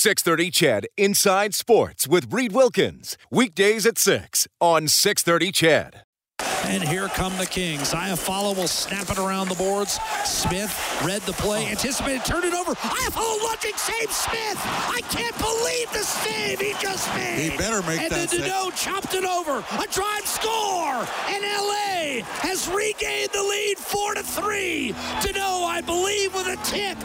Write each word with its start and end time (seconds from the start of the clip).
630 0.00 0.50
Ched 0.50 0.84
Inside 0.96 1.54
Sports 1.54 2.08
with 2.08 2.32
Reed 2.32 2.52
Wilkins. 2.52 3.18
Weekdays 3.30 3.84
at 3.84 3.98
6 3.98 4.48
on 4.58 4.88
630 4.88 5.52
Ched. 5.52 5.92
And 6.64 6.82
here 6.82 7.08
come 7.08 7.36
the 7.36 7.44
Kings. 7.44 7.92
Iafallo 7.92 8.56
will 8.56 8.66
snap 8.66 9.10
it 9.10 9.18
around 9.18 9.50
the 9.50 9.56
boards. 9.56 10.00
Smith 10.24 10.72
read 11.04 11.20
the 11.22 11.34
play, 11.34 11.66
oh. 11.66 11.72
anticipated, 11.72 12.24
turned 12.24 12.44
it 12.46 12.54
over. 12.54 12.72
Iafallo 12.76 13.42
lunging, 13.44 13.76
save 13.76 14.10
Smith. 14.10 14.56
I 14.88 15.02
can't 15.10 15.36
believe 15.36 15.92
the 15.92 15.98
save 15.98 16.60
he 16.60 16.72
just 16.80 17.06
made. 17.14 17.50
He 17.50 17.58
better 17.58 17.82
make 17.82 18.00
it. 18.00 18.04
and 18.04 18.12
that 18.12 18.30
then 18.30 18.48
Danault 18.48 18.74
chopped 18.82 19.12
it 19.12 19.26
over. 19.26 19.58
A 19.58 19.86
drive 19.92 20.24
score. 20.24 20.96
And 21.28 21.44
LA 21.44 22.24
has 22.40 22.70
regained 22.70 23.32
the 23.34 23.42
lead 23.42 23.76
four 23.76 24.14
to 24.14 24.22
three. 24.22 24.94
Danault, 25.20 25.66
I 25.66 25.82
believe, 25.82 26.32
with 26.32 26.46
a 26.46 26.56
tip. 26.64 26.96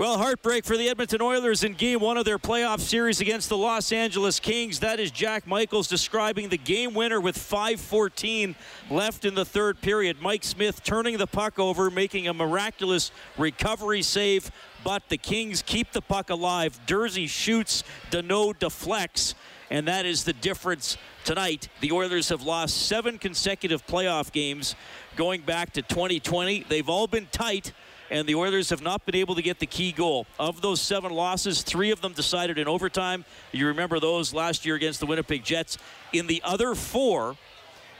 Well, 0.00 0.16
heartbreak 0.16 0.64
for 0.64 0.78
the 0.78 0.88
Edmonton 0.88 1.20
Oilers 1.20 1.62
in 1.62 1.74
game 1.74 2.00
one 2.00 2.16
of 2.16 2.24
their 2.24 2.38
playoff 2.38 2.80
series 2.80 3.20
against 3.20 3.50
the 3.50 3.56
Los 3.58 3.92
Angeles 3.92 4.40
Kings. 4.40 4.80
That 4.80 4.98
is 4.98 5.10
Jack 5.10 5.46
Michaels 5.46 5.88
describing 5.88 6.48
the 6.48 6.56
game 6.56 6.94
winner 6.94 7.20
with 7.20 7.36
5.14 7.36 8.54
left 8.90 9.26
in 9.26 9.34
the 9.34 9.44
third 9.44 9.82
period. 9.82 10.22
Mike 10.22 10.42
Smith 10.42 10.82
turning 10.82 11.18
the 11.18 11.26
puck 11.26 11.58
over, 11.58 11.90
making 11.90 12.28
a 12.28 12.32
miraculous 12.32 13.12
recovery 13.36 14.00
save, 14.00 14.50
but 14.84 15.06
the 15.10 15.18
Kings 15.18 15.60
keep 15.60 15.92
the 15.92 16.00
puck 16.00 16.30
alive. 16.30 16.80
Durzi 16.86 17.28
shoots, 17.28 17.84
Danault 18.10 18.58
deflects, 18.58 19.34
and 19.68 19.86
that 19.86 20.06
is 20.06 20.24
the 20.24 20.32
difference 20.32 20.96
tonight. 21.26 21.68
The 21.82 21.92
Oilers 21.92 22.30
have 22.30 22.42
lost 22.42 22.86
seven 22.86 23.18
consecutive 23.18 23.86
playoff 23.86 24.32
games 24.32 24.76
going 25.16 25.42
back 25.42 25.74
to 25.74 25.82
2020. 25.82 26.64
They've 26.70 26.88
all 26.88 27.06
been 27.06 27.26
tight 27.30 27.74
and 28.10 28.28
the 28.28 28.34
Oilers 28.34 28.70
have 28.70 28.82
not 28.82 29.06
been 29.06 29.14
able 29.14 29.34
to 29.36 29.42
get 29.42 29.60
the 29.60 29.66
key 29.66 29.92
goal. 29.92 30.26
Of 30.38 30.60
those 30.60 30.80
seven 30.80 31.12
losses, 31.12 31.62
three 31.62 31.90
of 31.90 32.00
them 32.00 32.12
decided 32.12 32.58
in 32.58 32.66
overtime. 32.66 33.24
You 33.52 33.68
remember 33.68 34.00
those 34.00 34.34
last 34.34 34.66
year 34.66 34.74
against 34.74 35.00
the 35.00 35.06
Winnipeg 35.06 35.44
Jets. 35.44 35.78
In 36.12 36.26
the 36.26 36.42
other 36.44 36.74
four, 36.74 37.36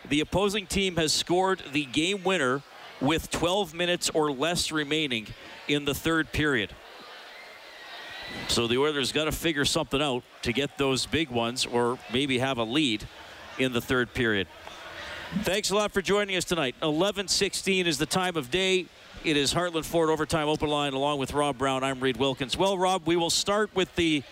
the 0.08 0.20
opposing 0.20 0.66
team 0.66 0.97
has 0.97 1.12
scored 1.12 1.62
the 1.72 1.84
game 1.84 2.25
winner 2.25 2.62
with 3.00 3.31
12 3.31 3.72
minutes 3.72 4.11
or 4.12 4.33
less 4.33 4.72
remaining 4.72 5.27
in 5.69 5.84
the 5.84 5.94
third 5.94 6.33
period. 6.33 6.75
So 8.48 8.66
the 8.66 8.78
Oilers 8.78 9.12
got 9.12 9.25
to 9.25 9.33
figure 9.33 9.64
something 9.64 10.03
out 10.03 10.22
to 10.42 10.53
get 10.53 10.78
those 10.78 11.06
big 11.06 11.31
ones 11.31 11.66
or 11.66 11.98
maybe 12.12 12.38
have 12.38 12.58
a 12.58 12.64
lead 12.64 13.06
in 13.58 13.72
the 13.72 13.81
third 13.81 14.14
period. 14.14 14.48
Thanks 15.42 15.70
a 15.70 15.77
lot 15.77 15.92
for 15.92 16.03
joining 16.03 16.36
us 16.36 16.44
tonight. 16.44 16.75
11:16 16.83 17.86
is 17.86 17.98
the 17.98 18.06
time 18.06 18.36
of 18.36 18.50
day. 18.50 18.86
It 19.22 19.36
is 19.36 19.52
Heartland 19.52 19.84
Ford 19.84 20.08
Overtime 20.08 20.48
Open 20.48 20.70
Line 20.70 20.94
along 20.94 21.18
with 21.18 21.34
Rob 21.34 21.58
Brown. 21.58 21.84
I'm 21.84 22.00
Reed 22.00 22.16
Wilkins. 22.16 22.56
Well, 22.56 22.78
Rob, 22.78 23.02
we 23.04 23.16
will 23.16 23.28
start 23.28 23.68
with 23.74 23.94
the 23.94 24.22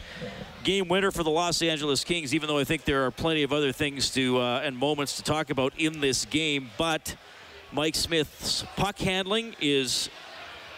game 0.65 0.89
winner 0.89 1.11
for 1.11 1.23
the 1.23 1.31
Los 1.31 1.61
Angeles 1.61 2.05
Kings, 2.05 2.35
even 2.35 2.49
though 2.49 2.57
I 2.57 2.65
think 2.65 2.85
there 2.85 3.05
are 3.05 3.11
plenty 3.11 3.43
of 3.43 3.53
other 3.53 3.71
things 3.71 4.09
to 4.13 4.39
uh, 4.39 4.63
and 4.65 4.79
moments 4.79 5.17
to 5.17 5.23
talk 5.23 5.51
about 5.51 5.75
in 5.77 6.01
this 6.01 6.25
game. 6.25 6.71
But 6.79 7.17
Mike 7.71 7.97
Smith's 7.97 8.65
puck 8.77 8.99
handling 8.99 9.55
is 9.61 10.09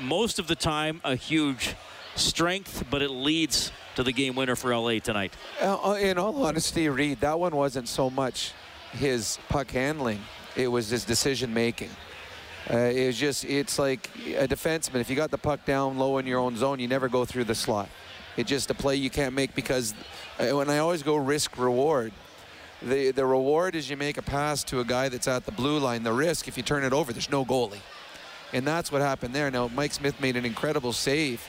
most 0.00 0.40
of 0.40 0.48
the 0.48 0.56
time 0.56 1.00
a 1.04 1.14
huge 1.14 1.76
strength, 2.16 2.86
but 2.90 3.02
it 3.02 3.10
leads 3.10 3.70
to 3.94 4.02
the 4.02 4.12
game 4.12 4.34
winner 4.34 4.56
for 4.56 4.74
LA 4.76 4.98
tonight. 4.98 5.34
Uh, 5.60 5.96
in 6.00 6.18
all 6.18 6.44
honesty, 6.44 6.88
Reed, 6.88 7.20
that 7.20 7.38
one 7.38 7.54
wasn't 7.54 7.86
so 7.86 8.10
much 8.10 8.54
his 8.90 9.38
puck 9.48 9.70
handling, 9.70 10.18
it 10.56 10.66
was 10.66 10.88
his 10.88 11.04
decision 11.04 11.54
making. 11.54 11.90
Uh, 12.68 12.76
it 12.76 13.06
was 13.06 13.16
just, 13.16 13.44
it's 13.44 13.78
like 13.78 14.10
a 14.36 14.48
defenseman. 14.48 15.00
If 15.00 15.08
you 15.08 15.16
got 15.16 15.30
the 15.30 15.38
puck 15.38 15.64
down 15.64 15.98
low 15.98 16.18
in 16.18 16.26
your 16.26 16.40
own 16.40 16.56
zone, 16.56 16.80
you 16.80 16.88
never 16.88 17.08
go 17.08 17.24
through 17.24 17.44
the 17.44 17.54
slot. 17.54 17.88
It's 18.36 18.48
just 18.48 18.70
a 18.70 18.74
play 18.74 18.96
you 18.96 19.10
can't 19.10 19.34
make 19.34 19.54
because 19.54 19.94
uh, 20.38 20.56
when 20.56 20.68
I 20.68 20.78
always 20.78 21.02
go 21.02 21.16
risk 21.16 21.58
reward, 21.58 22.12
the, 22.82 23.10
the 23.10 23.26
reward 23.26 23.74
is 23.74 23.90
you 23.90 23.96
make 23.96 24.18
a 24.18 24.22
pass 24.22 24.64
to 24.64 24.80
a 24.80 24.84
guy 24.84 25.08
that's 25.08 25.28
at 25.28 25.46
the 25.46 25.52
blue 25.52 25.78
line. 25.78 26.02
The 26.02 26.12
risk, 26.12 26.48
if 26.48 26.56
you 26.56 26.62
turn 26.62 26.84
it 26.84 26.92
over, 26.92 27.12
there's 27.12 27.30
no 27.30 27.44
goalie. 27.44 27.80
And 28.52 28.66
that's 28.66 28.90
what 28.90 29.02
happened 29.02 29.34
there. 29.34 29.50
Now, 29.50 29.68
Mike 29.68 29.92
Smith 29.92 30.20
made 30.20 30.36
an 30.36 30.44
incredible 30.44 30.92
save 30.92 31.46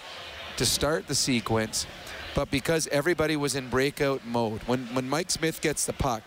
to 0.57 0.65
start 0.65 1.07
the 1.07 1.15
sequence, 1.15 1.87
but 2.35 2.51
because 2.51 2.87
everybody 2.87 3.35
was 3.35 3.55
in 3.55 3.69
breakout 3.69 4.25
mode, 4.25 4.61
when, 4.63 4.85
when 4.93 5.09
Mike 5.09 5.31
Smith 5.31 5.61
gets 5.61 5.85
the 5.85 5.93
puck, 5.93 6.23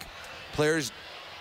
players 0.52 0.92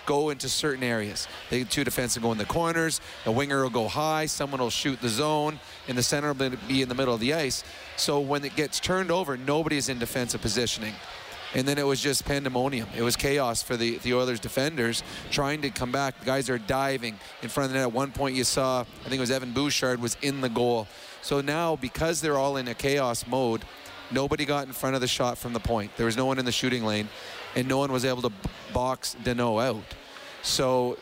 go 0.06 0.30
into 0.30 0.50
certain 0.50 0.84
areas. 0.84 1.28
The 1.50 1.66
two 1.66 1.84
defensive 1.84 2.24
go 2.24 2.32
in 2.32 2.38
the 2.38 2.46
corners, 2.46 3.02
the 3.26 3.32
winger 3.32 3.64
will 3.64 3.70
go 3.70 3.88
high, 3.88 4.26
someone 4.26 4.62
will 4.62 4.70
shoot 4.70 5.00
the 5.02 5.10
zone, 5.10 5.60
and 5.88 5.98
the 5.98 6.04
center 6.04 6.34
will 6.34 6.52
be 6.68 6.82
in 6.82 6.90
the 6.90 6.96
middle 6.96 7.14
of 7.14 7.20
the 7.20 7.34
ice. 7.34 7.64
So 7.96 8.20
when 8.20 8.44
it 8.46 8.56
gets 8.56 8.80
turned 8.80 9.12
over, 9.12 9.38
nobody's 9.38 9.90
in 9.90 10.00
defensive 10.00 10.42
positioning. 10.42 10.94
And 11.56 11.68
then 11.68 11.78
it 11.78 11.86
was 11.86 12.02
just 12.02 12.26
pandemonium. 12.26 12.90
It 12.98 13.04
was 13.04 13.16
chaos 13.16 13.62
for 13.62 13.78
the, 13.78 13.98
the 14.00 14.16
Oilers 14.16 14.40
defenders 14.40 15.04
trying 15.30 15.62
to 15.62 15.70
come 15.70 15.92
back. 15.92 16.20
The 16.20 16.26
guys 16.26 16.50
are 16.50 16.58
diving 16.58 17.16
in 17.44 17.50
front 17.50 17.66
of 17.66 17.74
the 17.74 17.78
net. 17.78 17.88
At 17.88 17.94
one 17.94 18.12
point, 18.12 18.36
you 18.36 18.44
saw, 18.44 18.82
I 18.82 19.04
think 19.04 19.16
it 19.16 19.20
was 19.20 19.30
Evan 19.30 19.52
Bouchard 19.52 20.02
was 20.02 20.18
in 20.24 20.42
the 20.42 20.50
goal. 20.50 20.88
So 21.22 21.42
now, 21.42 21.76
because 21.76 22.22
they're 22.22 22.40
all 22.40 22.58
in 22.58 22.68
a 22.68 22.74
chaos 22.74 23.28
mode, 23.28 23.62
nobody 24.10 24.46
got 24.46 24.66
in 24.66 24.74
front 24.74 24.96
of 24.96 25.02
the 25.02 25.08
shot 25.08 25.38
from 25.38 25.54
the 25.54 25.60
point. 25.60 25.96
There 25.96 26.08
was 26.08 26.18
no 26.18 26.26
one 26.26 26.40
in 26.40 26.46
the 26.46 26.52
shooting 26.52 26.86
lane 26.86 27.08
and 27.56 27.68
no 27.68 27.78
one 27.78 27.92
was 27.92 28.06
able 28.06 28.22
to 28.22 28.32
box 28.74 29.16
Danault 29.24 29.64
out. 29.64 29.96
So 30.42 30.98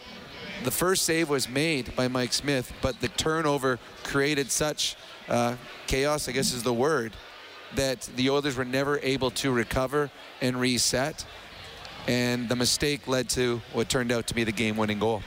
the 0.64 0.72
first 0.72 1.04
save 1.04 1.30
was 1.30 1.50
made 1.50 1.96
by 1.96 2.08
Mike 2.08 2.34
Smith, 2.34 2.72
but 2.82 3.00
the 3.02 3.08
turnover 3.08 3.80
created 4.04 4.52
such 4.52 4.96
uh, 5.28 5.56
chaos, 5.88 6.28
I 6.28 6.32
guess 6.34 6.54
is 6.54 6.64
the 6.64 6.74
word, 6.74 7.14
that 7.76 8.02
the 8.16 8.30
Oilers 8.30 8.58
were 8.58 8.66
never 8.66 9.00
able 9.00 9.32
to 9.32 9.52
recover 9.52 10.12
and 10.42 10.60
reset. 10.60 11.26
And 12.08 12.50
the 12.50 12.56
mistake 12.56 13.08
led 13.08 13.30
to 13.30 13.62
what 13.74 13.90
turned 13.90 14.12
out 14.12 14.28
to 14.28 14.36
be 14.36 14.44
the 14.44 14.52
game 14.52 14.76
winning 14.76 15.00
goal. 15.00 15.22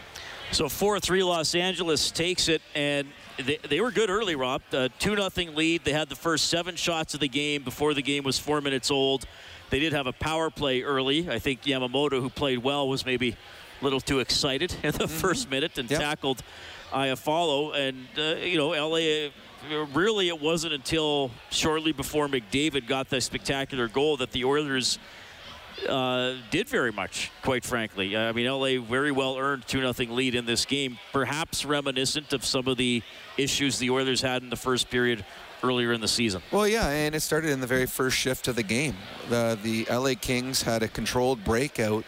So 0.51 0.69
4 0.69 1.01
3 1.01 1.23
Los 1.23 1.55
Angeles 1.55 2.11
takes 2.11 2.49
it, 2.49 2.63
and 2.75 3.09
they, 3.39 3.59
they 3.69 3.81
were 3.81 3.91
good 3.91 4.11
early, 4.11 4.35
Rob. 4.37 4.63
2 4.71 4.89
0 4.99 5.29
lead. 5.53 5.85
They 5.85 5.93
had 5.93 6.09
the 6.09 6.17
first 6.17 6.49
seven 6.49 6.77
shots 6.77 7.15
of 7.15 7.21
the 7.21 7.29
game 7.29 7.63
before 7.63 7.95
the 7.95 8.03
game 8.03 8.25
was 8.25 8.39
four 8.39 8.61
minutes 8.61 8.91
old. 8.91 9.27
They 9.71 9.81
did 9.81 9.93
have 9.93 10.07
a 10.07 10.13
power 10.13 10.51
play 10.51 10.83
early. 10.83 11.29
I 11.29 11.39
think 11.39 11.63
Yamamoto, 11.63 12.21
who 12.21 12.31
played 12.31 12.59
well, 12.59 12.89
was 12.89 13.05
maybe 13.05 13.37
a 13.81 13.85
little 13.85 14.01
too 14.01 14.21
excited 14.21 14.75
in 14.83 14.93
the 14.93 15.05
mm-hmm. 15.05 15.07
first 15.07 15.51
minute 15.51 15.79
and 15.79 15.91
yep. 15.91 16.01
tackled 16.01 16.43
Iafallo. 16.93 17.75
And, 17.75 18.07
uh, 18.17 18.37
you 18.45 18.57
know, 18.57 18.69
LA, 18.69 19.31
really, 19.93 20.29
it 20.29 20.41
wasn't 20.41 20.75
until 20.75 21.31
shortly 21.51 21.93
before 21.93 22.29
McDavid 22.29 22.87
got 22.87 23.11
the 23.11 23.21
spectacular 23.21 23.89
goal 23.89 24.17
that 24.19 24.33
the 24.33 24.45
Oilers. 24.45 24.99
Uh, 25.89 26.35
did 26.51 26.69
very 26.69 26.93
much, 26.93 27.31
quite 27.43 27.65
frankly. 27.65 28.17
I 28.17 28.33
mean, 28.33 28.47
LA 28.47 28.81
very 28.81 29.13
well 29.13 29.37
earned 29.37 29.67
2 29.67 29.93
0 29.93 30.15
lead 30.15 30.35
in 30.35 30.47
this 30.47 30.65
game, 30.65 30.99
perhaps 31.13 31.65
reminiscent 31.65 32.33
of 32.33 32.45
some 32.45 32.69
of 32.69 32.77
the 32.77 33.03
issues 33.37 33.79
the 33.79 33.91
Oilers 33.91 34.21
had 34.21 34.43
in 34.43 34.51
the 34.51 34.57
first 34.57 34.91
period 34.91 35.25
earlier 35.63 35.93
in 35.93 36.01
the 36.01 36.09
season. 36.09 36.43
Well, 36.53 36.69
yeah, 36.69 36.89
and 36.89 37.15
it 37.15 37.21
started 37.21 37.51
in 37.51 37.61
the 37.61 37.67
very 37.67 37.87
first 37.87 38.17
shift 38.17 38.49
of 38.49 38.57
the 38.57 38.63
game. 38.63 38.95
The, 39.29 39.59
the 39.63 39.87
LA 39.91 40.15
Kings 40.21 40.63
had 40.63 40.83
a 40.83 40.89
controlled 40.89 41.43
breakout 41.43 42.05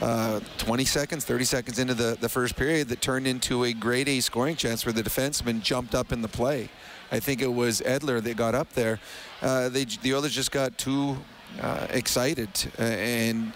uh, 0.00 0.40
20 0.56 0.84
seconds, 0.86 1.24
30 1.24 1.44
seconds 1.44 1.78
into 1.78 1.92
the, 1.92 2.16
the 2.18 2.28
first 2.28 2.56
period 2.56 2.88
that 2.88 3.02
turned 3.02 3.26
into 3.26 3.64
a 3.64 3.72
grade 3.72 4.08
A 4.08 4.20
scoring 4.20 4.56
chance 4.56 4.86
where 4.86 4.94
the 4.94 5.02
defenseman 5.02 5.60
jumped 5.60 5.94
up 5.94 6.10
in 6.10 6.22
the 6.22 6.28
play. 6.28 6.70
I 7.12 7.20
think 7.20 7.42
it 7.42 7.52
was 7.52 7.80
Edler 7.82 8.22
that 8.22 8.36
got 8.36 8.54
up 8.54 8.72
there. 8.72 8.98
Uh, 9.42 9.68
they, 9.68 9.84
the 9.84 10.14
others 10.14 10.32
just 10.32 10.52
got 10.52 10.78
too 10.78 11.18
uh, 11.60 11.86
excited 11.90 12.48
uh, 12.78 12.82
and 12.82 13.52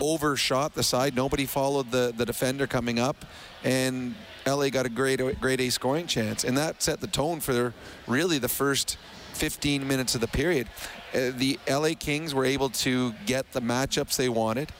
overshot 0.00 0.74
the 0.74 0.82
side. 0.82 1.14
Nobody 1.14 1.46
followed 1.46 1.90
the, 1.90 2.12
the 2.16 2.24
defender 2.24 2.66
coming 2.66 2.98
up, 2.98 3.24
and 3.62 4.14
LA 4.46 4.68
got 4.68 4.86
a 4.86 4.88
great 4.88 5.20
great 5.40 5.60
A 5.60 5.70
scoring 5.70 6.06
chance, 6.06 6.44
and 6.44 6.56
that 6.56 6.82
set 6.82 7.00
the 7.00 7.06
tone 7.06 7.40
for 7.40 7.74
really 8.06 8.38
the 8.38 8.48
first 8.48 8.96
15 9.32 9.86
minutes 9.86 10.14
of 10.14 10.20
the 10.20 10.28
period. 10.28 10.68
Uh, 11.12 11.30
the 11.36 11.58
LA 11.68 11.90
Kings 11.98 12.34
were 12.34 12.44
able 12.44 12.70
to 12.70 13.12
get 13.26 13.52
the 13.52 13.60
matchups 13.60 14.16
they 14.16 14.28
wanted. 14.28 14.70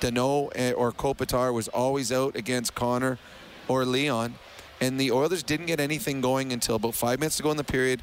Danault 0.00 0.50
eh, 0.54 0.72
or 0.72 0.92
Kopitar 0.92 1.52
was 1.52 1.68
always 1.68 2.12
out 2.12 2.36
against 2.36 2.74
Connor 2.74 3.18
or 3.68 3.84
Leon, 3.84 4.34
and 4.80 5.00
the 5.00 5.10
Oilers 5.10 5.42
didn't 5.42 5.66
get 5.66 5.80
anything 5.80 6.20
going 6.20 6.52
until 6.52 6.76
about 6.76 6.94
five 6.94 7.18
minutes 7.18 7.36
to 7.38 7.42
go 7.42 7.50
in 7.50 7.56
the 7.56 7.64
period 7.64 8.02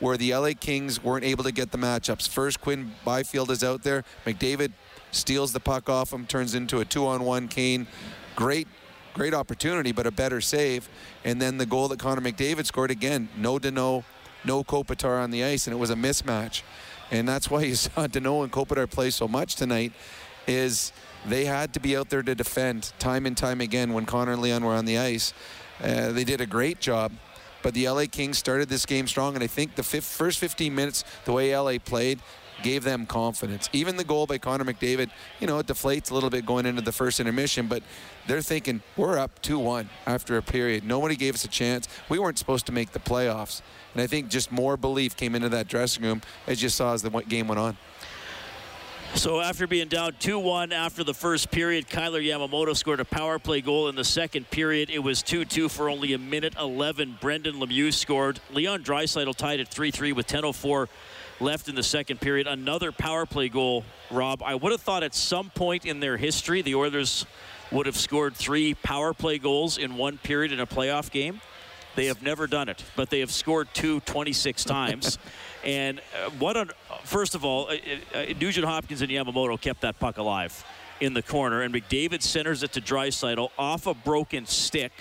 where 0.00 0.16
the 0.16 0.34
LA 0.34 0.50
Kings 0.58 1.02
weren't 1.02 1.24
able 1.24 1.44
to 1.44 1.52
get 1.52 1.70
the 1.70 1.78
matchups. 1.78 2.28
First, 2.28 2.60
Quinn 2.60 2.92
Byfield 3.04 3.50
is 3.50 3.62
out 3.62 3.82
there. 3.82 4.04
McDavid 4.26 4.72
steals 5.12 5.52
the 5.52 5.60
puck 5.60 5.88
off 5.88 6.12
him, 6.12 6.26
turns 6.26 6.54
into 6.54 6.80
a 6.80 6.84
two-on-one. 6.84 7.48
Kane, 7.48 7.86
great 8.34 8.66
great 9.14 9.34
opportunity, 9.34 9.92
but 9.92 10.06
a 10.06 10.10
better 10.10 10.40
save. 10.40 10.88
And 11.24 11.40
then 11.40 11.58
the 11.58 11.66
goal 11.66 11.88
that 11.88 11.98
Connor 11.98 12.20
McDavid 12.20 12.66
scored 12.66 12.90
again, 12.90 13.28
no 13.36 13.58
Danault, 13.58 14.04
no 14.44 14.64
Kopitar 14.64 15.22
on 15.22 15.30
the 15.30 15.44
ice, 15.44 15.66
and 15.66 15.74
it 15.74 15.78
was 15.78 15.90
a 15.90 15.94
mismatch. 15.94 16.62
And 17.10 17.28
that's 17.28 17.50
why 17.50 17.62
you 17.62 17.74
saw 17.76 18.06
Danault 18.06 18.44
and 18.44 18.52
Kopitar 18.52 18.90
play 18.90 19.10
so 19.10 19.28
much 19.28 19.56
tonight, 19.56 19.92
is 20.46 20.92
they 21.26 21.44
had 21.44 21.74
to 21.74 21.80
be 21.80 21.96
out 21.96 22.08
there 22.08 22.22
to 22.22 22.34
defend 22.34 22.92
time 22.98 23.26
and 23.26 23.36
time 23.36 23.60
again 23.60 23.92
when 23.92 24.06
Connor 24.06 24.32
and 24.32 24.42
Leon 24.42 24.64
were 24.64 24.72
on 24.72 24.84
the 24.84 24.98
ice. 24.98 25.34
Uh, 25.82 26.12
they 26.12 26.24
did 26.24 26.40
a 26.40 26.46
great 26.46 26.80
job. 26.80 27.12
But 27.62 27.74
the 27.74 27.88
LA 27.88 28.04
Kings 28.10 28.38
started 28.38 28.68
this 28.68 28.86
game 28.86 29.06
strong, 29.06 29.34
and 29.34 29.44
I 29.44 29.46
think 29.46 29.74
the 29.74 29.82
fifth, 29.82 30.04
first 30.04 30.38
15 30.38 30.74
minutes, 30.74 31.04
the 31.24 31.32
way 31.32 31.56
LA 31.56 31.78
played, 31.78 32.20
gave 32.62 32.84
them 32.84 33.06
confidence. 33.06 33.68
Even 33.72 33.96
the 33.96 34.04
goal 34.04 34.26
by 34.26 34.38
Connor 34.38 34.64
McDavid, 34.64 35.10
you 35.40 35.46
know, 35.46 35.58
it 35.58 35.66
deflates 35.66 36.10
a 36.10 36.14
little 36.14 36.30
bit 36.30 36.46
going 36.46 36.66
into 36.66 36.82
the 36.82 36.92
first 36.92 37.20
intermission, 37.20 37.66
but 37.66 37.82
they're 38.26 38.42
thinking 38.42 38.82
we're 38.96 39.18
up 39.18 39.42
2-1 39.42 39.86
after 40.06 40.36
a 40.36 40.42
period. 40.42 40.84
Nobody 40.84 41.16
gave 41.16 41.34
us 41.34 41.44
a 41.44 41.48
chance. 41.48 41.88
We 42.08 42.18
weren't 42.18 42.38
supposed 42.38 42.66
to 42.66 42.72
make 42.72 42.92
the 42.92 42.98
playoffs. 42.98 43.62
And 43.94 44.02
I 44.02 44.06
think 44.06 44.28
just 44.28 44.52
more 44.52 44.76
belief 44.76 45.16
came 45.16 45.34
into 45.34 45.48
that 45.50 45.68
dressing 45.68 46.04
room 46.04 46.22
as 46.46 46.62
you 46.62 46.68
saw 46.68 46.92
as 46.94 47.02
the 47.02 47.10
game 47.10 47.48
went 47.48 47.58
on. 47.58 47.76
So 49.14 49.40
after 49.40 49.66
being 49.66 49.88
down 49.88 50.12
2-1 50.12 50.72
after 50.72 51.04
the 51.04 51.12
first 51.12 51.50
period, 51.50 51.88
Kailer 51.88 52.20
Yamamoto 52.20 52.74
scored 52.76 53.00
a 53.00 53.04
power 53.04 53.38
play 53.38 53.60
goal 53.60 53.88
in 53.88 53.94
the 53.94 54.04
second 54.04 54.48
period. 54.50 54.88
It 54.88 55.00
was 55.00 55.22
2-2 55.22 55.70
for 55.70 55.90
only 55.90 56.14
a 56.14 56.18
minute 56.18 56.54
11. 56.58 57.18
Brendan 57.20 57.56
Lemieux 57.56 57.92
scored. 57.92 58.40
Leon 58.50 58.82
Draisaitl 58.82 59.36
tied 59.36 59.60
at 59.60 59.70
3-3 59.70 60.14
with 60.14 60.26
10:04 60.26 60.88
left 61.40 61.68
in 61.68 61.74
the 61.74 61.82
second 61.82 62.20
period. 62.20 62.46
Another 62.46 62.92
power 62.92 63.26
play 63.26 63.48
goal, 63.48 63.84
Rob. 64.10 64.42
I 64.42 64.54
would 64.54 64.72
have 64.72 64.80
thought 64.80 65.02
at 65.02 65.14
some 65.14 65.50
point 65.50 65.84
in 65.84 66.00
their 66.00 66.16
history 66.16 66.62
the 66.62 66.74
Oilers 66.74 67.26
would 67.72 67.86
have 67.86 67.96
scored 67.96 68.34
three 68.36 68.74
power 68.74 69.12
play 69.12 69.38
goals 69.38 69.76
in 69.76 69.96
one 69.96 70.18
period 70.18 70.52
in 70.52 70.60
a 70.60 70.66
playoff 70.66 71.10
game. 71.10 71.40
They 71.96 72.06
have 72.06 72.22
never 72.22 72.46
done 72.46 72.68
it, 72.68 72.84
but 72.96 73.10
they 73.10 73.20
have 73.20 73.32
scored 73.32 73.68
two 73.74 74.00
26 74.00 74.64
times. 74.64 75.18
and 75.64 75.98
uh, 75.98 76.30
what 76.38 76.56
on 76.56 76.70
first 77.04 77.34
of 77.34 77.44
all, 77.44 77.68
uh, 77.68 77.76
uh, 78.14 78.24
Nugent 78.40 78.66
Hopkins 78.66 79.02
and 79.02 79.10
Yamamoto 79.10 79.60
kept 79.60 79.82
that 79.82 79.98
puck 79.98 80.18
alive 80.18 80.64
in 81.00 81.14
the 81.14 81.22
corner, 81.22 81.62
and 81.62 81.74
McDavid 81.74 82.22
centers 82.22 82.62
it 82.62 82.72
to 82.72 82.80
Draisaitl 82.80 83.50
off 83.58 83.86
a 83.86 83.94
broken 83.94 84.46
stick. 84.46 84.92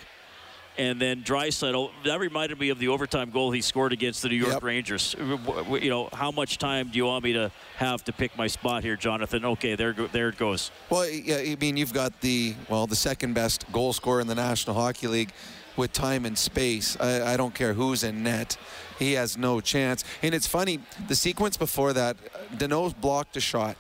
And 0.78 1.02
then 1.02 1.24
Draisaitl, 1.24 1.92
that 2.06 2.22
reminded 2.22 2.58
me 2.58 2.70
of 2.70 2.80
the 2.80 2.88
overtime 2.88 3.32
goal 3.32 3.52
he 3.52 3.60
scored 3.60 3.92
against 3.92 4.22
the 4.22 4.30
New 4.30 4.38
York 4.38 4.54
Yep. 4.54 4.64
Rangers. 4.64 5.14
You 5.20 5.90
know, 5.90 6.08
how 6.14 6.32
much 6.32 6.58
time 6.58 6.88
do 6.88 6.98
you 6.98 7.06
want 7.06 7.26
me 7.26 7.34
to 7.34 7.52
have 7.76 8.02
to 8.06 8.14
pick 8.14 8.38
my 8.38 8.48
spot 8.48 8.82
here, 8.82 8.96
Jonathan? 8.96 9.44
Okay, 9.44 9.76
there, 9.76 9.92
there 9.92 10.30
it 10.30 10.38
goes. 10.38 10.72
Well, 10.90 11.10
yeah, 11.10 11.36
I 11.36 11.58
mean, 11.60 11.76
you've 11.76 11.92
got 11.92 12.22
the 12.22 12.56
well, 12.70 12.88
the 12.88 12.96
second 12.96 13.34
best 13.34 13.70
goal 13.74 13.92
scorer 13.92 14.22
in 14.22 14.28
the 14.28 14.36
National 14.36 14.74
Hockey 14.74 15.08
League 15.08 15.32
with 15.76 15.92
time 15.92 16.26
and 16.26 16.38
space. 16.38 16.96
I, 17.00 17.34
I 17.34 17.38
don't 17.38 17.54
care 17.54 17.74
who's 17.74 18.04
in 18.06 18.24
net. 18.24 18.56
He 19.00 19.14
has 19.14 19.38
no 19.38 19.62
chance. 19.62 20.04
And 20.22 20.36
it's 20.36 20.46
funny, 20.46 20.80
the 21.08 21.16
sequence 21.16 21.58
before 21.58 21.94
that, 21.94 22.18
Danault's 22.58 22.94
blocked 22.94 23.38
a 23.38 23.40
shot 23.40 23.78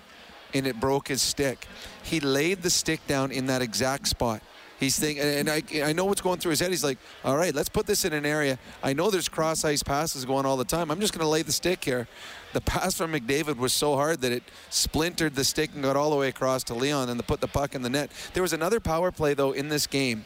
and 0.54 0.66
it 0.66 0.80
broke 0.80 1.10
his 1.10 1.21
stick. 1.21 1.68
He 2.01 2.21
laid 2.21 2.63
the 2.63 2.69
stick 2.69 3.06
down 3.06 3.31
in 3.31 3.48
that 3.48 3.62
exact 3.62 4.07
spot. 4.07 4.42
He's 4.80 4.98
thinking, 4.98 5.21
and 5.21 5.50
I, 5.50 5.62
I 5.83 5.92
know 5.92 6.06
what's 6.06 6.21
going 6.21 6.39
through 6.39 6.51
his 6.51 6.62
head. 6.62 6.69
He's 6.69 6.86
like, 6.86 6.98
all 7.25 7.36
right, 7.36 7.54
let's 7.54 7.68
put 7.68 7.86
this 7.86 8.06
in 8.06 8.13
an 8.13 8.25
area. 8.25 8.57
I 8.81 8.94
know 8.94 9.12
there's 9.12 9.27
cross 9.27 9.66
ice 9.66 9.83
passes 9.83 10.24
going 10.24 10.45
all 10.45 10.56
the 10.56 10.63
time. 10.63 10.89
I'm 10.89 11.01
just 11.01 11.12
going 11.12 11.25
to 11.25 11.27
lay 11.27 11.42
the 11.42 11.51
stick 11.51 11.83
here. 11.83 12.07
The 12.54 12.62
pass 12.62 12.95
from 12.95 13.12
McDavid 13.12 13.57
was 13.57 13.74
so 13.74 13.95
hard 13.95 14.21
that 14.21 14.31
it 14.31 14.42
splintered 14.69 15.36
the 15.36 15.44
stick 15.44 15.71
and 15.74 15.83
got 15.83 15.98
all 15.98 16.10
the 16.10 16.16
way 16.16 16.30
across 16.30 16.63
to 16.66 16.74
Leon 16.74 17.10
and 17.10 17.27
put 17.27 17.42
the 17.42 17.48
puck 17.48 17.75
in 17.75 17.81
the 17.81 17.89
net. 17.89 18.10
There 18.33 18.42
was 18.42 18.54
another 18.54 18.80
power 18.80 19.12
play, 19.12 19.33
though, 19.33 19.51
in 19.51 19.68
this 19.68 19.86
game, 19.86 20.24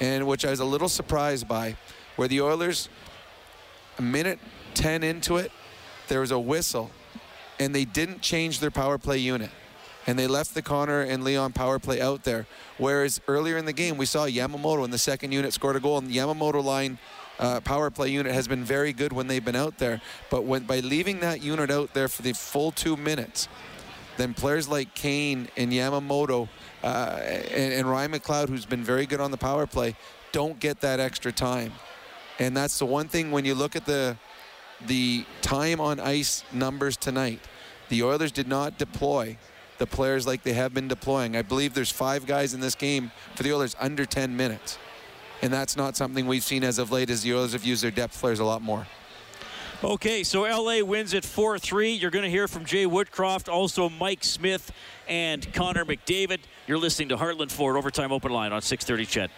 and 0.00 0.26
which 0.26 0.44
I 0.44 0.50
was 0.50 0.60
a 0.60 0.66
little 0.66 0.90
surprised 0.90 1.48
by, 1.48 1.74
where 2.16 2.28
the 2.28 2.42
Oilers, 2.42 2.90
a 3.98 4.02
minute 4.02 4.38
10 4.74 5.02
into 5.02 5.36
it, 5.36 5.52
there 6.08 6.20
was 6.20 6.30
a 6.30 6.38
whistle, 6.38 6.90
and 7.58 7.74
they 7.74 7.84
didn't 7.84 8.22
change 8.22 8.60
their 8.60 8.70
power 8.70 8.98
play 8.98 9.18
unit 9.18 9.50
and 10.08 10.18
they 10.18 10.26
left 10.26 10.54
the 10.54 10.62
Connor 10.62 11.02
and 11.02 11.22
Leon 11.22 11.52
power 11.52 11.78
play 11.78 12.00
out 12.00 12.24
there. 12.24 12.46
Whereas 12.78 13.20
earlier 13.28 13.58
in 13.58 13.66
the 13.66 13.74
game, 13.74 13.98
we 13.98 14.06
saw 14.06 14.24
Yamamoto 14.24 14.82
in 14.82 14.90
the 14.90 14.96
second 14.96 15.32
unit 15.32 15.52
scored 15.52 15.76
a 15.76 15.80
goal, 15.80 15.98
and 15.98 16.08
the 16.08 16.16
Yamamoto 16.16 16.64
line 16.64 16.98
uh, 17.38 17.60
power 17.60 17.90
play 17.90 18.08
unit 18.08 18.32
has 18.32 18.48
been 18.48 18.64
very 18.64 18.94
good 18.94 19.12
when 19.12 19.26
they've 19.26 19.44
been 19.44 19.54
out 19.54 19.76
there. 19.76 20.00
But 20.30 20.44
when 20.44 20.62
by 20.62 20.80
leaving 20.80 21.20
that 21.20 21.42
unit 21.42 21.70
out 21.70 21.92
there 21.92 22.08
for 22.08 22.22
the 22.22 22.32
full 22.32 22.72
two 22.72 22.96
minutes, 22.96 23.48
then 24.16 24.32
players 24.32 24.66
like 24.66 24.94
Kane 24.94 25.46
and 25.58 25.70
Yamamoto 25.72 26.48
uh, 26.82 26.86
and, 27.20 27.74
and 27.74 27.90
Ryan 27.90 28.12
McLeod, 28.12 28.48
who's 28.48 28.64
been 28.64 28.82
very 28.82 29.04
good 29.04 29.20
on 29.20 29.30
the 29.30 29.36
power 29.36 29.66
play, 29.66 29.94
don't 30.32 30.58
get 30.58 30.80
that 30.80 31.00
extra 31.00 31.32
time. 31.32 31.72
And 32.38 32.56
that's 32.56 32.78
the 32.78 32.86
one 32.86 33.08
thing 33.08 33.30
when 33.30 33.44
you 33.44 33.54
look 33.54 33.76
at 33.76 33.86
the 33.86 34.16
the 34.86 35.24
time 35.42 35.80
on 35.80 35.98
ice 35.98 36.44
numbers 36.52 36.96
tonight, 36.96 37.40
the 37.88 38.02
Oilers 38.02 38.30
did 38.30 38.46
not 38.46 38.78
deploy 38.78 39.36
the 39.78 39.86
players 39.86 40.26
like 40.26 40.42
they 40.42 40.52
have 40.52 40.74
been 40.74 40.88
deploying. 40.88 41.36
I 41.36 41.42
believe 41.42 41.74
there's 41.74 41.90
five 41.90 42.26
guys 42.26 42.54
in 42.54 42.60
this 42.60 42.74
game 42.74 43.10
for 43.34 43.42
the 43.42 43.52
Oilers 43.52 43.74
under 43.80 44.04
10 44.04 44.36
minutes. 44.36 44.78
And 45.40 45.52
that's 45.52 45.76
not 45.76 45.96
something 45.96 46.26
we've 46.26 46.42
seen 46.42 46.64
as 46.64 46.78
of 46.78 46.90
late 46.90 47.10
as 47.10 47.22
the 47.22 47.34
Oilers 47.34 47.52
have 47.52 47.64
used 47.64 47.82
their 47.82 47.92
depth 47.92 48.18
players 48.20 48.40
a 48.40 48.44
lot 48.44 48.60
more. 48.60 48.86
Okay, 49.84 50.24
so 50.24 50.42
LA 50.42 50.84
wins 50.84 51.14
at 51.14 51.24
4 51.24 51.56
3. 51.56 51.92
You're 51.92 52.10
going 52.10 52.24
to 52.24 52.30
hear 52.30 52.48
from 52.48 52.64
Jay 52.64 52.84
Woodcroft, 52.84 53.48
also 53.48 53.88
Mike 53.88 54.24
Smith 54.24 54.72
and 55.06 55.52
Connor 55.52 55.84
McDavid. 55.84 56.40
You're 56.66 56.78
listening 56.78 57.10
to 57.10 57.16
Heartland 57.16 57.52
Ford 57.52 57.76
Overtime 57.76 58.10
Open 58.10 58.32
Line 58.32 58.52
on 58.52 58.60
630 58.60 59.06
Ched. 59.06 59.30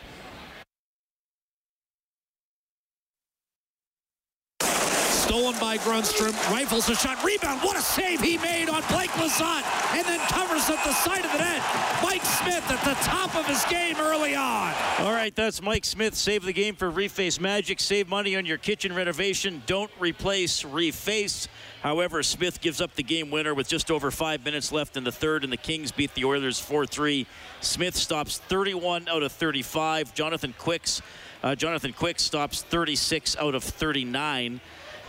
Stolen 5.31 5.57
by 5.61 5.79
Grundstrom. 5.79 6.33
Rifles 6.51 6.89
a 6.89 6.97
shot. 6.97 7.23
Rebound. 7.23 7.61
What 7.61 7.77
a 7.77 7.81
save 7.81 8.21
he 8.21 8.37
made 8.39 8.69
on 8.69 8.83
Blake 8.91 9.11
Lizotte. 9.11 9.63
And 9.95 10.05
then 10.05 10.19
covers 10.27 10.69
at 10.69 10.83
the 10.83 10.93
side 10.93 11.25
of 11.25 11.31
the 11.31 11.39
net. 11.39 11.63
Mike 12.03 12.25
Smith 12.25 12.69
at 12.69 12.85
the 12.85 12.95
top 13.05 13.37
of 13.37 13.47
his 13.47 13.65
game 13.67 13.95
early 14.01 14.35
on. 14.35 14.75
All 14.99 15.13
right, 15.13 15.33
that's 15.33 15.63
Mike 15.63 15.85
Smith. 15.85 16.17
Save 16.17 16.43
the 16.43 16.53
game 16.53 16.75
for 16.75 16.91
Reface 16.91 17.39
Magic. 17.39 17.79
Save 17.79 18.09
money 18.09 18.35
on 18.35 18.45
your 18.45 18.59
kitchen 18.59 18.93
renovation. 18.93 19.63
Don't 19.67 19.93
replace, 20.01 20.65
reface. 20.65 21.47
However, 21.85 22.25
Smith 22.25 22.61
gives 22.61 22.81
up 22.81 22.97
the 22.97 23.05
game 23.05 23.31
winner 23.31 23.55
with 23.55 23.69
just 23.69 23.89
over 23.89 24.11
five 24.11 24.45
minutes 24.45 24.73
left 24.73 24.97
in 24.97 25.05
the 25.05 25.13
third, 25.13 25.45
and 25.45 25.53
the 25.53 25.57
Kings 25.57 25.93
beat 25.93 26.13
the 26.15 26.25
Oilers 26.25 26.59
4 26.59 26.87
3. 26.87 27.25
Smith 27.61 27.95
stops 27.95 28.39
31 28.39 29.07
out 29.07 29.23
of 29.23 29.31
35. 29.31 30.13
Jonathan 30.13 30.57
Quicks, 30.59 31.01
uh, 31.45 31.55
Jonathan 31.55 31.93
Quick 31.93 32.19
stops 32.19 32.63
36 32.63 33.37
out 33.37 33.55
of 33.55 33.63
39 33.63 34.61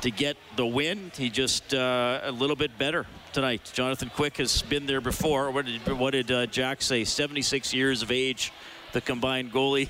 to 0.02 0.12
get 0.12 0.38
the 0.56 0.66
win. 0.66 1.12
He 1.16 1.30
just 1.30 1.74
uh, 1.74 2.22
a 2.24 2.32
little 2.32 2.56
bit 2.56 2.78
better 2.78 3.06
tonight. 3.34 3.72
Jonathan 3.74 4.10
Quick 4.10 4.38
has 4.38 4.62
been 4.62 4.86
there 4.86 5.02
before. 5.02 5.52
What 5.52 5.66
did, 5.66 5.88
what 5.94 6.12
did 6.12 6.32
uh, 6.32 6.46
Jack 6.48 6.82
say? 6.82 7.04
76 7.04 7.74
years 7.74 8.02
of 8.02 8.12
age, 8.12 8.52
the 8.92 9.02
combined 9.02 9.52
goalie. 9.52 9.90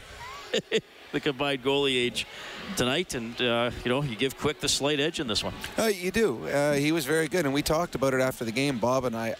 the 1.11 1.19
combined 1.19 1.63
goalie 1.63 1.95
age 1.95 2.25
tonight, 2.75 3.15
and 3.15 3.39
uh, 3.41 3.71
you 3.83 3.89
know 3.89 4.01
you 4.03 4.15
give 4.15 4.37
Quick 4.37 4.59
the 4.59 4.69
slight 4.69 4.99
edge 4.99 5.19
in 5.19 5.27
this 5.27 5.43
one. 5.43 5.53
Uh, 5.77 5.85
you 5.85 6.11
do. 6.11 6.47
Uh, 6.47 6.73
he 6.73 6.91
was 6.91 7.05
very 7.05 7.27
good, 7.27 7.45
and 7.45 7.53
we 7.53 7.61
talked 7.61 7.95
about 7.95 8.13
it 8.13 8.21
after 8.21 8.45
the 8.45 8.51
game, 8.51 8.77
Bob 8.79 9.05
and 9.05 9.15
I. 9.15 9.35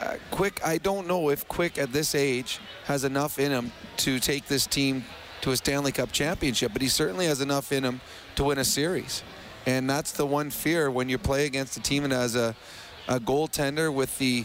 Uh, 0.00 0.16
Quick, 0.30 0.60
I 0.64 0.78
don't 0.78 1.06
know 1.06 1.30
if 1.30 1.46
Quick 1.46 1.78
at 1.78 1.92
this 1.92 2.14
age 2.14 2.58
has 2.86 3.04
enough 3.04 3.38
in 3.38 3.52
him 3.52 3.72
to 3.98 4.18
take 4.18 4.46
this 4.46 4.66
team 4.66 5.04
to 5.42 5.50
a 5.50 5.56
Stanley 5.56 5.92
Cup 5.92 6.10
championship, 6.12 6.72
but 6.72 6.82
he 6.82 6.88
certainly 6.88 7.26
has 7.26 7.40
enough 7.40 7.72
in 7.72 7.84
him 7.84 8.00
to 8.36 8.44
win 8.44 8.58
a 8.58 8.64
series. 8.64 9.22
And 9.66 9.88
that's 9.88 10.12
the 10.12 10.26
one 10.26 10.50
fear 10.50 10.90
when 10.90 11.08
you 11.08 11.18
play 11.18 11.46
against 11.46 11.76
a 11.76 11.80
team 11.80 12.02
that 12.02 12.12
has 12.12 12.34
a, 12.34 12.54
a 13.08 13.20
goaltender 13.20 13.92
with 13.92 14.16
the 14.18 14.44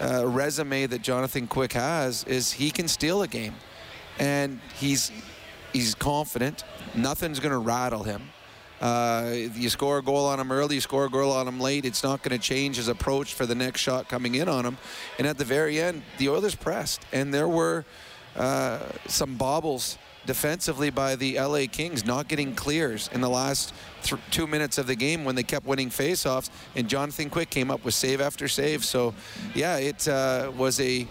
uh, 0.00 0.26
resume 0.26 0.86
that 0.86 1.02
Jonathan 1.02 1.46
Quick 1.46 1.72
has 1.72 2.24
is 2.24 2.52
he 2.52 2.70
can 2.70 2.88
steal 2.88 3.22
a 3.22 3.28
game. 3.28 3.54
And 4.18 4.60
he's 4.78 5.12
he's 5.72 5.94
confident. 5.94 6.64
Nothing's 6.94 7.38
going 7.38 7.52
to 7.52 7.58
rattle 7.58 8.02
him. 8.02 8.30
Uh, 8.80 9.32
you 9.54 9.70
score 9.70 9.98
a 9.98 10.02
goal 10.02 10.26
on 10.26 10.38
him 10.38 10.52
early, 10.52 10.74
you 10.74 10.80
score 10.80 11.06
a 11.06 11.10
goal 11.10 11.32
on 11.32 11.48
him 11.48 11.58
late. 11.58 11.84
It's 11.84 12.02
not 12.02 12.22
going 12.22 12.38
to 12.38 12.42
change 12.42 12.76
his 12.76 12.88
approach 12.88 13.32
for 13.32 13.46
the 13.46 13.54
next 13.54 13.80
shot 13.80 14.08
coming 14.08 14.34
in 14.34 14.48
on 14.48 14.66
him. 14.66 14.76
And 15.18 15.26
at 15.26 15.38
the 15.38 15.44
very 15.44 15.80
end, 15.80 16.02
the 16.18 16.28
Oilers 16.28 16.54
pressed, 16.54 17.06
and 17.10 17.32
there 17.32 17.48
were 17.48 17.86
uh, 18.36 18.80
some 19.06 19.36
bobbles 19.36 19.96
defensively 20.26 20.90
by 20.90 21.16
the 21.16 21.38
LA 21.40 21.64
Kings, 21.70 22.04
not 22.04 22.28
getting 22.28 22.54
clears 22.54 23.08
in 23.12 23.20
the 23.20 23.30
last 23.30 23.72
th- 24.02 24.20
two 24.30 24.46
minutes 24.46 24.78
of 24.78 24.86
the 24.86 24.94
game 24.94 25.24
when 25.24 25.34
they 25.34 25.42
kept 25.42 25.66
winning 25.66 25.88
faceoffs. 25.88 26.50
And 26.74 26.88
Jonathan 26.88 27.30
Quick 27.30 27.50
came 27.50 27.70
up 27.70 27.84
with 27.84 27.94
save 27.94 28.20
after 28.20 28.48
save. 28.48 28.84
So, 28.84 29.14
yeah, 29.54 29.76
it 29.78 30.06
uh, 30.06 30.52
was 30.56 30.80
a. 30.80 31.06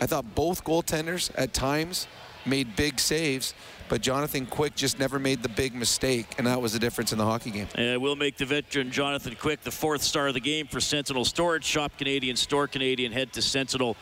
I 0.00 0.06
thought 0.06 0.34
both 0.34 0.64
goaltenders 0.64 1.30
at 1.36 1.52
times 1.52 2.06
made 2.44 2.74
big 2.76 2.98
saves, 2.98 3.54
but 3.88 4.00
Jonathan 4.00 4.46
Quick 4.46 4.74
just 4.74 4.98
never 4.98 5.18
made 5.18 5.42
the 5.42 5.48
big 5.48 5.74
mistake, 5.74 6.26
and 6.38 6.46
that 6.46 6.60
was 6.60 6.72
the 6.72 6.78
difference 6.78 7.12
in 7.12 7.18
the 7.18 7.24
hockey 7.24 7.50
game. 7.50 7.68
Uh, 7.76 7.98
we'll 7.98 8.16
make 8.16 8.36
the 8.36 8.44
veteran 8.44 8.90
Jonathan 8.90 9.34
Quick 9.34 9.62
the 9.62 9.70
fourth 9.70 10.02
star 10.02 10.28
of 10.28 10.34
the 10.34 10.40
game 10.40 10.66
for 10.66 10.80
Sentinel 10.80 11.24
Storage. 11.24 11.64
Shop 11.64 11.92
Canadian, 11.98 12.36
store 12.36 12.66
Canadian. 12.66 13.12
Head 13.12 13.32
to 13.34 13.42
sentinel.ca. 13.42 13.96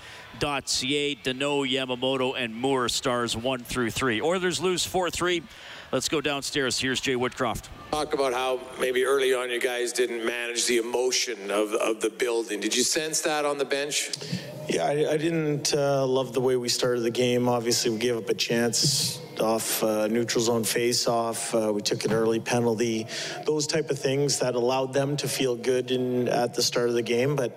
Danault, 1.17 1.71
Yamamoto, 1.71 2.35
and 2.37 2.55
Moore 2.55 2.89
stars 2.89 3.37
one 3.37 3.61
through 3.61 3.91
three. 3.91 4.21
Oilers 4.21 4.61
lose 4.61 4.85
4 4.85 5.11
3 5.11 5.43
Let's 5.93 6.09
go 6.09 6.21
downstairs. 6.21 6.79
Here's 6.79 7.01
Jay 7.01 7.15
Woodcroft. 7.15 7.69
Talked 7.91 8.15
about 8.15 8.33
how 8.33 8.61
maybe 8.81 9.05
early 9.05 9.35
on 9.35 9.51
you 9.51 9.59
guys 9.59 9.93
didn't 9.93 10.25
manage 10.25 10.67
the 10.67 10.79
emotion 10.79 11.51
of, 11.51 11.73
of 11.75 12.01
the 12.01 12.09
building. 12.09 12.61
Did 12.61 12.77
you 12.77 12.85
sense 12.85 13.21
that 13.23 13.45
on 13.45 13.59
the 13.59 13.65
bench? 13.65 14.13
Yeah, 14.69 14.85
I, 14.85 15.15
I 15.15 15.17
didn't 15.17 15.75
uh, 15.75 16.07
love 16.07 16.33
the 16.33 16.41
way 16.41 16.55
we 16.55 16.69
started 16.69 17.01
the 17.01 17.11
game. 17.11 17.49
Obviously, 17.49 17.91
we 17.91 17.99
gave 17.99 18.17
up 18.17 18.29
a 18.29 18.35
chance 18.35 19.21
off 19.41 19.83
uh, 19.83 20.07
neutral 20.09 20.45
zone 20.45 20.65
face 20.65 21.07
off. 21.07 21.55
Uh, 21.55 21.73
we 21.75 21.81
took 21.81 22.05
an 22.05 22.13
early 22.13 22.41
penalty. 22.41 23.07
Those 23.47 23.67
type 23.67 23.91
of 23.91 23.99
things 23.99 24.39
that 24.41 24.55
allowed 24.55 24.93
them 24.93 25.17
to 25.19 25.29
feel 25.29 25.57
good 25.57 25.91
in, 25.91 26.29
at 26.29 26.55
the 26.55 26.63
start 26.63 26.89
of 26.89 26.95
the 26.95 27.03
game. 27.03 27.37
But 27.37 27.53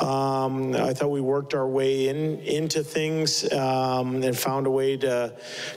um, 0.00 0.74
I 0.74 0.92
thought 0.92 1.10
we 1.10 1.20
worked 1.20 1.54
our 1.54 1.66
way 1.66 2.08
in 2.08 2.38
into 2.40 2.82
things 2.82 3.50
um, 3.52 4.22
and 4.22 4.36
found 4.36 4.66
a 4.66 4.70
way 4.70 4.96
to 4.98 5.32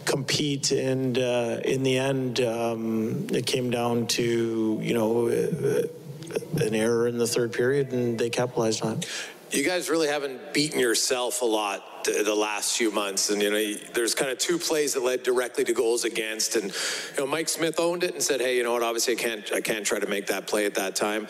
compete. 0.05 0.71
And 0.71 1.17
uh, 1.17 1.59
in 1.63 1.83
the 1.83 1.97
end, 1.97 2.41
um, 2.41 3.27
it 3.31 3.45
came 3.45 3.69
down 3.69 3.94
to 4.07 4.79
you 4.81 4.93
know 4.93 5.27
an 5.27 6.75
error 6.75 7.07
in 7.07 7.17
the 7.17 7.27
third 7.27 7.53
period, 7.53 7.91
and 7.93 8.17
they 8.17 8.29
capitalized 8.29 8.83
on 8.83 8.97
it. 8.99 9.09
You 9.51 9.63
guys 9.63 9.89
really 9.89 10.07
haven't 10.07 10.53
beaten 10.53 10.79
yourself 10.79 11.41
a 11.41 11.45
lot 11.45 12.03
the 12.03 12.35
last 12.35 12.77
few 12.77 12.91
months, 12.91 13.29
and 13.29 13.41
you 13.41 13.49
know 13.49 13.73
there's 13.93 14.13
kind 14.13 14.31
of 14.31 14.37
two 14.37 14.57
plays 14.57 14.93
that 14.93 15.03
led 15.03 15.23
directly 15.23 15.63
to 15.63 15.73
goals 15.73 16.03
against, 16.03 16.55
and 16.55 16.65
you 16.65 17.17
know 17.19 17.25
Mike 17.25 17.49
Smith 17.49 17.79
owned 17.79 18.03
it 18.03 18.13
and 18.13 18.21
said, 18.21 18.41
"Hey, 18.41 18.57
you 18.57 18.63
know 18.63 18.73
what? 18.73 18.83
Obviously, 18.83 19.13
I 19.13 19.17
can't 19.17 19.53
I 19.53 19.61
can't 19.61 19.85
try 19.85 19.99
to 19.99 20.07
make 20.07 20.27
that 20.27 20.47
play 20.47 20.65
at 20.65 20.75
that 20.75 20.95
time." 20.95 21.27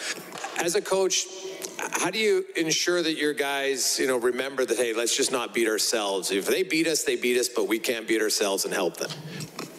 As 0.57 0.75
a 0.75 0.81
coach, 0.81 1.27
how 1.77 2.10
do 2.12 2.20
you 2.20 2.46
ensure 2.55 3.01
that 3.01 3.15
your 3.15 3.34
guys, 3.34 4.00
you 4.00 4.08
know, 4.08 4.17
remember 4.17 4.65
that 4.65 4.77
hey, 4.77 4.94
let's 4.94 5.15
just 5.15 5.32
not 5.32 5.53
beat 5.53 5.67
ourselves. 5.67 6.32
If 6.32 6.46
they 6.46 6.63
beat 6.63 6.88
us, 6.88 7.03
they 7.03 7.15
beat 7.15 7.38
us, 7.39 7.50
but 7.50 7.67
we 7.67 7.79
can't 7.79 8.08
beat 8.08 8.22
ourselves 8.22 8.65
and 8.65 8.74
help 8.74 8.98
them. 8.98 9.10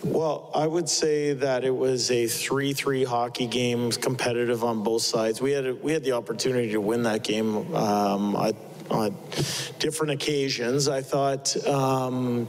Well, 0.04 0.50
I 0.54 0.66
would 0.66 0.88
say 0.88 1.32
that 1.32 1.64
it 1.64 1.74
was 1.74 2.10
a 2.10 2.24
3-3 2.24 3.04
hockey 3.04 3.46
game, 3.46 3.90
competitive 3.90 4.62
on 4.62 4.82
both 4.82 5.02
sides. 5.02 5.40
We 5.40 5.52
had 5.52 5.82
we 5.82 5.92
had 5.92 6.04
the 6.04 6.12
opportunity 6.12 6.70
to 6.72 6.80
win 6.80 7.02
that 7.02 7.24
game. 7.24 7.74
Um, 7.74 8.36
I, 8.36 8.54
on 8.90 9.16
different 9.78 10.12
occasions. 10.12 10.88
I 10.88 11.02
thought 11.02 11.56
um, 11.66 12.48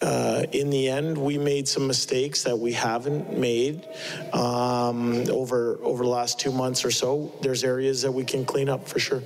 uh, 0.00 0.44
in 0.52 0.70
the 0.70 0.88
end 0.88 1.18
we 1.18 1.38
made 1.38 1.68
some 1.68 1.86
mistakes 1.86 2.42
that 2.44 2.58
we 2.58 2.72
haven't 2.72 3.36
made 3.38 3.86
um, 4.32 5.28
over 5.30 5.78
over 5.82 6.04
the 6.04 6.10
last 6.10 6.38
two 6.38 6.52
months 6.52 6.84
or 6.84 6.90
so. 6.90 7.32
There's 7.42 7.64
areas 7.64 8.02
that 8.02 8.12
we 8.12 8.24
can 8.24 8.44
clean 8.44 8.68
up 8.68 8.88
for 8.88 8.98
sure. 8.98 9.22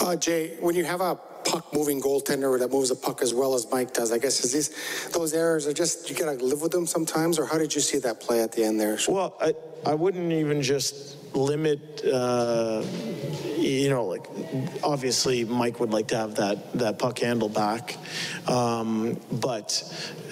Uh, 0.00 0.16
Jay, 0.16 0.56
when 0.60 0.74
you 0.74 0.84
have 0.84 1.00
a 1.00 1.18
puck 1.44 1.72
moving 1.72 2.00
goaltender 2.00 2.58
that 2.58 2.70
moves 2.70 2.90
a 2.90 2.96
puck 2.96 3.22
as 3.22 3.34
well 3.34 3.54
as 3.54 3.70
Mike 3.70 3.92
does. 3.92 4.12
I 4.12 4.18
guess 4.18 4.44
is 4.44 4.52
these 4.52 5.08
those 5.10 5.32
errors 5.34 5.66
are 5.66 5.72
just 5.72 6.08
you 6.08 6.16
gotta 6.16 6.42
live 6.42 6.62
with 6.62 6.72
them 6.72 6.86
sometimes, 6.86 7.38
or 7.38 7.46
how 7.46 7.58
did 7.58 7.74
you 7.74 7.80
see 7.80 7.98
that 7.98 8.20
play 8.20 8.42
at 8.42 8.52
the 8.52 8.64
end 8.64 8.80
there? 8.80 8.98
Well, 9.08 9.36
I 9.40 9.54
I 9.86 9.94
wouldn't 9.94 10.32
even 10.32 10.62
just 10.62 11.16
limit. 11.34 12.04
Uh, 12.04 12.84
you 13.56 13.88
know, 13.88 14.04
like 14.04 14.26
obviously 14.82 15.44
Mike 15.44 15.80
would 15.80 15.90
like 15.90 16.08
to 16.08 16.16
have 16.16 16.34
that 16.36 16.72
that 16.74 16.98
puck 16.98 17.18
handle 17.18 17.48
back, 17.48 17.96
um, 18.46 19.18
but 19.32 19.82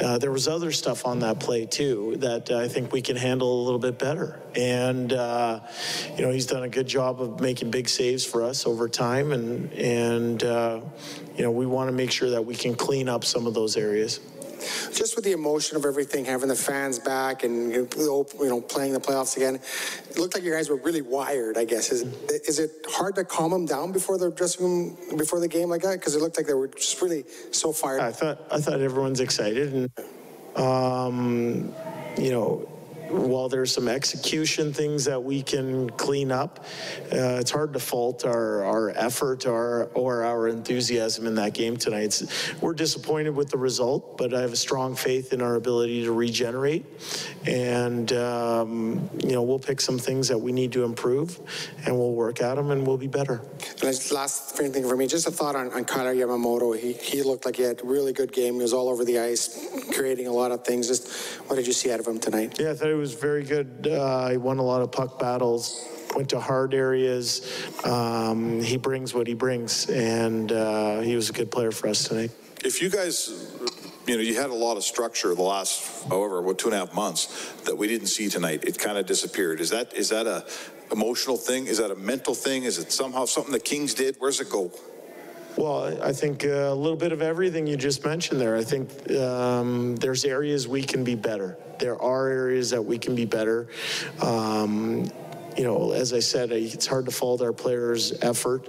uh, 0.00 0.18
there 0.18 0.30
was 0.30 0.48
other 0.48 0.70
stuff 0.70 1.06
on 1.06 1.20
that 1.20 1.40
play 1.40 1.64
too 1.64 2.16
that 2.18 2.50
I 2.50 2.68
think 2.68 2.92
we 2.92 3.00
can 3.00 3.16
handle 3.16 3.62
a 3.62 3.64
little 3.64 3.78
bit 3.78 3.98
better. 3.98 4.40
And 4.54 5.12
uh, 5.12 5.60
you 6.16 6.22
know, 6.22 6.30
he's 6.30 6.46
done 6.46 6.62
a 6.62 6.68
good 6.68 6.86
job 6.86 7.22
of 7.22 7.40
making 7.40 7.70
big 7.70 7.88
saves 7.88 8.24
for 8.24 8.42
us 8.42 8.66
over 8.66 8.88
time, 8.88 9.32
and 9.32 9.72
and 9.72 10.44
uh, 10.44 10.80
you 11.36 11.42
know, 11.42 11.50
we 11.50 11.66
want 11.66 11.88
to 11.88 11.92
make 11.92 12.10
sure 12.10 12.30
that 12.30 12.44
we 12.44 12.54
can 12.54 12.74
clean 12.74 13.08
up 13.08 13.24
some 13.24 13.46
of 13.46 13.54
those 13.54 13.76
areas 13.76 14.20
just 14.92 15.16
with 15.16 15.24
the 15.24 15.32
emotion 15.32 15.76
of 15.76 15.84
everything, 15.84 16.24
having 16.24 16.48
the 16.48 16.56
fans 16.56 16.98
back 16.98 17.44
and 17.44 17.72
you 17.72 17.88
know 17.96 18.60
playing 18.60 18.92
the 18.92 19.00
playoffs 19.00 19.36
again, 19.36 19.56
it 19.56 20.18
looked 20.18 20.34
like 20.34 20.44
you 20.44 20.52
guys 20.52 20.68
were 20.68 20.76
really 20.76 21.02
wired. 21.02 21.56
I 21.58 21.64
guess 21.64 21.90
is 21.90 22.02
is 22.30 22.58
it 22.58 22.70
hard 22.88 23.14
to 23.16 23.24
calm 23.24 23.50
them 23.50 23.66
down 23.66 23.92
before 23.92 24.18
the 24.18 24.30
dressing 24.30 24.64
room 24.64 24.96
before 25.16 25.40
the 25.40 25.48
game 25.48 25.68
like 25.68 25.82
that? 25.82 25.98
Because 25.98 26.14
it 26.14 26.20
looked 26.20 26.36
like 26.36 26.46
they 26.46 26.54
were 26.54 26.68
just 26.68 27.00
really 27.02 27.24
so 27.50 27.72
fired. 27.72 28.00
I 28.00 28.12
thought 28.12 28.38
I 28.50 28.60
thought 28.60 28.80
everyone's 28.80 29.20
excited 29.20 29.72
and 29.74 29.90
um, 30.56 31.74
you 32.18 32.30
know 32.30 32.68
while 33.12 33.48
there's 33.48 33.72
some 33.72 33.88
execution 33.88 34.72
things 34.72 35.04
that 35.04 35.22
we 35.22 35.42
can 35.42 35.90
clean 35.90 36.32
up, 36.32 36.64
uh, 37.12 37.38
it's 37.40 37.50
hard 37.50 37.72
to 37.74 37.78
fault 37.78 38.24
our, 38.24 38.64
our 38.64 38.90
effort 38.90 39.46
or, 39.46 39.90
or 39.94 40.24
our 40.24 40.48
enthusiasm 40.48 41.26
in 41.26 41.34
that 41.34 41.52
game 41.52 41.76
tonight. 41.76 42.04
It's, 42.04 42.60
we're 42.62 42.72
disappointed 42.72 43.36
with 43.36 43.50
the 43.50 43.58
result, 43.58 44.16
but 44.16 44.32
I 44.32 44.40
have 44.40 44.52
a 44.52 44.56
strong 44.56 44.94
faith 44.94 45.32
in 45.32 45.42
our 45.42 45.56
ability 45.56 46.04
to 46.04 46.12
regenerate. 46.12 46.86
And, 47.46 48.12
um, 48.14 49.10
you 49.18 49.32
know, 49.32 49.42
we'll 49.42 49.58
pick 49.58 49.80
some 49.80 49.98
things 49.98 50.28
that 50.28 50.38
we 50.38 50.52
need 50.52 50.72
to 50.72 50.84
improve 50.84 51.38
and 51.84 51.96
we'll 51.96 52.12
work 52.12 52.40
at 52.40 52.54
them 52.54 52.70
and 52.70 52.86
we'll 52.86 52.98
be 52.98 53.08
better. 53.08 53.42
And 53.82 54.10
last 54.10 54.56
thing 54.56 54.72
for 54.88 54.96
me, 54.96 55.06
just 55.06 55.26
a 55.26 55.30
thought 55.30 55.54
on, 55.54 55.70
on 55.72 55.84
Kailer 55.84 56.14
Yamamoto. 56.14 56.78
He, 56.78 56.94
he 56.94 57.22
looked 57.22 57.44
like 57.44 57.56
he 57.56 57.62
had 57.62 57.80
a 57.82 57.84
really 57.84 58.12
good 58.12 58.32
game. 58.32 58.54
He 58.54 58.62
was 58.62 58.72
all 58.72 58.88
over 58.88 59.04
the 59.04 59.18
ice, 59.18 59.68
creating 59.94 60.28
a 60.28 60.32
lot 60.32 60.50
of 60.50 60.64
things. 60.64 60.88
Just 60.88 61.40
what 61.48 61.56
did 61.56 61.66
you 61.66 61.72
see 61.72 61.92
out 61.92 62.00
of 62.00 62.06
him 62.06 62.18
tonight? 62.18 62.58
Yeah, 62.58 62.70
I 62.70 62.74
thought 62.74 63.01
was 63.01 63.01
very 63.10 63.44
good. 63.44 63.88
Uh, 63.90 64.28
he 64.28 64.36
won 64.36 64.58
a 64.58 64.62
lot 64.62 64.82
of 64.82 64.92
puck 64.92 65.18
battles, 65.18 65.84
went 66.14 66.28
to 66.30 66.38
hard 66.40 66.74
areas. 66.74 67.66
Um, 67.84 68.60
he 68.60 68.76
brings 68.76 69.14
what 69.14 69.26
he 69.26 69.34
brings, 69.34 69.90
and 69.90 70.52
uh, 70.52 71.00
he 71.00 71.16
was 71.16 71.30
a 71.30 71.32
good 71.32 71.50
player 71.50 71.72
for 71.72 71.88
us 71.88 72.04
tonight. 72.04 72.30
If 72.64 72.80
you 72.80 72.90
guys, 72.90 73.28
you 74.06 74.14
know, 74.14 74.22
you 74.22 74.36
had 74.36 74.50
a 74.50 74.54
lot 74.54 74.76
of 74.76 74.84
structure 74.84 75.34
the 75.34 75.42
last, 75.42 76.04
however, 76.08 76.40
what 76.42 76.58
two 76.58 76.68
and 76.68 76.74
a 76.76 76.78
half 76.78 76.94
months 76.94 77.52
that 77.64 77.76
we 77.76 77.88
didn't 77.88 78.06
see 78.06 78.28
tonight. 78.28 78.62
It 78.64 78.78
kind 78.78 78.98
of 78.98 79.06
disappeared. 79.06 79.60
Is 79.60 79.70
that 79.70 79.92
is 79.94 80.10
that 80.10 80.26
a 80.26 80.46
emotional 80.92 81.36
thing? 81.36 81.66
Is 81.66 81.78
that 81.78 81.90
a 81.90 81.96
mental 81.96 82.34
thing? 82.34 82.64
Is 82.64 82.78
it 82.78 82.92
somehow 82.92 83.24
something 83.24 83.52
the 83.52 83.58
Kings 83.58 83.94
did? 83.94 84.16
Where's 84.18 84.40
it 84.40 84.50
go? 84.50 84.70
Well, 85.56 86.02
I 86.02 86.12
think 86.12 86.44
uh, 86.44 86.48
a 86.48 86.74
little 86.74 86.96
bit 86.96 87.12
of 87.12 87.20
everything 87.20 87.66
you 87.66 87.76
just 87.76 88.04
mentioned 88.04 88.40
there. 88.40 88.56
I 88.56 88.64
think 88.64 89.10
um, 89.12 89.96
there's 89.96 90.24
areas 90.24 90.66
we 90.66 90.82
can 90.82 91.04
be 91.04 91.14
better. 91.14 91.58
There 91.78 92.00
are 92.00 92.28
areas 92.28 92.70
that 92.70 92.82
we 92.82 92.98
can 92.98 93.14
be 93.14 93.26
better. 93.26 93.68
Um, 94.22 95.10
you 95.56 95.64
know, 95.64 95.92
as 95.92 96.12
I 96.12 96.20
said, 96.20 96.52
it's 96.52 96.86
hard 96.86 97.06
to 97.06 97.10
fault 97.10 97.42
our 97.42 97.52
players' 97.52 98.12
effort. 98.22 98.68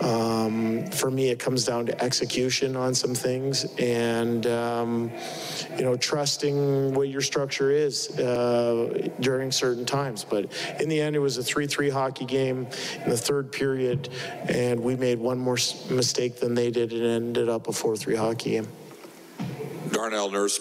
Um, 0.00 0.86
for 0.86 1.10
me, 1.10 1.30
it 1.30 1.38
comes 1.38 1.64
down 1.64 1.86
to 1.86 2.02
execution 2.02 2.76
on 2.76 2.94
some 2.94 3.14
things 3.14 3.64
and, 3.78 4.46
um, 4.46 5.10
you 5.76 5.82
know, 5.82 5.96
trusting 5.96 6.94
what 6.94 7.08
your 7.08 7.20
structure 7.20 7.70
is 7.70 8.18
uh, 8.18 9.08
during 9.20 9.50
certain 9.52 9.84
times. 9.84 10.24
But 10.24 10.52
in 10.80 10.88
the 10.88 11.00
end, 11.00 11.16
it 11.16 11.20
was 11.20 11.38
a 11.38 11.42
3 11.42 11.66
3 11.66 11.90
hockey 11.90 12.24
game 12.24 12.66
in 13.04 13.10
the 13.10 13.16
third 13.16 13.52
period, 13.52 14.08
and 14.48 14.80
we 14.80 14.96
made 14.96 15.18
one 15.18 15.38
more 15.38 15.58
mistake 15.90 16.36
than 16.36 16.54
they 16.54 16.70
did 16.70 16.92
and 16.92 17.04
ended 17.04 17.48
up 17.48 17.68
a 17.68 17.72
4 17.72 17.96
3 17.96 18.16
hockey 18.16 18.50
game. 18.50 18.68
Darnell 19.90 20.30
Nurse 20.30 20.58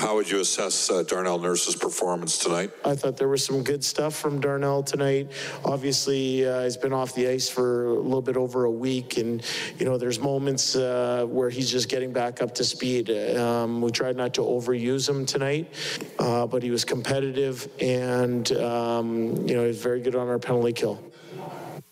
how 0.00 0.14
would 0.14 0.30
you 0.30 0.40
assess 0.40 0.90
uh, 0.90 1.02
Darnell 1.02 1.38
Nurse's 1.38 1.74
performance 1.74 2.38
tonight? 2.38 2.70
I 2.84 2.94
thought 2.94 3.16
there 3.16 3.28
was 3.28 3.44
some 3.44 3.62
good 3.62 3.84
stuff 3.84 4.14
from 4.14 4.40
Darnell 4.40 4.82
tonight. 4.82 5.30
Obviously, 5.64 6.46
uh, 6.46 6.64
he's 6.64 6.76
been 6.76 6.92
off 6.92 7.14
the 7.14 7.28
ice 7.28 7.48
for 7.48 7.86
a 7.86 7.94
little 7.94 8.22
bit 8.22 8.36
over 8.36 8.64
a 8.64 8.70
week, 8.70 9.16
and 9.16 9.42
you 9.78 9.84
know 9.84 9.98
there's 9.98 10.20
moments 10.20 10.76
uh, 10.76 11.26
where 11.28 11.50
he's 11.50 11.70
just 11.70 11.88
getting 11.88 12.12
back 12.12 12.40
up 12.40 12.54
to 12.56 12.64
speed. 12.64 13.10
Um, 13.10 13.80
we 13.80 13.90
tried 13.90 14.16
not 14.16 14.34
to 14.34 14.42
overuse 14.42 15.08
him 15.08 15.26
tonight, 15.26 15.72
uh, 16.18 16.46
but 16.46 16.62
he 16.62 16.70
was 16.70 16.84
competitive, 16.84 17.68
and 17.80 18.50
um, 18.52 19.36
you 19.46 19.54
know 19.54 19.66
he's 19.66 19.82
very 19.82 20.00
good 20.00 20.14
on 20.14 20.28
our 20.28 20.38
penalty 20.38 20.72
kill. 20.72 21.02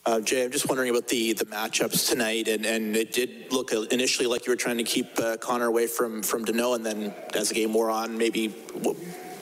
Uh, 0.06 0.20
Jay, 0.20 0.44
I'm 0.44 0.52
just 0.52 0.68
wondering 0.68 0.90
about 0.90 1.08
the 1.08 1.32
the 1.32 1.46
matchups 1.46 2.08
tonight, 2.08 2.46
and, 2.46 2.64
and 2.64 2.94
it 2.94 3.12
did 3.12 3.52
look 3.52 3.72
initially 3.72 4.28
like 4.28 4.46
you 4.46 4.52
were 4.52 4.56
trying 4.56 4.78
to 4.78 4.84
keep 4.84 5.18
uh, 5.18 5.36
Connor 5.38 5.66
away 5.66 5.88
from 5.88 6.22
from 6.22 6.44
Danault, 6.44 6.76
and 6.76 6.86
then 6.86 7.12
as 7.34 7.48
the 7.48 7.56
game 7.56 7.74
wore 7.74 7.90
on, 7.90 8.16
maybe 8.16 8.54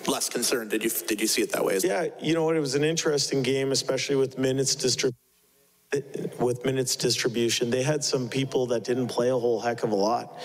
less 0.07 0.31
concerned. 0.31 0.71
Did 0.71 0.83
you 0.83 0.91
did 1.07 1.21
you 1.21 1.27
see 1.27 1.43
it 1.43 1.53
that 1.53 1.63
way? 1.63 1.79
yeah, 1.85 2.07
you 2.19 2.33
know 2.33 2.45
what? 2.45 2.57
It 2.57 2.61
was 2.61 2.75
an 2.75 2.85
interesting 2.85 3.43
game, 3.43 3.73
especially 3.73 4.17
with 4.17 4.39
minutes 4.39 4.75
distributed 4.75 5.24
with 6.39 6.65
minutes 6.65 6.97
distribution. 6.97 7.71
They 7.71 7.83
had 7.83 8.03
some 8.05 8.29
people 8.29 8.67
that 8.67 8.85
didn't 8.85 9.09
play 9.09 9.31
a 9.31 9.39
whole 9.39 9.61
heck 9.61 9.83
of 9.83 9.93
a 9.93 9.95
lot. 9.95 10.39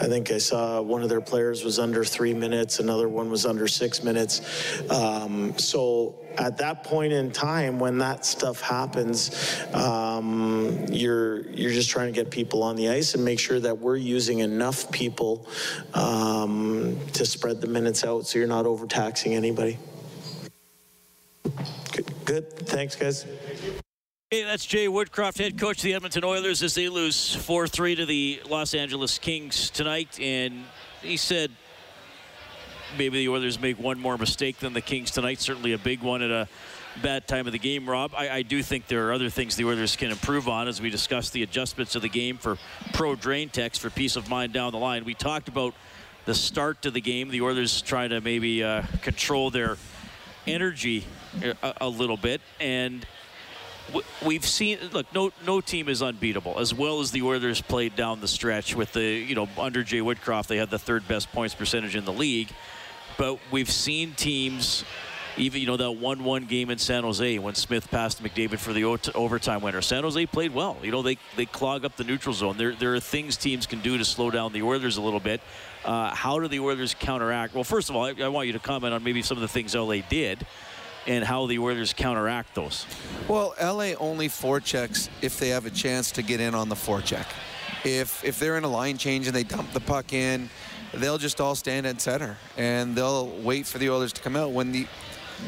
I 0.00 0.06
think 0.06 0.30
I 0.30 0.38
saw 0.38 0.80
one 0.80 1.02
of 1.02 1.08
their 1.08 1.20
players 1.20 1.64
was 1.64 1.78
under 1.78 2.04
three 2.04 2.34
minutes, 2.34 2.78
another 2.78 3.08
one 3.08 3.30
was 3.30 3.46
under 3.46 3.68
six 3.68 4.02
minutes. 4.02 4.82
Um, 4.90 5.56
so 5.58 6.14
at 6.38 6.58
that 6.58 6.84
point 6.84 7.12
in 7.12 7.30
time, 7.30 7.78
when 7.78 7.98
that 7.98 8.24
stuff 8.24 8.60
happens, 8.60 9.64
um, 9.72 10.86
you're 10.90 11.48
you're 11.50 11.72
just 11.72 11.90
trying 11.90 12.12
to 12.12 12.12
get 12.12 12.30
people 12.30 12.62
on 12.62 12.76
the 12.76 12.88
ice 12.88 13.14
and 13.14 13.24
make 13.24 13.38
sure 13.38 13.60
that 13.60 13.78
we're 13.78 13.96
using 13.96 14.40
enough 14.40 14.90
people 14.90 15.46
um, 15.94 16.98
to 17.12 17.24
spread 17.24 17.60
the 17.60 17.66
minutes 17.66 18.04
out, 18.04 18.26
so 18.26 18.38
you're 18.38 18.48
not 18.48 18.66
overtaxing 18.66 19.34
anybody. 19.34 19.78
Good. 21.92 22.12
Good. 22.24 22.52
Thanks, 22.66 22.96
guys. 22.96 23.24
Hey, 24.32 24.42
that's 24.42 24.66
Jay 24.66 24.88
Woodcroft, 24.88 25.38
head 25.38 25.56
coach 25.56 25.76
of 25.76 25.82
the 25.84 25.94
Edmonton 25.94 26.24
Oilers, 26.24 26.60
as 26.64 26.74
they 26.74 26.88
lose 26.88 27.36
4 27.36 27.68
3 27.68 27.94
to 27.94 28.06
the 28.06 28.40
Los 28.50 28.74
Angeles 28.74 29.18
Kings 29.18 29.70
tonight. 29.70 30.18
And 30.20 30.64
he 31.00 31.16
said 31.16 31.52
maybe 32.98 33.18
the 33.18 33.28
Oilers 33.28 33.60
make 33.60 33.78
one 33.78 34.00
more 34.00 34.18
mistake 34.18 34.58
than 34.58 34.72
the 34.72 34.80
Kings 34.80 35.12
tonight. 35.12 35.38
Certainly 35.38 35.74
a 35.74 35.78
big 35.78 36.02
one 36.02 36.22
at 36.22 36.32
a 36.32 36.48
bad 37.00 37.28
time 37.28 37.46
of 37.46 37.52
the 37.52 37.60
game, 37.60 37.88
Rob. 37.88 38.14
I, 38.16 38.28
I, 38.30 38.42
do 38.42 38.64
think 38.64 38.88
there 38.88 39.06
are 39.06 39.12
other 39.12 39.30
things 39.30 39.54
the 39.54 39.64
Oilers 39.64 39.94
can 39.94 40.10
improve 40.10 40.48
on 40.48 40.66
as 40.66 40.82
we 40.82 40.90
discuss 40.90 41.30
the 41.30 41.44
adjustments 41.44 41.94
of 41.94 42.02
the 42.02 42.08
game 42.08 42.36
for 42.36 42.58
pro 42.94 43.14
drain 43.14 43.48
techs 43.48 43.78
for 43.78 43.90
peace 43.90 44.16
of 44.16 44.28
mind 44.28 44.52
down 44.52 44.72
the 44.72 44.78
line. 44.78 45.04
We 45.04 45.14
talked 45.14 45.46
about 45.46 45.72
the 46.24 46.34
start 46.34 46.82
to 46.82 46.90
the 46.90 47.00
game. 47.00 47.28
The 47.28 47.42
Oilers 47.42 47.80
trying 47.80 48.10
to 48.10 48.20
maybe 48.20 48.64
uh, 48.64 48.82
control 49.02 49.52
their 49.52 49.76
energy 50.48 51.04
a, 51.62 51.74
a 51.82 51.88
little 51.88 52.16
bit, 52.16 52.40
and 52.58 53.06
we've 54.24 54.46
seen 54.46 54.78
look 54.92 55.06
no 55.14 55.32
no 55.44 55.60
team 55.60 55.88
is 55.88 56.02
unbeatable 56.02 56.58
as 56.58 56.74
well 56.74 57.00
as 57.00 57.10
the 57.10 57.22
Oilers 57.22 57.60
played 57.60 57.94
down 57.96 58.20
the 58.20 58.28
stretch 58.28 58.74
with 58.74 58.92
the 58.92 59.02
you 59.02 59.34
know 59.34 59.48
under 59.58 59.82
Jay 59.82 60.00
Woodcroft 60.00 60.48
they 60.48 60.56
had 60.56 60.70
the 60.70 60.78
third 60.78 61.06
best 61.08 61.30
points 61.32 61.54
percentage 61.54 61.96
in 61.96 62.04
the 62.04 62.12
league 62.12 62.50
but 63.16 63.38
we've 63.50 63.70
seen 63.70 64.12
teams 64.14 64.84
even 65.36 65.60
you 65.60 65.66
know 65.66 65.76
that 65.76 65.84
1-1 65.84 66.48
game 66.48 66.70
in 66.70 66.78
San 66.78 67.02
Jose 67.02 67.38
when 67.38 67.54
Smith 67.54 67.90
passed 67.90 68.22
McDavid 68.22 68.58
for 68.58 68.72
the 68.72 68.84
overtime 68.84 69.60
winner. 69.60 69.82
San 69.82 70.02
Jose 70.02 70.24
played 70.26 70.54
well. 70.54 70.76
You 70.82 70.90
know 70.90 71.02
they 71.02 71.18
they 71.36 71.46
clog 71.46 71.84
up 71.84 71.96
the 71.96 72.04
neutral 72.04 72.34
zone. 72.34 72.56
There 72.56 72.74
there 72.74 72.94
are 72.94 73.00
things 73.00 73.36
teams 73.36 73.66
can 73.66 73.80
do 73.80 73.98
to 73.98 74.04
slow 74.04 74.30
down 74.30 74.52
the 74.52 74.62
Oilers 74.62 74.96
a 74.96 75.02
little 75.02 75.20
bit. 75.20 75.40
Uh, 75.84 76.14
how 76.14 76.40
do 76.40 76.48
the 76.48 76.60
Oilers 76.60 76.94
counteract? 76.94 77.54
Well, 77.54 77.64
first 77.64 77.90
of 77.90 77.96
all, 77.96 78.06
I, 78.06 78.14
I, 78.20 78.28
want 78.28 78.48
you 78.48 78.52
to 78.54 78.58
comment 78.58 78.92
on 78.92 79.04
maybe 79.04 79.22
some 79.22 79.36
of 79.36 79.42
the 79.42 79.48
things 79.48 79.74
LA 79.74 79.98
did 80.08 80.44
and 81.06 81.24
how 81.24 81.46
the 81.46 81.58
Oilers 81.58 81.92
counteract 81.92 82.54
those. 82.54 82.86
Well, 83.28 83.54
LA 83.60 83.94
only 83.98 84.28
forechecks 84.28 85.08
if 85.22 85.38
they 85.38 85.50
have 85.50 85.66
a 85.66 85.70
chance 85.70 86.10
to 86.12 86.22
get 86.22 86.40
in 86.40 86.54
on 86.54 86.68
the 86.68 86.74
forecheck. 86.74 87.26
If 87.84 88.24
if 88.24 88.38
they're 88.38 88.56
in 88.56 88.64
a 88.64 88.68
line 88.68 88.98
change 88.98 89.26
and 89.26 89.36
they 89.36 89.44
dump 89.44 89.72
the 89.72 89.80
puck 89.80 90.12
in, 90.12 90.50
they'll 90.94 91.18
just 91.18 91.40
all 91.40 91.54
stand 91.54 91.86
at 91.86 92.00
center 92.00 92.36
and 92.56 92.96
they'll 92.96 93.28
wait 93.42 93.66
for 93.66 93.78
the 93.78 93.90
Oilers 93.90 94.12
to 94.14 94.20
come 94.20 94.36
out 94.36 94.52
when 94.52 94.72
the 94.72 94.86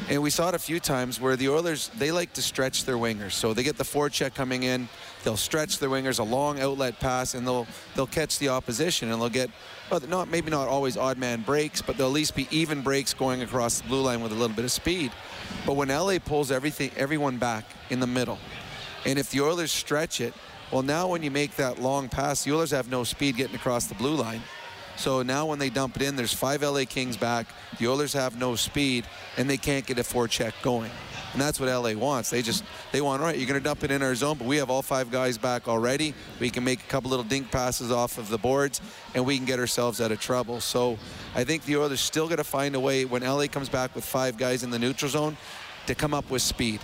and 0.08 0.22
we 0.22 0.30
saw 0.30 0.48
it 0.48 0.54
a 0.54 0.58
few 0.58 0.80
times 0.80 1.20
where 1.20 1.36
the 1.36 1.48
Oilers, 1.48 1.90
they 1.98 2.10
like 2.10 2.32
to 2.34 2.42
stretch 2.42 2.84
their 2.84 2.96
wingers. 2.96 3.32
So 3.32 3.54
they 3.54 3.62
get 3.62 3.76
the 3.76 3.84
forecheck 3.84 4.34
coming 4.34 4.62
in, 4.62 4.88
they'll 5.24 5.36
stretch 5.36 5.78
their 5.78 5.88
wingers, 5.88 6.18
a 6.18 6.22
long 6.22 6.60
outlet 6.60 7.00
pass, 7.00 7.34
and 7.34 7.46
they'll 7.46 7.66
they'll 7.94 8.06
catch 8.06 8.38
the 8.38 8.50
opposition, 8.50 9.10
and 9.10 9.20
they'll 9.20 9.28
get, 9.28 9.50
well, 9.90 10.00
not 10.08 10.28
maybe 10.28 10.50
not 10.50 10.68
always 10.68 10.96
odd 10.96 11.18
man 11.18 11.42
breaks, 11.42 11.82
but 11.82 11.96
they'll 11.96 12.08
at 12.08 12.12
least 12.12 12.36
be 12.36 12.46
even 12.50 12.82
breaks 12.82 13.14
going 13.14 13.42
across 13.42 13.80
the 13.80 13.88
blue 13.88 14.02
line 14.02 14.20
with 14.20 14.32
a 14.32 14.34
little 14.34 14.54
bit 14.54 14.64
of 14.64 14.72
speed. 14.72 15.10
But 15.66 15.74
when 15.74 15.88
LA 15.88 16.18
pulls 16.18 16.50
everything, 16.50 16.90
everyone 16.96 17.38
back 17.38 17.64
in 17.90 18.00
the 18.00 18.06
middle, 18.06 18.38
and 19.04 19.18
if 19.18 19.30
the 19.30 19.40
Oilers 19.40 19.72
stretch 19.72 20.20
it, 20.20 20.34
well, 20.72 20.82
now 20.82 21.08
when 21.08 21.22
you 21.22 21.30
make 21.30 21.56
that 21.56 21.80
long 21.80 22.08
pass, 22.08 22.44
the 22.44 22.52
Oilers 22.52 22.70
have 22.72 22.90
no 22.90 23.04
speed 23.04 23.36
getting 23.36 23.56
across 23.56 23.86
the 23.86 23.94
blue 23.94 24.14
line. 24.14 24.42
So 24.98 25.22
now 25.22 25.46
when 25.46 25.60
they 25.60 25.70
dump 25.70 25.94
it 25.94 26.02
in, 26.02 26.16
there's 26.16 26.34
five 26.34 26.60
LA 26.62 26.82
Kings 26.84 27.16
back. 27.16 27.46
The 27.78 27.86
Oilers 27.86 28.12
have 28.14 28.36
no 28.36 28.56
speed, 28.56 29.06
and 29.36 29.48
they 29.48 29.56
can't 29.56 29.86
get 29.86 29.96
a 29.96 30.02
forecheck 30.02 30.52
going. 30.60 30.90
And 31.32 31.40
that's 31.40 31.60
what 31.60 31.68
LA 31.68 31.92
wants. 31.92 32.30
They 32.30 32.42
just 32.42 32.64
they 32.90 33.00
want, 33.00 33.22
all 33.22 33.28
right, 33.28 33.38
you're 33.38 33.46
going 33.46 33.60
to 33.60 33.64
dump 33.64 33.84
it 33.84 33.92
in 33.92 34.02
our 34.02 34.16
zone, 34.16 34.38
but 34.38 34.48
we 34.48 34.56
have 34.56 34.70
all 34.70 34.82
five 34.82 35.12
guys 35.12 35.38
back 35.38 35.68
already. 35.68 36.14
We 36.40 36.50
can 36.50 36.64
make 36.64 36.80
a 36.80 36.86
couple 36.86 37.10
little 37.10 37.24
dink 37.24 37.52
passes 37.52 37.92
off 37.92 38.18
of 38.18 38.28
the 38.28 38.38
boards, 38.38 38.80
and 39.14 39.24
we 39.24 39.36
can 39.36 39.46
get 39.46 39.60
ourselves 39.60 40.00
out 40.00 40.10
of 40.10 40.20
trouble. 40.20 40.60
So 40.60 40.98
I 41.36 41.44
think 41.44 41.64
the 41.64 41.76
Oilers 41.76 42.00
still 42.00 42.28
got 42.28 42.36
to 42.36 42.44
find 42.44 42.74
a 42.74 42.80
way 42.80 43.04
when 43.04 43.22
LA 43.22 43.46
comes 43.46 43.68
back 43.68 43.94
with 43.94 44.04
five 44.04 44.36
guys 44.36 44.64
in 44.64 44.70
the 44.70 44.80
neutral 44.80 45.10
zone 45.10 45.36
to 45.86 45.94
come 45.94 46.12
up 46.12 46.28
with 46.28 46.42
speed, 46.42 46.80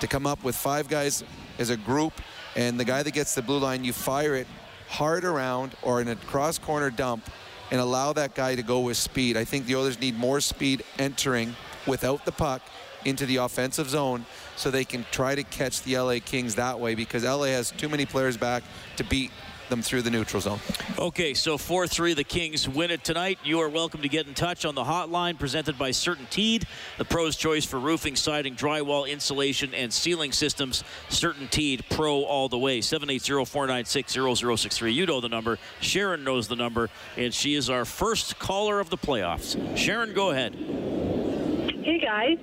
to 0.00 0.06
come 0.06 0.26
up 0.26 0.42
with 0.42 0.56
five 0.56 0.88
guys 0.88 1.22
as 1.58 1.68
a 1.68 1.76
group, 1.76 2.14
and 2.56 2.80
the 2.80 2.84
guy 2.84 3.02
that 3.02 3.12
gets 3.12 3.34
the 3.34 3.42
blue 3.42 3.58
line, 3.58 3.84
you 3.84 3.92
fire 3.92 4.36
it 4.36 4.46
hard 4.88 5.24
around 5.24 5.72
or 5.82 6.00
in 6.00 6.08
a 6.08 6.16
cross 6.16 6.56
corner 6.56 6.88
dump 6.88 7.28
and 7.70 7.80
allow 7.80 8.12
that 8.12 8.34
guy 8.34 8.54
to 8.54 8.62
go 8.62 8.80
with 8.80 8.96
speed. 8.96 9.36
I 9.36 9.44
think 9.44 9.66
the 9.66 9.76
Oilers 9.76 10.00
need 10.00 10.16
more 10.16 10.40
speed 10.40 10.82
entering 10.98 11.54
without 11.86 12.24
the 12.24 12.32
puck 12.32 12.62
into 13.04 13.26
the 13.26 13.36
offensive 13.36 13.88
zone 13.88 14.26
so 14.56 14.70
they 14.70 14.84
can 14.84 15.04
try 15.10 15.34
to 15.34 15.42
catch 15.42 15.82
the 15.82 15.98
LA 15.98 16.16
Kings 16.24 16.56
that 16.56 16.78
way 16.78 16.94
because 16.94 17.24
LA 17.24 17.46
has 17.46 17.70
too 17.70 17.88
many 17.88 18.04
players 18.04 18.36
back 18.36 18.62
to 18.96 19.04
beat 19.04 19.30
them 19.68 19.82
through 19.82 20.02
the 20.02 20.10
neutral 20.10 20.40
zone. 20.40 20.60
Okay, 20.98 21.34
so 21.34 21.58
4 21.58 21.86
3, 21.86 22.14
the 22.14 22.24
Kings 22.24 22.68
win 22.68 22.90
it 22.90 23.04
tonight. 23.04 23.38
You 23.44 23.60
are 23.60 23.68
welcome 23.68 24.02
to 24.02 24.08
get 24.08 24.26
in 24.26 24.34
touch 24.34 24.64
on 24.64 24.74
the 24.74 24.84
hotline 24.84 25.38
presented 25.38 25.78
by 25.78 25.90
CertainTeed, 25.90 26.64
the 26.96 27.04
pro's 27.04 27.36
choice 27.36 27.64
for 27.64 27.78
roofing, 27.78 28.16
siding, 28.16 28.54
drywall, 28.54 29.08
insulation, 29.08 29.74
and 29.74 29.92
ceiling 29.92 30.32
systems. 30.32 30.84
CertainTeed 31.08 31.88
Pro 31.90 32.22
all 32.22 32.48
the 32.48 32.58
way. 32.58 32.80
780 32.80 33.44
496 33.44 34.12
0063. 34.12 34.92
You 34.92 35.06
know 35.06 35.20
the 35.20 35.28
number. 35.28 35.58
Sharon 35.80 36.24
knows 36.24 36.48
the 36.48 36.56
number, 36.56 36.90
and 37.16 37.32
she 37.32 37.54
is 37.54 37.70
our 37.70 37.84
first 37.84 38.38
caller 38.38 38.80
of 38.80 38.90
the 38.90 38.98
playoffs. 38.98 39.76
Sharon, 39.76 40.14
go 40.14 40.30
ahead. 40.30 40.54
Hey, 40.54 41.98
guys. 41.98 42.38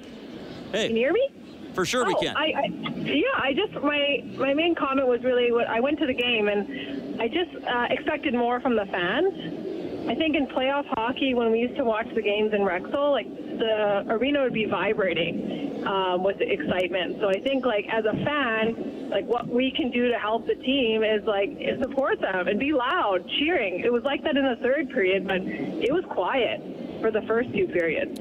Hey. 0.72 0.88
Can 0.88 0.96
you 0.96 1.04
hear 1.04 1.14
me? 1.14 1.30
For 1.76 1.86
sure 1.86 2.06
oh, 2.06 2.08
we 2.08 2.16
can. 2.16 2.36
I, 2.38 2.54
I, 2.56 2.66
yeah, 3.02 3.24
I 3.36 3.54
just 3.54 3.74
my 3.84 4.24
my 4.38 4.54
main 4.54 4.76
comment 4.76 5.08
was 5.08 5.22
really 5.24 5.52
what 5.52 5.68
I 5.68 5.80
went 5.82 6.00
to 6.00 6.08
the 6.08 6.14
game 6.14 6.48
and 6.48 7.22
I 7.22 7.28
just 7.28 7.52
uh, 7.68 7.88
expected 7.90 8.34
more 8.34 8.60
from 8.62 8.76
the 8.76 8.86
fans. 8.86 10.08
I 10.08 10.16
think 10.16 10.36
in 10.36 10.48
playoff 10.48 10.86
hockey, 10.90 11.34
when 11.34 11.52
we 11.52 11.60
used 11.60 11.76
to 11.78 11.84
watch 11.84 12.08
the 12.14 12.22
games 12.22 12.54
in 12.54 12.62
Rexall, 12.62 13.12
like 13.12 13.28
the 13.28 14.06
arena 14.08 14.44
would 14.44 14.54
be 14.54 14.66
vibrating 14.66 15.84
um, 15.86 16.24
with 16.24 16.38
excitement. 16.40 17.18
So 17.20 17.30
I 17.30 17.40
think, 17.42 17.66
like 17.66 17.86
as 17.92 18.06
a 18.06 18.14
fan, 18.24 19.10
like 19.10 19.26
what 19.26 19.48
we 19.48 19.72
can 19.72 19.92
do 19.92 20.12
to 20.12 20.18
help 20.20 20.46
the 20.46 20.56
team 20.56 21.04
is 21.04 21.24
like 21.26 21.58
support 21.82 22.22
them 22.22 22.48
and 22.48 22.60
be 22.60 22.72
loud, 22.72 23.28
cheering. 23.40 23.80
It 23.80 23.92
was 23.92 24.04
like 24.04 24.24
that 24.24 24.38
in 24.38 24.46
the 24.46 24.58
third 24.62 24.90
period, 24.90 25.28
but 25.28 25.42
it 25.42 25.92
was 25.92 26.04
quiet 26.10 26.62
for 27.02 27.12
the 27.12 27.22
first 27.24 27.52
two 27.54 27.68
periods. 27.68 28.20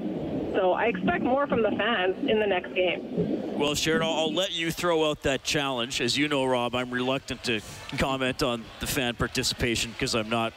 So 0.55 0.73
I 0.73 0.85
expect 0.85 1.25
more 1.25 1.47
from 1.49 1.63
the 1.63 1.71
fans 1.71 2.17
in 2.29 2.39
the 2.39 2.47
next 2.47 2.73
game. 2.75 3.59
Well, 3.59 3.75
Sharon, 3.75 4.03
I'll, 4.03 4.13
I'll 4.13 4.33
let 4.33 4.53
you 4.53 4.71
throw 4.71 5.11
out 5.11 5.23
that 5.23 5.43
challenge. 5.43 6.01
As 6.01 6.17
you 6.17 6.29
know, 6.29 6.45
Rob, 6.45 6.77
I'm 6.77 6.91
reluctant 6.91 7.43
to 7.45 7.61
comment 7.99 8.43
on 8.43 8.65
the 8.79 8.87
fan 8.87 9.17
participation 9.17 9.91
because 9.91 10.15
I'm 10.15 10.29
not 10.29 10.53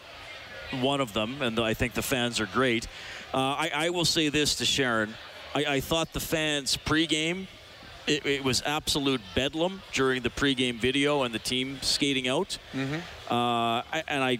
one 0.81 1.01
of 1.01 1.13
them, 1.13 1.41
and 1.41 1.59
I 1.59 1.73
think 1.73 1.93
the 1.93 2.01
fans 2.01 2.39
are 2.39 2.45
great. 2.45 2.87
Uh, 3.33 3.37
I, 3.37 3.71
I, 3.73 3.89
will 3.89 4.05
say 4.05 4.29
this 4.29 4.55
to 4.55 4.65
Sharon. 4.65 5.13
I, 5.55 5.65
I 5.65 5.79
thought 5.79 6.13
the 6.13 6.19
fans 6.19 6.77
pregame, 6.77 7.47
it, 8.05 8.25
it, 8.25 8.43
was 8.43 8.61
absolute 8.65 9.21
bedlam 9.35 9.81
during 9.93 10.21
the 10.21 10.29
pregame 10.29 10.79
video 10.79 11.23
and 11.23 11.33
the 11.33 11.39
team 11.39 11.79
skating 11.81 12.27
out. 12.27 12.57
Mm-hmm. 12.73 13.33
Uh, 13.33 13.81
and 14.07 14.23
I 14.23 14.39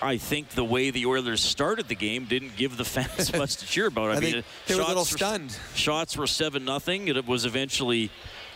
I 0.00 0.16
think 0.16 0.50
the 0.50 0.64
way 0.64 0.90
the 0.90 1.06
Oilers 1.06 1.40
started 1.40 1.88
the 1.88 1.94
game 1.94 2.24
didn't 2.24 2.56
give 2.56 2.76
the 2.76 2.84
fans 2.84 3.32
much 3.36 3.56
to 3.56 3.66
cheer 3.66 3.86
about. 3.86 4.10
I, 4.10 4.16
I 4.16 4.20
mean, 4.20 4.44
they 4.66 4.74
were 4.74 4.82
a 4.82 4.86
little 4.86 5.04
stunned. 5.04 5.50
Were, 5.50 5.76
shots 5.76 6.16
were 6.16 6.26
seven 6.26 6.64
nothing. 6.64 7.08
It 7.08 7.26
was 7.26 7.44
eventually 7.44 8.10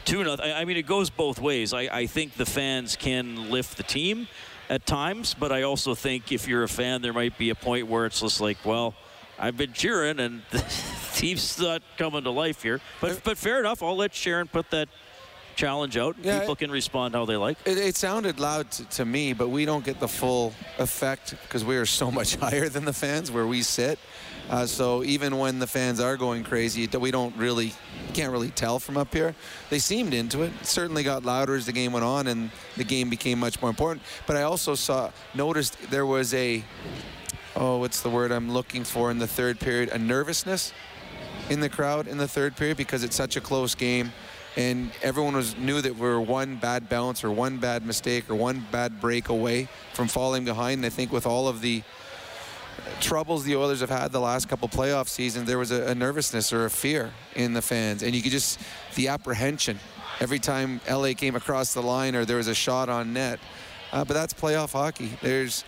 two 0.04 0.24
nothing. 0.24 0.52
I 0.52 0.64
mean, 0.64 0.76
it 0.76 0.86
goes 0.86 1.10
both 1.10 1.40
ways. 1.40 1.72
I, 1.72 1.82
I 1.82 2.06
think 2.06 2.34
the 2.34 2.46
fans 2.46 2.96
can 2.96 3.50
lift 3.50 3.76
the 3.76 3.82
team 3.82 4.28
at 4.68 4.86
times, 4.86 5.34
but 5.34 5.52
I 5.52 5.62
also 5.62 5.94
think 5.94 6.32
if 6.32 6.48
you're 6.48 6.64
a 6.64 6.68
fan, 6.68 7.02
there 7.02 7.12
might 7.12 7.38
be 7.38 7.50
a 7.50 7.54
point 7.54 7.86
where 7.86 8.06
it's 8.06 8.20
just 8.20 8.40
like, 8.40 8.58
well, 8.64 8.94
I've 9.38 9.56
been 9.56 9.72
cheering 9.72 10.18
and 10.18 10.42
the 10.50 10.64
team's 11.14 11.58
not 11.58 11.82
coming 11.98 12.24
to 12.24 12.30
life 12.30 12.62
here. 12.62 12.80
But 13.00 13.22
but 13.24 13.38
fair 13.38 13.60
enough. 13.60 13.82
I'll 13.82 13.96
let 13.96 14.14
Sharon 14.14 14.48
put 14.48 14.70
that 14.70 14.88
challenge 15.56 15.96
out. 15.96 16.16
Yeah, 16.22 16.40
People 16.40 16.54
can 16.54 16.70
respond 16.70 17.14
how 17.14 17.24
they 17.24 17.36
like. 17.36 17.56
It, 17.64 17.78
it 17.78 17.96
sounded 17.96 18.38
loud 18.38 18.70
to, 18.72 18.84
to, 18.84 19.04
me, 19.04 19.32
but 19.32 19.48
we 19.48 19.64
don't 19.64 19.84
get 19.84 19.98
the 19.98 20.06
full 20.06 20.52
effect 20.78 21.34
because 21.42 21.64
we 21.64 21.76
are 21.76 21.86
so 21.86 22.10
much 22.18 22.36
higher 22.36 22.68
than 22.68 22.84
the 22.84 22.92
fans 22.92 23.32
where 23.32 23.46
we 23.46 23.62
sit. 23.62 23.98
Uh, 24.48 24.64
so 24.64 25.02
even 25.02 25.38
when 25.38 25.58
the 25.58 25.66
fans 25.66 25.98
are 25.98 26.16
going 26.16 26.44
crazy, 26.44 26.86
we 26.86 27.10
don't 27.10 27.34
really, 27.36 27.72
can't 28.12 28.30
really 28.30 28.50
tell 28.50 28.78
from 28.78 28.96
up 28.96 29.12
here. 29.12 29.34
They 29.70 29.80
seemed 29.80 30.14
into 30.14 30.42
it. 30.42 30.52
it. 30.60 30.66
Certainly 30.66 31.02
got 31.02 31.24
louder 31.24 31.56
as 31.56 31.66
the 31.66 31.72
game 31.72 31.92
went 31.92 32.04
on, 32.04 32.28
and 32.28 32.50
the 32.76 32.84
game 32.84 33.10
became 33.10 33.40
much 33.40 33.60
more 33.60 33.70
important. 33.70 34.02
But 34.26 34.36
I 34.36 34.42
also 34.42 34.76
saw, 34.76 35.10
noticed 35.34 35.90
there 35.90 36.06
was 36.06 36.32
a, 36.32 36.62
oh, 37.56 37.78
what's 37.78 38.02
the 38.02 38.10
word 38.10 38.30
I'm 38.30 38.52
looking 38.52 38.84
for 38.84 39.10
in 39.10 39.18
the 39.18 39.26
third 39.26 39.58
period? 39.58 39.88
A 39.88 39.98
nervousness 39.98 40.72
in 41.50 41.60
the 41.60 41.68
crowd 41.68 42.06
in 42.06 42.18
the 42.18 42.28
third 42.28 42.56
period 42.56 42.76
because 42.76 43.02
it's 43.02 43.16
such 43.16 43.36
a 43.36 43.40
close 43.40 43.74
game 43.74 44.12
and 44.56 44.90
everyone 45.02 45.36
was 45.36 45.56
knew 45.56 45.80
that 45.80 45.94
we 45.94 46.00
were 46.00 46.20
one 46.20 46.56
bad 46.56 46.88
bounce 46.88 47.22
or 47.22 47.30
one 47.30 47.58
bad 47.58 47.84
mistake 47.84 48.28
or 48.30 48.34
one 48.34 48.66
bad 48.72 49.00
break 49.00 49.28
away 49.28 49.68
from 49.92 50.08
falling 50.08 50.44
behind. 50.44 50.78
And 50.78 50.86
I 50.86 50.88
think 50.88 51.12
with 51.12 51.26
all 51.26 51.46
of 51.46 51.60
the 51.60 51.82
troubles 53.00 53.44
the 53.44 53.56
Oilers 53.56 53.80
have 53.80 53.90
had 53.90 54.12
the 54.12 54.20
last 54.20 54.48
couple 54.48 54.68
playoff 54.68 55.08
seasons, 55.08 55.46
there 55.46 55.58
was 55.58 55.70
a, 55.70 55.88
a 55.88 55.94
nervousness 55.94 56.52
or 56.52 56.64
a 56.64 56.70
fear 56.70 57.12
in 57.34 57.52
the 57.52 57.62
fans, 57.62 58.02
and 58.02 58.14
you 58.14 58.22
could 58.22 58.32
just 58.32 58.58
the 58.94 59.08
apprehension 59.08 59.78
every 60.20 60.38
time 60.38 60.80
LA 60.90 61.12
came 61.12 61.36
across 61.36 61.74
the 61.74 61.82
line 61.82 62.14
or 62.14 62.24
there 62.24 62.38
was 62.38 62.48
a 62.48 62.54
shot 62.54 62.88
on 62.88 63.12
net. 63.12 63.38
Uh, 63.92 64.04
but 64.04 64.14
that's 64.14 64.32
playoff 64.32 64.72
hockey. 64.72 65.10
There's 65.22 65.64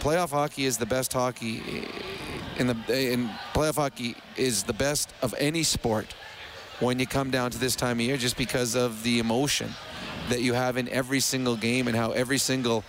playoff 0.00 0.30
hockey 0.30 0.64
is 0.64 0.78
the 0.78 0.86
best 0.86 1.12
hockey 1.12 1.86
in 2.58 2.66
the 2.66 2.76
in 2.88 3.30
playoff 3.54 3.76
hockey 3.76 4.16
is 4.36 4.64
the 4.64 4.72
best 4.72 5.12
of 5.22 5.34
any 5.38 5.62
sport 5.62 6.14
when 6.80 6.98
you 6.98 7.06
come 7.06 7.30
down 7.30 7.50
to 7.50 7.58
this 7.58 7.74
time 7.74 7.98
of 7.98 8.06
year 8.06 8.16
just 8.16 8.36
because 8.36 8.74
of 8.74 9.02
the 9.02 9.18
emotion 9.18 9.70
that 10.28 10.42
you 10.42 10.52
have 10.52 10.76
in 10.76 10.88
every 10.88 11.20
single 11.20 11.56
game 11.56 11.88
and 11.88 11.96
how 11.96 12.10
every 12.12 12.38
single 12.38 12.84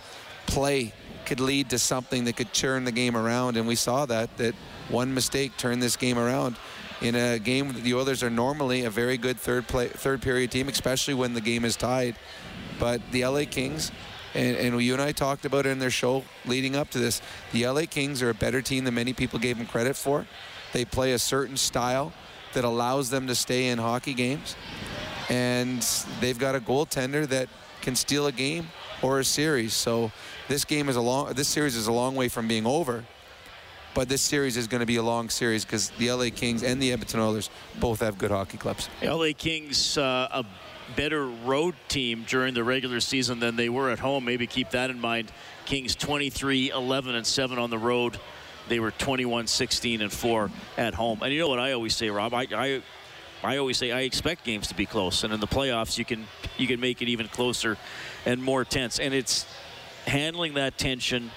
play 0.46 0.92
could 1.24 1.40
lead 1.40 1.70
to 1.70 1.78
something 1.78 2.24
that 2.24 2.36
could 2.36 2.52
turn 2.52 2.84
the 2.84 2.92
game 2.92 3.16
around. 3.16 3.56
And 3.56 3.66
we 3.66 3.74
saw 3.74 4.06
that, 4.06 4.36
that 4.38 4.54
one 4.88 5.12
mistake 5.12 5.56
turned 5.56 5.82
this 5.82 5.96
game 5.96 6.18
around. 6.18 6.56
In 7.00 7.14
a 7.14 7.38
game, 7.38 7.74
the 7.82 7.94
Oilers 7.94 8.22
are 8.22 8.30
normally 8.30 8.84
a 8.84 8.90
very 8.90 9.16
good 9.18 9.38
third 9.38 9.68
play, 9.68 9.88
third 9.88 10.20
period 10.20 10.50
team, 10.50 10.68
especially 10.68 11.14
when 11.14 11.34
the 11.34 11.40
game 11.40 11.64
is 11.64 11.76
tied. 11.76 12.16
But 12.80 13.00
the 13.12 13.24
LA 13.24 13.44
Kings, 13.48 13.92
and, 14.34 14.56
and 14.56 14.82
you 14.82 14.94
and 14.94 15.02
I 15.02 15.12
talked 15.12 15.44
about 15.44 15.66
it 15.66 15.70
in 15.70 15.78
their 15.78 15.90
show 15.90 16.24
leading 16.44 16.74
up 16.74 16.90
to 16.90 16.98
this, 16.98 17.22
the 17.52 17.68
LA 17.68 17.82
Kings 17.82 18.20
are 18.22 18.30
a 18.30 18.34
better 18.34 18.62
team 18.62 18.84
than 18.84 18.94
many 18.94 19.12
people 19.12 19.38
gave 19.38 19.58
them 19.58 19.66
credit 19.66 19.96
for. 19.96 20.26
They 20.72 20.84
play 20.84 21.12
a 21.12 21.18
certain 21.18 21.56
style 21.56 22.12
that 22.52 22.64
allows 22.64 23.10
them 23.10 23.26
to 23.26 23.34
stay 23.34 23.68
in 23.68 23.78
hockey 23.78 24.14
games. 24.14 24.56
And 25.28 25.82
they've 26.20 26.38
got 26.38 26.54
a 26.54 26.60
goaltender 26.60 27.26
that 27.28 27.48
can 27.82 27.94
steal 27.94 28.26
a 28.26 28.32
game 28.32 28.68
or 29.02 29.20
a 29.20 29.24
series. 29.24 29.74
So 29.74 30.10
this 30.48 30.64
game 30.64 30.88
is 30.88 30.96
a 30.96 31.00
long 31.00 31.32
this 31.34 31.48
series 31.48 31.76
is 31.76 31.86
a 31.86 31.92
long 31.92 32.14
way 32.14 32.28
from 32.28 32.48
being 32.48 32.66
over. 32.66 33.04
But 33.94 34.08
this 34.08 34.22
series 34.22 34.56
is 34.56 34.66
going 34.66 34.80
to 34.80 34.86
be 34.86 34.96
a 34.96 35.02
long 35.02 35.28
series 35.28 35.64
because 35.64 35.90
the 35.90 36.12
LA 36.12 36.28
Kings 36.34 36.62
and 36.62 36.80
the 36.80 36.92
Edmonton 36.92 37.20
Oilers 37.20 37.50
both 37.80 38.00
have 38.00 38.16
good 38.18 38.30
hockey 38.30 38.58
clubs. 38.58 38.88
LA 39.02 39.30
Kings 39.36 39.98
uh, 39.98 40.28
a 40.30 40.44
better 40.96 41.26
road 41.26 41.74
team 41.88 42.24
during 42.28 42.54
the 42.54 42.64
regular 42.64 43.00
season 43.00 43.40
than 43.40 43.56
they 43.56 43.68
were 43.68 43.90
at 43.90 43.98
home. 43.98 44.24
Maybe 44.24 44.46
keep 44.46 44.70
that 44.70 44.90
in 44.90 45.00
mind. 45.00 45.32
Kings 45.64 45.94
23 45.94 46.70
11 46.70 47.14
and 47.14 47.26
7 47.26 47.58
on 47.58 47.70
the 47.70 47.78
road. 47.78 48.18
They 48.68 48.80
were 48.80 48.90
21 48.92 49.46
16 49.46 50.02
and 50.02 50.12
4 50.12 50.50
at 50.76 50.94
home. 50.94 51.20
And 51.22 51.32
you 51.32 51.40
know 51.40 51.48
what 51.48 51.58
I 51.58 51.72
always 51.72 51.96
say, 51.96 52.10
Rob? 52.10 52.34
I, 52.34 52.46
I 52.54 52.82
I 53.42 53.58
always 53.58 53.76
say 53.76 53.92
I 53.92 54.00
expect 54.00 54.44
games 54.44 54.68
to 54.68 54.74
be 54.74 54.86
close, 54.86 55.22
and 55.22 55.32
in 55.32 55.40
the 55.40 55.46
playoffs 55.46 55.96
you 55.96 56.04
can 56.04 56.26
you 56.56 56.66
can 56.66 56.80
make 56.80 57.02
it 57.02 57.08
even 57.08 57.28
closer 57.28 57.76
and 58.26 58.42
more 58.42 58.64
tense. 58.64 58.98
And 58.98 59.14
it's 59.14 59.46
handling 60.06 60.54
that 60.54 60.78
tension. 60.78 61.30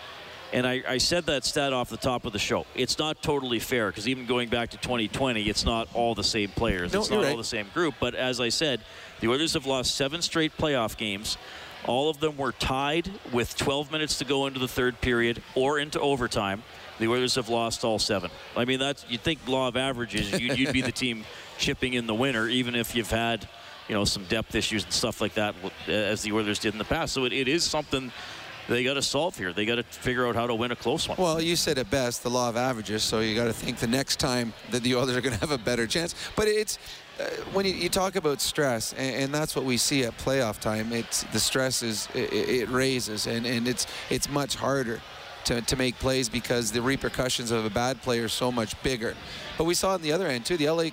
And 0.54 0.68
I, 0.68 0.84
I 0.86 0.98
said 0.98 1.28
that 1.28 1.46
stat 1.46 1.72
off 1.72 1.90
the 1.90 1.96
top 1.96 2.26
of 2.26 2.34
the 2.34 2.40
show. 2.40 2.66
It's 2.76 3.00
not 3.00 3.22
totally 3.22 3.60
fair 3.60 3.88
because 3.88 4.10
even 4.10 4.26
going 4.26 4.50
back 4.50 4.72
to 4.72 4.78
2020, 4.78 5.44
it's 5.44 5.64
not 5.64 5.88
all 5.94 6.14
the 6.14 6.26
same 6.26 6.50
players. 6.50 6.92
No, 6.92 7.00
it's 7.00 7.10
not 7.10 7.18
you're 7.18 7.26
all 7.26 7.32
right. 7.32 7.38
the 7.38 7.44
same 7.46 7.68
group. 7.74 7.96
But 8.02 8.16
as 8.16 8.42
I 8.42 8.50
said, 8.50 8.82
the 9.22 9.30
Oilers 9.30 9.54
have 9.54 9.66
lost 9.66 9.96
seven 9.96 10.22
straight 10.22 10.58
playoff 10.58 10.98
games. 10.98 11.38
All 11.86 12.10
of 12.10 12.20
them 12.20 12.36
were 12.36 12.52
tied 12.52 13.10
with 13.32 13.56
12 13.56 13.94
minutes 13.94 14.18
to 14.18 14.26
go 14.26 14.46
into 14.46 14.60
the 14.60 14.68
third 14.68 15.00
period 15.00 15.42
or 15.56 15.80
into 15.80 16.02
overtime. 16.02 16.64
The 17.02 17.08
Oilers 17.08 17.34
have 17.34 17.50
lost 17.50 17.84
all 17.84 17.98
seven. 17.98 18.30
I 18.56 18.64
mean, 18.66 18.78
that's 18.78 19.04
you'd 19.10 19.22
think 19.22 19.40
law 19.48 19.68
of 19.68 19.76
averages. 19.76 20.40
You'd, 20.40 20.60
you'd 20.60 20.72
be 20.72 20.82
the 20.82 20.92
team 20.92 21.26
chipping 21.58 21.96
in 21.96 22.06
the 22.06 22.14
winner, 22.14 22.48
even 22.48 22.76
if 22.76 22.96
you've 22.96 23.10
had, 23.10 23.48
you 23.88 23.96
know, 23.96 24.06
some 24.06 24.24
depth 24.26 24.54
issues 24.54 24.84
and 24.84 24.94
stuff 24.94 25.20
like 25.20 25.34
that, 25.34 25.56
as 25.88 26.22
the 26.22 26.32
Oilers 26.32 26.60
did 26.60 26.74
in 26.74 26.78
the 26.78 26.86
past. 26.86 27.14
So 27.14 27.26
it, 27.26 27.34
it 27.34 27.48
is 27.48 27.64
something 27.64 28.12
they 28.68 28.84
got 28.84 28.94
to 28.94 29.02
solve 29.02 29.36
here. 29.36 29.52
They 29.52 29.66
got 29.66 29.78
to 29.78 29.84
figure 29.84 30.28
out 30.28 30.36
how 30.36 30.46
to 30.46 30.54
win 30.54 30.72
a 30.72 30.76
close 30.76 31.10
one. 31.10 31.18
Well, 31.18 31.42
you 31.42 31.56
said 31.56 31.80
it 31.80 31.90
best, 31.90 32.22
the 32.22 32.30
law 32.30 32.50
of 32.50 32.56
averages. 32.56 33.02
So 33.02 33.20
you 33.22 33.34
got 33.34 33.46
to 33.46 33.54
think 33.54 33.78
the 33.78 33.88
next 33.88 34.20
time 34.20 34.54
that 34.70 34.84
the 34.84 34.94
Oilers 34.94 35.18
are 35.18 35.22
going 35.22 35.34
to 35.34 35.40
have 35.40 35.50
a 35.50 35.58
better 35.58 35.88
chance. 35.88 36.14
But 36.36 36.50
it's 36.50 36.78
uh, 37.20 37.24
when 37.52 37.66
you, 37.66 37.74
you 37.74 37.90
talk 37.90 38.16
about 38.16 38.42
stress, 38.42 38.94
and, 38.94 39.24
and 39.24 39.34
that's 39.34 39.56
what 39.56 39.66
we 39.66 39.78
see 39.78 40.04
at 40.04 40.16
playoff 40.20 40.60
time. 40.60 40.94
It's 40.94 41.24
the 41.24 41.40
stress 41.40 41.82
is 41.82 42.08
it, 42.14 42.32
it 42.32 42.70
raises, 42.70 43.26
and, 43.26 43.48
and 43.48 43.68
it's 43.68 43.88
it's 44.12 44.30
much 44.30 44.56
harder. 44.56 45.02
To, 45.46 45.60
to 45.60 45.76
make 45.76 45.98
plays 45.98 46.30
because 46.30 46.72
the 46.72 46.82
repercussions 46.82 47.50
of 47.50 47.66
a 47.66 47.70
bad 47.70 48.02
play 48.04 48.20
are 48.20 48.30
so 48.30 48.52
much 48.52 48.82
bigger. 48.84 49.16
But 49.58 49.64
we 49.64 49.74
saw 49.74 49.94
on 49.94 50.02
the 50.02 50.12
other 50.12 50.28
end 50.28 50.46
too, 50.46 50.56
the 50.56 50.70
LA 50.70 50.90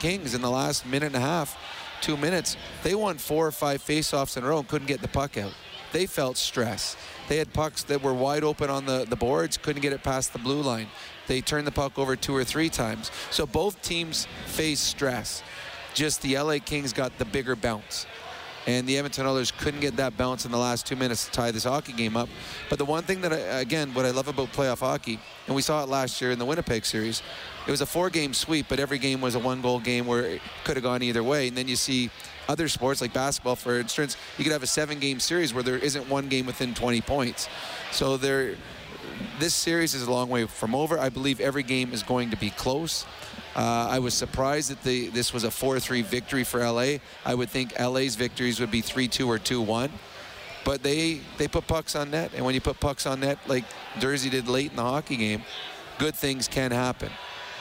Kings 0.00 0.34
in 0.34 0.42
the 0.42 0.50
last 0.50 0.84
minute 0.84 1.06
and 1.06 1.16
a 1.16 1.20
half, 1.20 1.56
two 2.00 2.16
minutes, 2.16 2.56
they 2.82 2.94
won 2.94 3.18
four 3.18 3.46
or 3.46 3.52
five 3.52 3.82
faceoffs 3.82 4.36
in 4.36 4.44
a 4.44 4.48
row 4.48 4.58
and 4.58 4.68
couldn't 4.68 4.88
get 4.88 5.00
the 5.00 5.08
puck 5.08 5.38
out. 5.38 5.54
They 5.92 6.06
felt 6.06 6.36
stress. 6.36 6.96
They 7.28 7.36
had 7.36 7.52
pucks 7.52 7.84
that 7.84 8.02
were 8.02 8.12
wide 8.12 8.42
open 8.42 8.68
on 8.68 8.84
the, 8.84 9.06
the 9.08 9.16
boards, 9.16 9.56
couldn't 9.56 9.80
get 9.80 9.92
it 9.92 10.02
past 10.02 10.32
the 10.32 10.40
blue 10.40 10.60
line. 10.60 10.88
They 11.28 11.40
turned 11.40 11.66
the 11.66 11.72
puck 11.72 11.98
over 11.98 12.16
two 12.16 12.34
or 12.34 12.44
three 12.44 12.68
times. 12.68 13.10
So 13.30 13.46
both 13.46 13.80
teams 13.80 14.26
faced 14.46 14.84
stress. 14.84 15.42
Just 15.94 16.20
the 16.22 16.36
LA 16.36 16.58
Kings 16.58 16.92
got 16.92 17.16
the 17.18 17.24
bigger 17.24 17.54
bounce. 17.54 18.06
And 18.66 18.86
the 18.86 18.96
Edmonton 18.96 19.26
Oilers 19.26 19.50
couldn't 19.50 19.80
get 19.80 19.96
that 19.96 20.16
bounce 20.16 20.46
in 20.46 20.50
the 20.50 20.58
last 20.58 20.86
two 20.86 20.96
minutes 20.96 21.26
to 21.26 21.30
tie 21.30 21.50
this 21.50 21.64
hockey 21.64 21.92
game 21.92 22.16
up. 22.16 22.28
But 22.70 22.78
the 22.78 22.84
one 22.84 23.02
thing 23.04 23.20
that, 23.20 23.32
I, 23.32 23.60
again, 23.60 23.92
what 23.92 24.06
I 24.06 24.10
love 24.10 24.28
about 24.28 24.52
playoff 24.52 24.80
hockey, 24.80 25.18
and 25.46 25.54
we 25.54 25.60
saw 25.60 25.82
it 25.82 25.88
last 25.88 26.20
year 26.22 26.30
in 26.30 26.38
the 26.38 26.46
Winnipeg 26.46 26.86
series, 26.86 27.22
it 27.66 27.70
was 27.70 27.82
a 27.82 27.86
four-game 27.86 28.32
sweep, 28.32 28.66
but 28.68 28.80
every 28.80 28.98
game 28.98 29.20
was 29.20 29.34
a 29.34 29.38
one-goal 29.38 29.80
game 29.80 30.06
where 30.06 30.22
it 30.22 30.42
could 30.64 30.76
have 30.76 30.82
gone 30.82 31.02
either 31.02 31.22
way. 31.22 31.48
And 31.48 31.56
then 31.56 31.68
you 31.68 31.76
see 31.76 32.10
other 32.48 32.68
sports 32.68 33.00
like 33.00 33.12
basketball, 33.12 33.56
for 33.56 33.78
instance, 33.78 34.16
you 34.38 34.44
could 34.44 34.52
have 34.52 34.62
a 34.62 34.66
seven-game 34.66 35.20
series 35.20 35.52
where 35.52 35.62
there 35.62 35.78
isn't 35.78 36.08
one 36.08 36.28
game 36.28 36.46
within 36.46 36.74
20 36.74 37.02
points. 37.02 37.48
So 37.92 38.16
there, 38.16 38.56
this 39.38 39.54
series 39.54 39.94
is 39.94 40.06
a 40.06 40.10
long 40.10 40.28
way 40.28 40.46
from 40.46 40.74
over. 40.74 40.98
I 40.98 41.08
believe 41.10 41.40
every 41.40 41.62
game 41.62 41.92
is 41.92 42.02
going 42.02 42.30
to 42.30 42.36
be 42.36 42.50
close. 42.50 43.04
Uh, 43.56 43.88
I 43.90 43.98
was 44.00 44.14
surprised 44.14 44.70
that 44.70 44.82
the, 44.82 45.08
this 45.08 45.32
was 45.32 45.44
a 45.44 45.48
4-3 45.48 46.02
victory 46.04 46.42
for 46.44 46.60
LA. 46.60 46.98
I 47.24 47.34
would 47.34 47.50
think 47.50 47.78
LA's 47.78 48.16
victories 48.16 48.58
would 48.58 48.70
be 48.70 48.82
3-2 48.82 49.26
or 49.26 49.38
2-1. 49.38 49.90
But 50.64 50.82
they 50.82 51.20
they 51.36 51.46
put 51.46 51.66
pucks 51.66 51.94
on 51.94 52.10
net, 52.10 52.32
and 52.34 52.44
when 52.44 52.54
you 52.54 52.60
put 52.60 52.80
pucks 52.80 53.04
on 53.04 53.20
net 53.20 53.38
like 53.46 53.64
Jersey 53.98 54.30
did 54.30 54.48
late 54.48 54.70
in 54.70 54.76
the 54.76 54.82
hockey 54.82 55.16
game, 55.16 55.42
good 55.98 56.14
things 56.14 56.48
can 56.48 56.70
happen, 56.70 57.10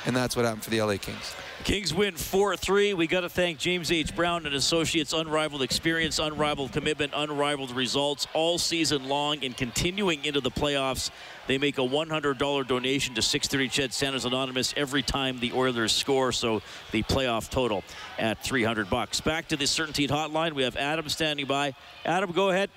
and 0.06 0.16
that's 0.16 0.38
what 0.38 0.46
happened 0.46 0.64
for 0.64 0.70
the 0.70 0.82
LA 0.82 0.96
Kings. 0.96 1.36
Kings 1.64 1.94
win 1.94 2.16
4-3. 2.16 2.94
We 2.94 3.08
got 3.08 3.22
to 3.22 3.30
thank 3.30 3.58
James 3.58 3.90
H. 3.90 4.14
Brown 4.16 4.46
and 4.46 4.54
Associates. 4.54 5.14
Unrivaled 5.14 5.62
experience, 5.62 6.20
unrivaled 6.20 6.74
commitment, 6.74 7.14
unrivaled 7.16 7.72
results 7.72 8.28
all 8.34 8.58
season 8.58 9.08
long 9.08 9.44
and 9.46 9.56
continuing 9.56 10.26
into 10.26 10.42
the 10.42 10.52
playoffs. 10.52 11.10
They 11.48 11.58
make 11.58 11.78
a 11.78 11.82
$100 11.82 12.68
donation 12.68 13.16
to 13.16 13.22
630 13.22 13.70
Ched 13.70 13.94
Santa's 13.94 14.26
Anonymous 14.26 14.74
every 14.78 15.02
time 15.02 15.40
the 15.40 15.52
Oilers 15.54 15.92
score. 15.92 16.32
So 16.32 16.62
the 16.92 17.04
playoff 17.04 17.50
total 17.50 17.84
at 18.18 18.44
300 18.44 18.90
bucks. 18.90 19.20
Back 19.20 19.50
to 19.50 19.58
the 19.58 19.66
CertainTeed 19.66 20.10
Hotline. 20.10 20.54
We 20.54 20.64
have 20.64 20.78
Adam 20.78 21.10
standing 21.10 21.46
by. 21.46 21.74
Adam, 22.06 22.32
go 22.32 22.50
ahead. 22.50 22.70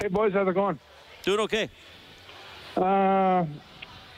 Hey, 0.00 0.08
boys, 0.08 0.32
how's 0.32 0.48
it 0.48 0.54
going? 0.54 0.78
Doing 1.22 1.40
okay. 1.40 1.70
Uh, 2.76 3.46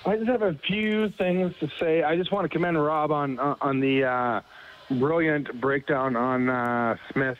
I 0.06 0.16
just 0.16 0.28
have 0.28 0.42
a 0.42 0.54
few 0.66 1.10
things 1.10 1.54
to 1.60 1.70
say. 1.78 2.02
I 2.02 2.16
just 2.16 2.32
want 2.32 2.44
to 2.44 2.48
commend 2.48 2.82
Rob 2.82 3.12
on 3.12 3.38
uh, 3.38 3.56
on 3.60 3.80
the 3.80 4.04
uh, 4.04 4.40
brilliant 4.90 5.60
breakdown 5.60 6.16
on 6.16 6.48
uh, 6.48 6.96
Smith 7.12 7.38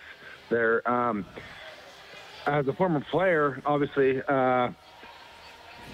there. 0.50 0.88
Um, 0.88 1.24
as 2.46 2.68
a 2.68 2.72
former 2.72 3.00
player, 3.10 3.60
obviously, 3.66 4.22
uh, 4.28 4.70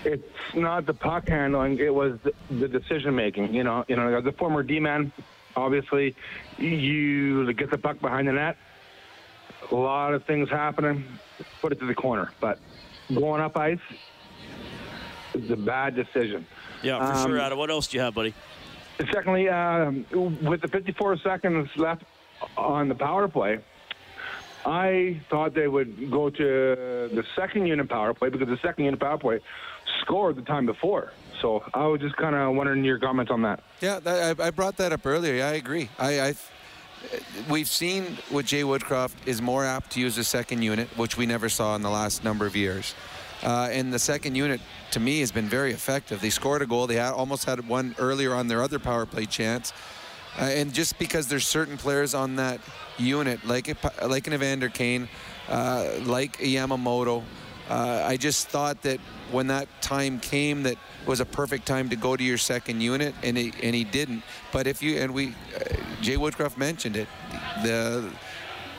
it's 0.04 0.54
not 0.54 0.86
the 0.86 0.94
puck 0.94 1.28
handling; 1.28 1.78
it 1.78 1.94
was 1.94 2.18
the, 2.22 2.32
the 2.50 2.68
decision 2.68 3.14
making. 3.14 3.54
You 3.54 3.64
know, 3.64 3.84
you 3.88 3.96
know, 3.96 4.16
as 4.16 4.24
a 4.26 4.32
former 4.32 4.62
D-man, 4.62 5.12
obviously, 5.56 6.14
you 6.58 7.52
get 7.52 7.70
the 7.70 7.78
puck 7.78 8.00
behind 8.00 8.28
the 8.28 8.32
net. 8.32 8.56
A 9.70 9.74
lot 9.74 10.12
of 10.14 10.24
things 10.24 10.48
happening. 10.50 11.04
Put 11.60 11.72
it 11.72 11.78
to 11.80 11.86
the 11.86 11.94
corner, 11.94 12.32
but 12.40 12.58
going 13.14 13.40
up 13.40 13.56
ice 13.56 13.78
is 15.34 15.50
a 15.50 15.56
bad 15.56 15.94
decision. 15.94 16.46
Yeah, 16.82 16.98
for 16.98 17.12
Um, 17.14 17.30
sure, 17.30 17.40
Adam. 17.40 17.58
What 17.58 17.70
else 17.70 17.86
do 17.86 17.96
you 17.96 18.02
have, 18.02 18.14
buddy? 18.14 18.34
Secondly, 19.12 19.48
um, 19.48 20.04
with 20.42 20.60
the 20.60 20.68
54 20.68 21.16
seconds 21.18 21.68
left 21.76 22.02
on 22.56 22.88
the 22.88 22.94
power 22.94 23.28
play, 23.28 23.58
I 24.66 25.20
thought 25.30 25.54
they 25.54 25.66
would 25.68 26.10
go 26.10 26.30
to 26.30 26.44
the 26.44 27.24
second 27.34 27.66
unit 27.66 27.88
power 27.88 28.14
play 28.14 28.28
because 28.28 28.48
the 28.48 28.58
second 28.58 28.84
unit 28.84 29.00
power 29.00 29.18
play 29.18 29.40
scored 30.02 30.36
the 30.36 30.42
time 30.42 30.66
before. 30.66 31.12
So 31.40 31.64
I 31.74 31.86
was 31.86 32.00
just 32.00 32.16
kind 32.16 32.36
of 32.36 32.54
wondering 32.54 32.84
your 32.84 32.98
comments 32.98 33.32
on 33.32 33.42
that. 33.42 33.62
Yeah, 33.80 33.98
that, 34.00 34.40
I, 34.40 34.46
I 34.46 34.50
brought 34.50 34.76
that 34.76 34.92
up 34.92 35.04
earlier. 35.04 35.34
Yeah, 35.34 35.48
I 35.48 35.54
agree. 35.54 35.88
I, 35.98 36.20
I 36.20 36.34
we've 37.50 37.68
seen 37.68 38.18
what 38.30 38.46
Jay 38.46 38.62
Woodcroft 38.62 39.14
is 39.26 39.42
more 39.42 39.64
apt 39.64 39.92
to 39.92 40.00
use 40.00 40.16
the 40.16 40.24
second 40.24 40.62
unit, 40.62 40.88
which 40.96 41.16
we 41.16 41.26
never 41.26 41.48
saw 41.48 41.74
in 41.74 41.82
the 41.82 41.90
last 41.90 42.24
number 42.24 42.46
of 42.46 42.54
years. 42.54 42.94
Uh, 43.42 43.68
and 43.72 43.92
the 43.92 43.98
second 43.98 44.36
unit, 44.36 44.60
to 44.92 45.00
me, 45.00 45.18
has 45.20 45.32
been 45.32 45.48
very 45.48 45.72
effective. 45.72 46.20
They 46.20 46.30
scored 46.30 46.62
a 46.62 46.66
goal. 46.66 46.86
They 46.86 46.94
had, 46.94 47.12
almost 47.12 47.44
had 47.44 47.66
one 47.66 47.96
earlier 47.98 48.34
on 48.34 48.46
their 48.46 48.62
other 48.62 48.78
power 48.78 49.04
play 49.04 49.26
chance. 49.26 49.72
Uh, 50.38 50.44
and 50.44 50.72
just 50.72 50.98
because 50.98 51.26
there's 51.26 51.46
certain 51.46 51.76
players 51.76 52.14
on 52.14 52.36
that 52.36 52.60
unit, 52.98 53.44
like 53.44 53.76
like 54.02 54.26
an 54.26 54.32
Evander 54.32 54.68
Kane, 54.68 55.08
uh, 55.48 55.90
like 56.04 56.38
Yamamoto, 56.38 57.22
uh, 57.68 58.04
I 58.06 58.16
just 58.16 58.48
thought 58.48 58.82
that 58.82 58.98
when 59.30 59.46
that 59.48 59.68
time 59.80 60.20
came, 60.20 60.64
that 60.64 60.76
was 61.06 61.20
a 61.20 61.24
perfect 61.24 61.66
time 61.66 61.88
to 61.90 61.96
go 61.96 62.16
to 62.16 62.22
your 62.22 62.38
second 62.38 62.80
unit, 62.80 63.14
and 63.22 63.36
he 63.36 63.52
and 63.62 63.74
he 63.74 63.84
didn't. 63.84 64.22
But 64.52 64.66
if 64.66 64.82
you 64.82 64.98
and 64.98 65.14
we, 65.14 65.28
uh, 65.28 65.74
Jay 66.00 66.16
Woodcroft 66.16 66.56
mentioned 66.56 66.96
it, 66.96 67.08
the 67.62 68.10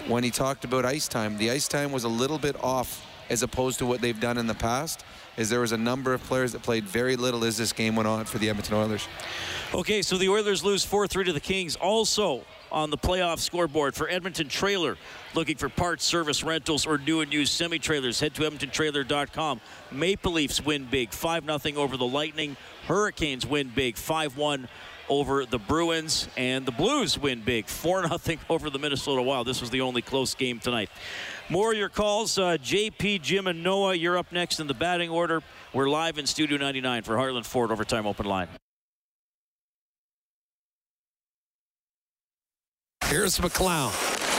when 0.08 0.24
he 0.24 0.32
talked 0.32 0.66
about 0.66 0.86
ice 0.86 1.08
time, 1.08 1.38
the 1.38 1.52
ice 1.52 1.68
time 1.68 1.92
was 1.92 2.04
a 2.04 2.10
little 2.10 2.38
bit 2.38 2.62
off 2.64 3.06
as 3.30 3.42
opposed 3.42 3.80
to 3.80 3.86
what 3.86 4.02
they've 4.02 4.20
done 4.20 4.38
in 4.38 4.48
the 4.48 4.54
past. 4.54 5.04
Is 5.38 5.50
there 5.50 5.62
was 5.62 5.72
a 5.72 5.78
number 5.78 6.14
of 6.14 6.22
players 6.24 6.52
that 6.52 6.62
played 6.62 6.84
very 6.84 7.16
little 7.16 7.44
as 7.44 7.58
this 7.58 7.74
game 7.74 7.96
went 7.96 8.08
on 8.08 8.26
for 8.26 8.38
the 8.38 8.50
Edmonton 8.50 8.76
Oilers. 8.76 9.08
Okay, 9.74 10.04
so 10.04 10.18
the 10.18 10.30
Oilers 10.30 10.64
lose 10.64 10.86
4 10.86 11.08
3 11.08 11.24
to 11.24 11.34
the 11.34 11.40
Kings. 11.40 11.76
Also, 11.76 12.44
on 12.74 12.90
the 12.90 12.98
playoff 12.98 13.40
scoreboard 13.40 13.96
for 13.96 14.10
Edmonton 14.10 14.50
Trailer. 14.50 14.98
Looking 15.36 15.56
for 15.56 15.70
parts, 15.70 16.04
service, 16.04 16.44
rentals, 16.44 16.86
or 16.86 16.98
new 16.98 17.22
and 17.22 17.32
used 17.32 17.54
semi 17.54 17.80
trailers, 17.80 18.20
head 18.20 18.34
to 18.36 18.42
EdmontonTrailer.com. 18.42 19.62
Maple 19.92 20.34
Leafs 20.34 20.64
win 20.64 20.86
big 20.86 21.12
5 21.12 21.46
0 21.62 21.78
over 21.82 21.96
the 21.98 22.06
Lightning. 22.06 22.58
Hurricanes 22.88 23.46
win 23.46 23.72
big 23.74 23.96
5 23.96 24.38
1 24.38 24.68
over 25.10 25.46
the 25.46 25.60
Bruins. 25.60 26.28
And 26.38 26.66
the 26.66 26.72
Blues 26.72 27.18
win 27.18 27.42
big 27.42 27.68
4 27.68 28.08
0 28.08 28.38
over 28.50 28.70
the 28.70 28.80
Minnesota 28.80 29.22
Wild. 29.22 29.48
This 29.48 29.62
was 29.62 29.70
the 29.70 29.82
only 29.82 30.02
close 30.02 30.34
game 30.34 30.60
tonight. 30.60 30.90
More 31.50 31.72
of 31.72 31.78
your 31.78 31.90
calls. 31.90 32.38
Uh, 32.38 32.58
JP, 32.62 33.22
Jim, 33.22 33.48
and 33.48 33.64
Noah, 33.64 33.96
you're 33.96 34.18
up 34.18 34.32
next 34.32 34.60
in 34.60 34.68
the 34.68 34.74
batting 34.74 35.10
order. 35.10 35.42
We're 35.74 35.90
live 35.90 36.18
in 36.18 36.26
Studio 36.26 36.58
99 36.58 37.04
for 37.04 37.16
Heartland 37.16 37.46
Ford 37.46 37.72
Overtime 37.72 38.06
Open 38.06 38.26
Line. 38.26 38.48
Here's 43.10 43.38
McLeod. 43.40 43.92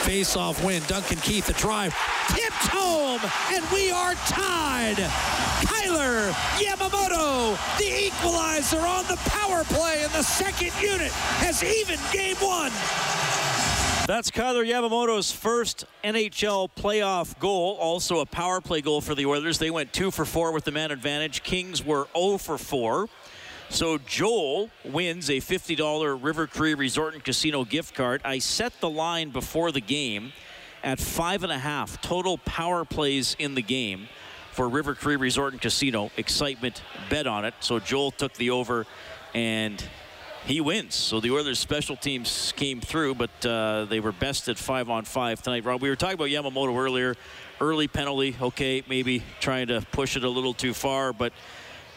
Face 0.05 0.35
off 0.35 0.63
win. 0.63 0.83
Duncan 0.87 1.17
Keith, 1.17 1.47
the 1.47 1.53
drive. 1.53 1.95
Tipped 2.29 2.67
home, 2.67 3.21
and 3.53 3.65
we 3.71 3.91
are 3.91 4.13
tied. 4.27 4.97
Kailer 5.65 6.31
Yamamoto, 6.57 7.57
the 7.77 8.07
equalizer 8.07 8.79
on 8.79 9.05
the 9.07 9.17
power 9.29 9.63
play 9.65 10.03
in 10.03 10.11
the 10.11 10.21
second 10.21 10.71
unit, 10.81 11.11
has 11.11 11.63
even 11.63 11.99
game 12.11 12.35
one. 12.37 12.71
That's 14.07 14.29
Kailer 14.29 14.63
Yamamoto's 14.63 15.31
first 15.31 15.85
NHL 16.03 16.69
playoff 16.77 17.39
goal, 17.39 17.75
also 17.79 18.19
a 18.19 18.25
power 18.25 18.61
play 18.61 18.81
goal 18.81 19.01
for 19.01 19.15
the 19.15 19.25
Oilers. 19.25 19.57
They 19.57 19.71
went 19.71 19.93
2 19.93 20.11
for 20.11 20.25
4 20.25 20.51
with 20.51 20.65
the 20.65 20.71
man 20.71 20.91
advantage. 20.91 21.41
Kings 21.41 21.83
were 21.83 22.07
0 22.15 22.37
for 22.37 22.59
4. 22.59 23.07
So 23.69 23.97
Joel 23.97 24.69
wins 24.83 25.29
a 25.29 25.37
$50 25.37 26.23
River 26.23 26.47
Cree 26.47 26.75
Resort 26.75 27.13
and 27.13 27.23
Casino 27.23 27.65
gift 27.65 27.95
card. 27.95 28.21
I 28.23 28.39
set 28.39 28.79
the 28.79 28.89
line 28.89 29.31
before 29.31 29.71
the 29.71 29.81
game 29.81 30.33
at 30.83 30.99
five 30.99 31.43
and 31.43 31.51
a 31.51 31.57
half 31.57 31.99
total 32.01 32.37
power 32.37 32.85
plays 32.85 33.35
in 33.39 33.55
the 33.55 33.61
game 33.61 34.07
for 34.51 34.69
River 34.69 34.93
Cree 34.95 35.15
Resort 35.17 35.53
and 35.53 35.61
Casino. 35.61 36.11
Excitement 36.15 36.81
bet 37.09 37.27
on 37.27 37.43
it. 37.43 37.55
So 37.59 37.79
Joel 37.79 38.11
took 38.11 38.33
the 38.33 38.51
over 38.51 38.85
and 39.33 39.83
he 40.45 40.61
wins. 40.61 40.93
So 40.93 41.19
the 41.19 41.31
Oilers 41.31 41.59
special 41.59 41.95
teams 41.95 42.53
came 42.55 42.79
through, 42.79 43.15
but 43.15 43.45
uh, 43.45 43.85
they 43.85 43.99
were 43.99 44.11
bested 44.11 44.59
five 44.59 44.89
on 44.89 45.03
five 45.03 45.41
tonight. 45.41 45.65
Rob, 45.65 45.81
we 45.81 45.89
were 45.89 45.95
talking 45.95 46.13
about 46.13 46.29
Yamamoto 46.29 46.77
earlier. 46.77 47.15
Early 47.59 47.87
penalty, 47.87 48.35
okay, 48.39 48.83
maybe 48.87 49.23
trying 49.39 49.67
to 49.67 49.81
push 49.91 50.15
it 50.17 50.23
a 50.23 50.29
little 50.29 50.53
too 50.53 50.73
far, 50.73 51.13
but 51.13 51.33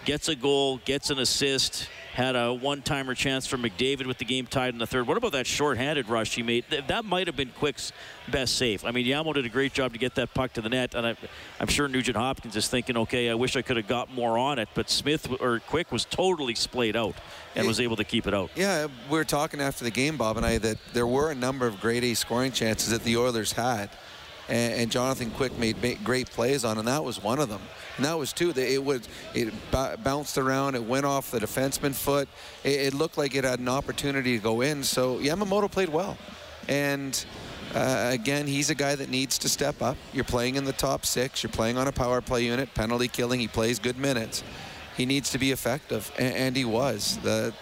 gets 0.08 0.28
a 0.28 0.34
goal, 0.34 0.78
gets 0.86 1.10
an 1.10 1.18
assist, 1.18 1.86
had 2.14 2.34
a 2.34 2.50
one-timer 2.50 3.14
chance 3.14 3.46
for 3.46 3.58
McDavid 3.58 4.06
with 4.06 4.16
the 4.16 4.24
game 4.24 4.46
tied 4.46 4.72
in 4.72 4.78
the 4.78 4.86
third. 4.86 5.06
What 5.06 5.18
about 5.18 5.32
that 5.32 5.46
short-handed 5.46 6.08
rush 6.08 6.34
he 6.34 6.42
made? 6.42 6.64
That 6.86 7.04
might 7.04 7.26
have 7.26 7.36
been 7.36 7.50
Quick's 7.50 7.92
best 8.26 8.56
save. 8.56 8.86
I 8.86 8.90
mean, 8.90 9.04
Yamo 9.04 9.34
did 9.34 9.44
a 9.44 9.50
great 9.50 9.74
job 9.74 9.92
to 9.92 9.98
get 9.98 10.14
that 10.14 10.32
puck 10.32 10.54
to 10.54 10.62
the 10.62 10.70
net, 10.70 10.94
and 10.94 11.08
I, 11.08 11.16
am 11.60 11.66
sure 11.66 11.88
Nugent 11.88 12.16
Hopkins 12.16 12.56
is 12.56 12.68
thinking, 12.68 12.96
okay, 12.96 13.28
I 13.28 13.34
wish 13.34 13.54
I 13.54 13.60
could 13.60 13.76
have 13.76 13.86
got 13.86 14.10
more 14.10 14.38
on 14.38 14.58
it, 14.58 14.70
but 14.72 14.88
Smith 14.88 15.30
or 15.42 15.60
Quick 15.60 15.92
was 15.92 16.06
totally 16.06 16.54
splayed 16.54 16.96
out 16.96 17.14
and 17.54 17.66
was 17.66 17.78
able 17.78 17.96
to 17.96 18.04
keep 18.04 18.26
it 18.26 18.32
out. 18.32 18.50
Yeah, 18.56 18.86
we 19.10 19.18
were 19.18 19.26
talking 19.26 19.60
after 19.60 19.84
the 19.84 19.90
game, 19.90 20.16
Bob 20.16 20.38
and 20.38 20.46
I, 20.46 20.56
that 20.56 20.78
there 20.94 21.06
were 21.06 21.30
a 21.30 21.34
number 21.34 21.66
of 21.66 21.82
grade 21.82 22.04
A 22.04 22.14
scoring 22.14 22.52
chances 22.52 22.88
that 22.92 23.04
the 23.04 23.18
Oilers 23.18 23.52
had 23.52 23.90
and, 24.48 24.74
and 24.74 24.90
Jonathan 24.90 25.30
Quick 25.30 25.58
made 25.58 25.76
great 26.04 26.30
plays 26.30 26.64
on, 26.64 26.78
and 26.78 26.88
that 26.88 27.04
was 27.04 27.22
one 27.22 27.38
of 27.38 27.48
them. 27.48 27.60
And 27.96 28.04
that 28.04 28.18
was 28.18 28.32
two. 28.32 28.50
It 28.56 28.82
was 28.82 29.08
it 29.34 29.52
bounced 30.02 30.38
around. 30.38 30.74
It 30.74 30.84
went 30.84 31.04
off 31.04 31.30
the 31.30 31.40
defenseman 31.40 31.94
foot. 31.94 32.28
It, 32.64 32.80
it 32.80 32.94
looked 32.94 33.18
like 33.18 33.34
it 33.34 33.44
had 33.44 33.58
an 33.58 33.68
opportunity 33.68 34.36
to 34.36 34.42
go 34.42 34.60
in. 34.60 34.82
So 34.82 35.18
Yamamoto 35.18 35.70
played 35.70 35.90
well, 35.90 36.16
and. 36.68 37.24
Uh, 37.74 38.08
again, 38.12 38.46
he's 38.46 38.70
a 38.70 38.74
guy 38.74 38.94
that 38.94 39.10
needs 39.10 39.36
to 39.36 39.46
step 39.46 39.82
up. 39.82 39.94
You're 40.14 40.24
playing 40.24 40.54
in 40.54 40.64
the 40.64 40.72
top 40.72 41.04
six. 41.04 41.42
You're 41.42 41.52
playing 41.52 41.76
on 41.76 41.86
a 41.86 41.92
power 41.92 42.22
play 42.22 42.46
unit, 42.46 42.72
penalty 42.72 43.08
killing. 43.08 43.40
He 43.40 43.46
plays 43.46 43.78
good 43.78 43.98
minutes. 43.98 44.42
He 44.96 45.04
needs 45.04 45.30
to 45.32 45.38
be 45.38 45.52
effective, 45.52 46.10
and, 46.18 46.34
and 46.34 46.56
he 46.56 46.64
was. 46.64 47.18
The 47.18 47.52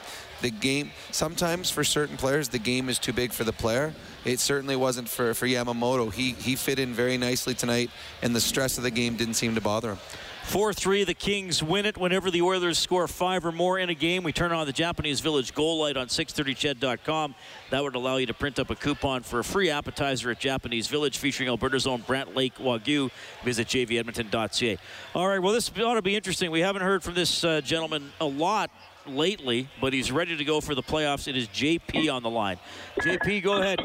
the 0.43 0.51
game 0.51 0.93
sometimes 1.11 1.71
for 1.71 1.83
certain 1.83 2.17
players 2.17 2.49
the 2.49 2.59
game 2.59 2.89
is 2.89 2.99
too 2.99 3.13
big 3.13 3.33
for 3.33 3.45
the 3.45 3.53
player 3.53 3.95
it 4.27 4.41
certainly 4.41 4.77
wasn't 4.77 5.09
for, 5.09 5.35
for 5.35 5.47
Yamamoto. 5.47 6.13
He, 6.13 6.33
he 6.33 6.57
fit 6.57 6.79
in 6.79 6.93
very 6.93 7.17
nicely 7.17 7.55
tonight, 7.55 7.91
and 8.23 8.35
the 8.35 8.41
stress 8.41 8.77
of 8.79 8.85
the 8.85 8.91
game 8.91 9.17
didn't 9.17 9.35
seem 9.35 9.55
to 9.55 9.61
bother 9.61 9.91
him. 9.91 9.99
4-3, 10.47 11.05
the 11.05 11.13
Kings 11.13 11.61
win 11.61 11.87
it 11.87 11.99
whenever 11.99 12.31
the 12.31 12.41
Oilers 12.41 12.79
score 12.79 13.09
five 13.09 13.45
or 13.45 13.51
more 13.51 13.81
in 13.81 13.91
a 13.91 13.95
game. 13.95 14.23
We 14.23 14.33
turn 14.33 14.53
on 14.53 14.65
the 14.65 14.73
Japanese 14.73 15.19
Village 15.19 15.53
goal 15.53 15.81
light 15.81 15.97
on 15.97 16.07
630ched.com. 16.07 17.35
That 17.71 17.83
would 17.83 17.97
allow 17.97 18.19
you 18.19 18.27
to 18.27 18.35
print 18.35 18.61
up 18.61 18.71
a 18.71 18.77
coupon 18.77 19.25
for 19.25 19.41
a 19.41 19.45
free 19.45 19.71
appetizer 19.71 20.31
at 20.31 20.39
Japanese 20.39 20.87
Village 20.87 21.19
featuring 21.19 21.49
Alberta's 21.49 21.85
own 21.85 22.03
Brant 22.03 22.37
Lake 22.37 22.55
Wagyu. 22.59 23.11
Visit 23.43 23.67
jvedmonton.ca. 23.67 24.79
All 25.17 25.27
right, 25.27 25.41
well, 25.41 25.53
this 25.53 25.69
ought 25.81 25.95
to 25.95 26.03
be 26.03 26.15
interesting. 26.15 26.53
We 26.53 26.61
haven't 26.61 26.83
heard 26.83 27.03
from 27.03 27.15
this 27.15 27.43
uh, 27.43 27.61
gentleman 27.61 28.13
a 28.21 28.27
lot 28.27 28.71
lately, 29.05 29.69
but 29.81 29.93
he's 29.93 30.13
ready 30.13 30.37
to 30.37 30.45
go 30.45 30.61
for 30.61 30.77
the 30.77 30.83
playoffs. 30.83 31.27
It 31.27 31.37
is 31.37 31.49
JP 31.49 32.13
on 32.15 32.23
the 32.23 32.31
line. 32.31 32.59
JP, 33.01 33.43
go 33.43 33.61
ahead. 33.61 33.81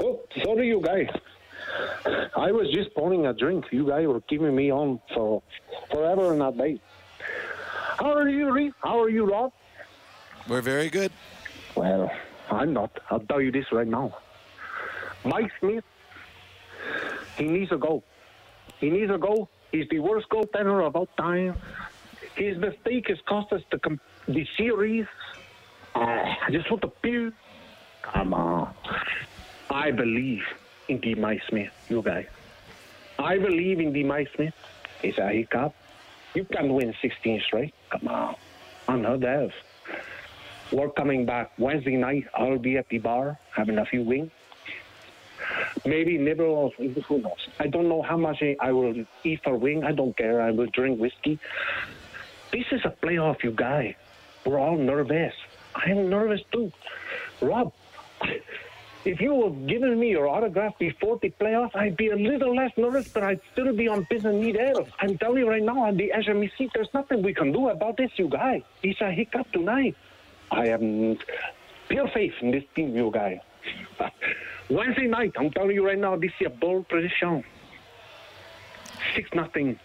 Oh, 0.00 0.20
sorry, 0.42 0.68
you 0.68 0.80
guys. 0.80 1.08
I 2.36 2.52
was 2.52 2.70
just 2.72 2.94
pouring 2.94 3.26
a 3.26 3.32
drink. 3.32 3.66
You 3.70 3.86
guys 3.86 4.06
were 4.06 4.20
keeping 4.22 4.54
me 4.54 4.70
on 4.72 5.00
for 5.14 5.42
forever 5.90 6.32
and 6.32 6.42
a 6.42 6.52
day. 6.52 6.80
How 7.98 8.12
are 8.14 8.28
you, 8.28 8.52
Reed? 8.52 8.72
How 8.82 9.00
are 9.02 9.10
you, 9.10 9.24
Rob? 9.24 9.52
We're 10.48 10.62
very 10.62 10.88
good. 10.88 11.12
Well, 11.74 12.10
I'm 12.50 12.72
not. 12.72 12.90
I'll 13.10 13.20
tell 13.20 13.40
you 13.40 13.50
this 13.50 13.66
right 13.72 13.86
now. 13.86 14.16
Mike 15.24 15.50
Smith, 15.60 15.84
he 17.36 17.44
needs 17.44 17.72
a 17.72 17.76
goal. 17.76 18.04
He 18.78 18.88
needs 18.88 19.10
a 19.10 19.18
goal. 19.18 19.48
He's 19.72 19.88
the 19.90 19.98
worst 19.98 20.28
goaltender 20.28 20.86
of 20.86 20.96
all 20.96 21.08
time. 21.18 21.56
His 22.36 22.56
mistake 22.56 23.08
has 23.08 23.18
cost 23.26 23.52
us 23.52 23.62
the, 23.70 23.98
the 24.28 24.46
series. 24.56 25.06
Uh, 25.94 26.00
I 26.00 26.50
just 26.50 26.70
want 26.70 26.82
to 26.82 26.88
puke. 27.02 27.34
Come 28.02 28.34
on. 28.34 28.74
I 29.70 29.90
believe 29.90 30.42
in 30.88 31.00
D. 31.00 31.14
Mike 31.14 31.42
Smith, 31.48 31.70
you 31.88 32.02
guys. 32.02 32.26
I 33.18 33.38
believe 33.38 33.80
in 33.80 33.92
D. 33.92 34.04
Mike 34.04 34.28
Smith. 34.34 34.54
He's 35.02 35.18
a 35.18 35.28
hiccup. 35.28 35.74
You 36.34 36.44
can 36.44 36.72
win 36.74 36.94
16 37.00 37.42
straight. 37.46 37.74
Come 37.90 38.08
on. 38.08 38.36
I 38.88 38.94
Unheard 38.94 39.24
of. 39.24 39.52
We're 40.72 40.90
coming 40.90 41.24
back 41.24 41.52
Wednesday 41.58 41.96
night. 41.96 42.26
I'll 42.34 42.58
be 42.58 42.76
at 42.76 42.88
the 42.88 42.98
bar 42.98 43.38
having 43.54 43.78
a 43.78 43.86
few 43.86 44.02
wings. 44.02 44.30
Maybe 45.84 46.18
nibble 46.18 46.72
who 46.76 47.18
knows. 47.18 47.48
I 47.58 47.68
don't 47.68 47.88
know 47.88 48.02
how 48.02 48.16
much 48.16 48.42
I 48.60 48.72
will 48.72 48.94
eat 49.24 49.40
for 49.44 49.56
wing. 49.56 49.84
I 49.84 49.92
don't 49.92 50.16
care. 50.16 50.42
I 50.42 50.50
will 50.50 50.66
drink 50.66 51.00
whiskey. 51.00 51.38
This 52.52 52.66
is 52.72 52.80
a 52.84 52.90
playoff, 52.90 53.42
you 53.42 53.52
guys. 53.52 53.94
We're 54.44 54.58
all 54.58 54.76
nervous. 54.76 55.34
I 55.74 55.90
am 55.90 56.08
nervous 56.08 56.40
too. 56.52 56.72
Rob, 57.40 57.72
if 59.08 59.22
you 59.22 59.32
were 59.32 59.50
giving 59.66 59.98
me 59.98 60.10
your 60.10 60.28
autograph 60.28 60.78
before 60.78 61.18
the 61.22 61.30
playoffs, 61.40 61.74
I'd 61.74 61.96
be 61.96 62.08
a 62.08 62.16
little 62.16 62.54
less 62.54 62.70
nervous, 62.76 63.08
but 63.08 63.22
I'd 63.22 63.40
still 63.52 63.74
be 63.74 63.88
on 63.88 64.06
business 64.10 64.34
need 64.34 64.56
air. 64.56 64.74
I'm 65.00 65.16
telling 65.16 65.38
you 65.38 65.48
right 65.48 65.62
now, 65.62 65.84
on 65.86 65.96
the 65.96 66.12
HMEC, 66.14 66.70
there's 66.74 66.92
nothing 66.92 67.22
we 67.22 67.32
can 67.32 67.50
do 67.50 67.70
about 67.70 67.96
this, 67.96 68.10
you 68.16 68.28
guys. 68.28 68.60
It's 68.82 69.00
a 69.00 69.10
hiccup 69.10 69.50
tonight. 69.50 69.96
I 70.50 70.66
have 70.66 70.80
pure 71.88 72.08
faith 72.12 72.34
in 72.42 72.50
this 72.50 72.64
team, 72.74 72.94
you 72.94 73.10
guys. 73.10 73.38
Wednesday 74.68 75.06
night, 75.06 75.32
I'm 75.38 75.50
telling 75.52 75.74
you 75.74 75.86
right 75.86 75.98
now, 75.98 76.16
this 76.16 76.32
is 76.38 76.46
a 76.46 76.50
bold 76.50 76.86
prediction. 76.88 77.42
Six 79.14 79.30
nothing. 79.34 79.80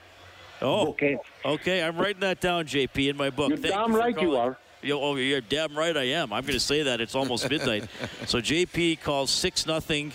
Oh, 0.61 0.89
okay. 0.89 1.17
Okay, 1.45 1.81
I'm 1.81 1.95
writing 1.97 2.19
that 2.21 2.41
down, 2.41 2.65
JP, 2.65 3.11
in 3.11 3.17
my 3.17 3.29
book. 3.29 3.49
You're 3.49 3.57
Thank 3.57 3.73
damn 3.73 3.93
you 3.93 3.99
right 3.99 4.15
calling. 4.15 4.29
you 4.29 4.37
are. 4.37 4.57
You, 4.83 4.99
oh, 4.99 5.15
you're 5.15 5.41
damn 5.41 5.77
right 5.77 5.95
I 5.95 6.03
am. 6.03 6.33
I'm 6.33 6.41
going 6.41 6.53
to 6.53 6.59
say 6.59 6.83
that. 6.83 6.99
It's 6.99 7.15
almost 7.15 7.49
midnight. 7.49 7.87
so 8.27 8.39
JP 8.39 9.01
calls 9.01 9.31
6 9.31 9.65
nothing 9.65 10.11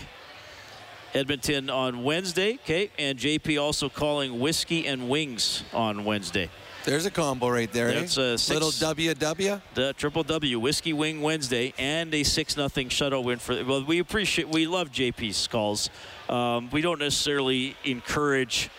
Edmonton 1.15 1.71
on 1.71 2.05
Wednesday. 2.05 2.55
Okay. 2.65 2.91
And 2.99 3.19
JP 3.19 3.61
also 3.61 3.89
calling 3.89 4.39
whiskey 4.41 4.87
and 4.87 5.09
wings 5.09 5.65
on 5.73 6.05
Wednesday. 6.05 6.51
There's 6.85 7.07
a 7.07 7.11
combo 7.11 7.49
right 7.49 7.71
there. 7.71 7.93
That's 7.93 8.17
eh? 8.19 8.23
a 8.23 8.39
six, 8.39 8.51
little 8.51 8.71
WW. 8.71 9.61
The 9.75 9.93
triple 9.95 10.23
W, 10.23 10.59
whiskey 10.59 10.93
wing 10.93 11.21
Wednesday, 11.21 11.75
and 11.77 12.15
a 12.15 12.23
six 12.23 12.57
nothing 12.57 12.89
shutout 12.89 13.25
win 13.25 13.39
for. 13.39 13.63
Well, 13.65 13.85
we 13.85 13.99
appreciate, 13.99 14.49
we 14.49 14.67
love 14.67 14.91
JP's 14.91 15.49
calls. 15.49 15.91
Um, 16.29 16.71
we 16.71 16.81
don't 16.81 16.99
necessarily 16.99 17.77
encourage 17.85 18.71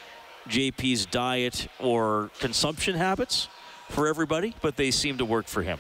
JP's 0.48 1.06
diet 1.06 1.68
or 1.80 2.32
consumption 2.40 2.96
habits 2.96 3.48
for 3.90 4.08
everybody, 4.08 4.56
but 4.62 4.78
they 4.78 4.92
seem 4.92 5.18
to 5.18 5.26
work 5.26 5.48
for 5.48 5.62
him. 5.62 5.78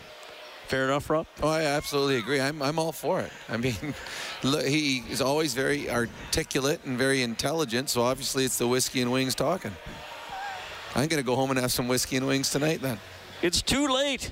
Fair 0.68 0.84
enough, 0.86 1.10
Rob? 1.10 1.26
Oh, 1.42 1.48
I 1.48 1.64
absolutely 1.64 2.18
agree. 2.18 2.40
I'm, 2.40 2.62
I'm 2.62 2.78
all 2.78 2.92
for 2.92 3.22
it. 3.22 3.32
I 3.48 3.58
mean, 3.58 3.74
he 4.42 5.00
is 5.10 5.20
always 5.22 5.56
very 5.56 5.90
articulate 5.90 6.82
and 6.86 6.96
very 6.98 7.24
intelligent, 7.24 7.90
so 7.90 8.04
obviously 8.04 8.46
it's 8.46 8.58
the 8.60 8.68
whiskey 8.68 9.02
and 9.02 9.12
wings 9.12 9.34
talking. 9.34 9.72
I'm 10.96 11.08
going 11.08 11.22
to 11.22 11.26
go 11.26 11.36
home 11.36 11.50
and 11.50 11.60
have 11.60 11.72
some 11.72 11.88
whiskey 11.88 12.18
and 12.18 12.28
wings 12.28 12.52
tonight 12.52 12.82
then. 12.82 13.00
It's 13.42 13.62
too 13.64 13.88
late. 13.88 14.32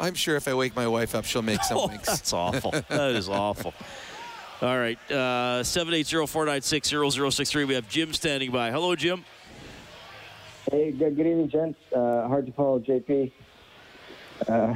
I'm 0.00 0.14
sure 0.14 0.36
if 0.36 0.48
I 0.48 0.54
wake 0.54 0.74
my 0.74 0.86
wife 0.86 1.14
up, 1.14 1.24
she'll 1.24 1.42
make 1.42 1.62
some 1.64 1.76
Oh, 1.82 1.88
wings. 1.88 2.06
that's 2.06 2.32
awful. 2.32 2.70
that 2.70 3.10
is 3.12 3.28
awful. 3.28 3.74
All 4.62 4.78
right, 4.78 4.98
uh, 5.10 5.60
780-496-0063. 5.62 7.66
We 7.66 7.74
have 7.74 7.88
Jim 7.88 8.14
standing 8.14 8.50
by. 8.50 8.70
Hello, 8.70 8.96
Jim. 8.96 9.24
Hey, 10.70 10.92
good, 10.92 11.16
good 11.16 11.26
evening, 11.26 11.50
gents. 11.50 11.78
Uh, 11.94 12.26
hard 12.26 12.46
to 12.46 12.52
follow 12.52 12.80
JP. 12.80 13.30
Uh, 14.48 14.74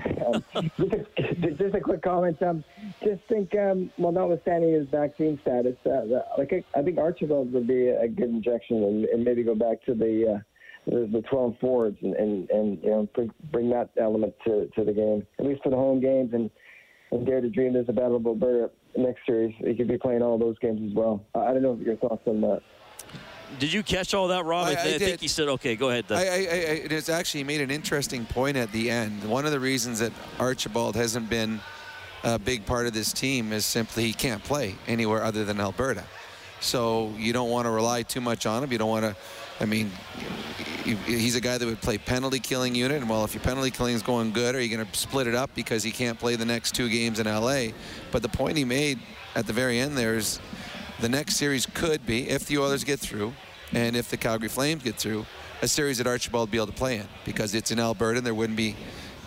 just, 0.77 0.93
a, 0.93 1.35
just 1.57 1.75
a 1.75 1.81
quick 1.81 2.03
comment. 2.03 2.41
Um, 2.43 2.63
just 3.03 3.23
think, 3.29 3.55
um, 3.57 3.91
well, 3.97 4.13
notwithstanding 4.13 4.75
his 4.75 4.87
vaccine 4.89 5.39
status, 5.43 5.77
uh, 5.87 6.03
like 6.37 6.53
I, 6.53 6.79
I 6.79 6.83
think 6.83 6.99
Archibald 6.99 7.53
would 7.53 7.67
be 7.67 7.89
a 7.89 8.07
good 8.07 8.29
injection, 8.29 8.85
and, 8.85 9.05
and 9.07 9.25
maybe 9.25 9.43
go 9.43 9.55
back 9.55 9.83
to 9.87 9.95
the 9.95 10.37
uh, 10.37 10.39
the, 10.87 11.09
the 11.11 11.23
12 11.23 11.55
forwards 11.61 11.99
and, 12.03 12.15
and, 12.15 12.51
and 12.51 12.83
you 12.83 12.91
know 12.91 13.09
bring, 13.15 13.31
bring 13.51 13.71
that 13.71 13.91
element 14.01 14.35
to, 14.47 14.71
to 14.75 14.85
the 14.85 14.93
game, 14.93 15.27
at 15.39 15.47
least 15.47 15.63
for 15.63 15.71
the 15.71 15.77
home 15.77 16.01
games, 16.01 16.31
and 16.33 16.51
and 17.11 17.27
dare 17.27 17.41
to 17.41 17.49
dream 17.49 17.73
there's 17.73 17.89
a 17.89 17.93
battle 17.93 18.17
of 18.17 18.27
Alberta 18.27 18.71
next 18.97 19.21
series. 19.27 19.55
He 19.59 19.75
could 19.75 19.89
be 19.89 19.97
playing 19.97 20.23
all 20.23 20.39
those 20.39 20.59
games 20.59 20.81
as 20.87 20.95
well. 20.95 21.25
I 21.35 21.53
don't 21.55 21.63
know 21.63 21.79
your 21.83 21.97
thoughts 21.97 22.23
on 22.27 22.43
that. 22.43 22.61
Did 23.59 23.73
you 23.73 23.83
catch 23.83 24.15
all 24.15 24.29
that, 24.29 24.45
Rob? 24.45 24.67
I- 24.67 24.73
I 24.73 24.99
think 24.99 25.21
he 25.21 25.29
said, 25.29 25.49
okay, 25.49 25.75
go 25.77 25.91
ahead. 25.91 26.05
I, 26.11 26.15
I, 26.17 26.21
I, 26.21 26.37
it 26.85 26.93
is 26.93 27.09
actually 27.09 27.45
made 27.45 27.61
an 27.61 27.71
interesting 27.71 28.25
point 28.27 28.57
at 28.57 28.71
the 28.73 28.91
end. 28.91 29.25
One 29.25 29.47
of 29.47 29.53
the 29.53 29.61
reasons 29.61 29.99
that 30.01 30.13
Archibald 30.39 30.97
hasn't 30.97 31.29
been 31.31 31.61
a 32.25 32.39
big 32.39 32.67
part 32.67 32.87
of 32.87 32.93
this 32.93 33.13
team 33.13 33.53
is 33.53 33.65
simply 33.65 34.05
he 34.05 34.13
can't 34.13 34.43
play 34.43 34.75
anywhere 34.87 35.23
other 35.25 35.45
than 35.45 35.61
Alberta. 35.61 36.05
So 36.61 37.13
you 37.17 37.33
don't 37.33 37.51
want 37.51 37.67
to 37.67 37.71
rely 37.71 38.03
too 38.03 38.21
much 38.21 38.45
on 38.47 38.63
him. 38.65 38.73
You 38.73 38.79
don't 38.79 38.89
want 38.91 39.05
to. 39.05 39.17
I 39.61 39.65
mean, 39.65 39.91
he's 40.85 41.37
a 41.37 41.41
guy 41.41 41.59
that 41.59 41.67
would 41.67 41.81
play 41.81 41.99
penalty 41.99 42.39
killing 42.39 42.75
unit. 42.75 43.01
And 43.01 43.09
well, 43.11 43.25
if 43.25 43.35
your 43.35 43.43
penalty 43.43 43.71
killing 43.71 43.95
is 43.95 44.03
going 44.03 44.33
good, 44.33 44.55
are 44.55 44.61
you 44.61 44.75
going 44.75 44.87
to 44.87 44.97
split 44.99 45.27
it 45.27 45.35
up 45.35 45.51
because 45.55 45.83
he 45.83 45.91
can't 45.91 46.19
play 46.19 46.37
the 46.37 46.45
next 46.45 46.75
two 46.75 46.89
games 46.89 47.19
in 47.21 47.27
LA? 47.27 47.69
But 48.11 48.23
the 48.23 48.29
point 48.29 48.57
he 48.57 48.65
made 48.65 48.99
at 49.35 49.47
the 49.47 49.53
very 49.53 49.79
end 49.79 49.97
there 49.97 50.17
is 50.17 50.41
the 51.01 51.09
next 51.09 51.37
series 51.37 51.67
could 51.67 52.05
be, 52.07 52.29
if 52.29 52.47
the 52.47 52.59
Oilers 52.59 52.85
get 52.85 53.01
through 53.01 53.33
and 53.73 53.97
if 53.97 54.11
the 54.11 54.17
Calgary 54.17 54.49
Flames 54.49 54.83
get 54.83 54.97
through, 54.97 55.27
a 55.63 55.69
series 55.69 55.99
that 55.99 56.07
Archibald 56.07 56.49
would 56.49 56.53
be 56.53 56.59
able 56.59 56.67
to 56.67 56.73
play 56.73 56.97
in 56.97 57.07
because 57.25 57.55
it's 57.55 57.71
in 57.71 57.79
Alberta 57.81 58.19
and 58.19 58.27
there 58.27 58.35
wouldn't 58.35 58.57
be 58.57 58.77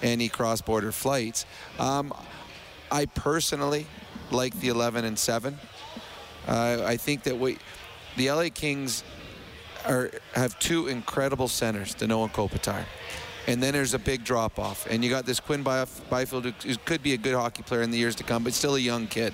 any 0.02 0.30
cross-border 0.30 0.92
flights. 0.92 1.46
Um, 1.80 2.14
I 2.92 3.06
personally 3.06 3.86
like 4.32 4.58
the 4.60 4.70
11 4.70 5.06
and 5.06 5.18
7. 5.18 5.58
Uh, 6.48 6.84
I 6.86 6.98
think 6.98 7.24
that 7.24 7.38
we, 7.38 7.58
the 8.18 8.32
LA 8.32 8.48
Kings 8.54 9.04
are 9.86 10.12
have 10.34 10.58
two 10.60 10.88
incredible 10.88 11.48
centers, 11.48 11.96
Danault 11.96 12.24
and 12.24 12.34
Kopitar. 12.34 12.84
And 13.48 13.62
then 13.62 13.74
there's 13.74 13.94
a 13.94 14.00
big 14.00 14.24
drop 14.24 14.60
off. 14.60 14.88
And 14.90 15.04
you 15.04 15.10
got 15.10 15.26
this 15.26 15.40
Quinn 15.40 15.64
Byfield 15.64 16.46
who 16.46 16.54
who 16.64 16.76
could 16.86 17.02
be 17.02 17.14
a 17.14 17.18
good 17.18 17.34
hockey 17.34 17.64
player 17.64 17.82
in 17.82 17.92
the 17.92 17.98
years 17.98 18.16
to 18.18 18.24
come, 18.24 18.44
but 18.44 18.54
still 18.54 18.76
a 18.76 18.80
young 18.80 19.08
kid. 19.08 19.34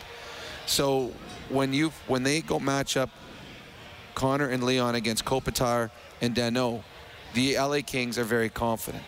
So 0.66 1.12
when 1.50 1.74
you 1.74 1.92
when 2.08 2.24
they 2.24 2.42
go 2.42 2.60
match 2.60 2.98
up 2.98 3.10
Connor 4.16 4.50
and 4.50 4.64
Leon 4.64 4.96
against 4.96 5.26
Kopitar 5.26 5.92
and 6.22 6.36
Danault, 6.36 6.84
the 7.34 7.58
LA 7.58 7.80
Kings 7.86 8.18
are 8.18 8.24
very 8.24 8.50
confident. 8.50 9.04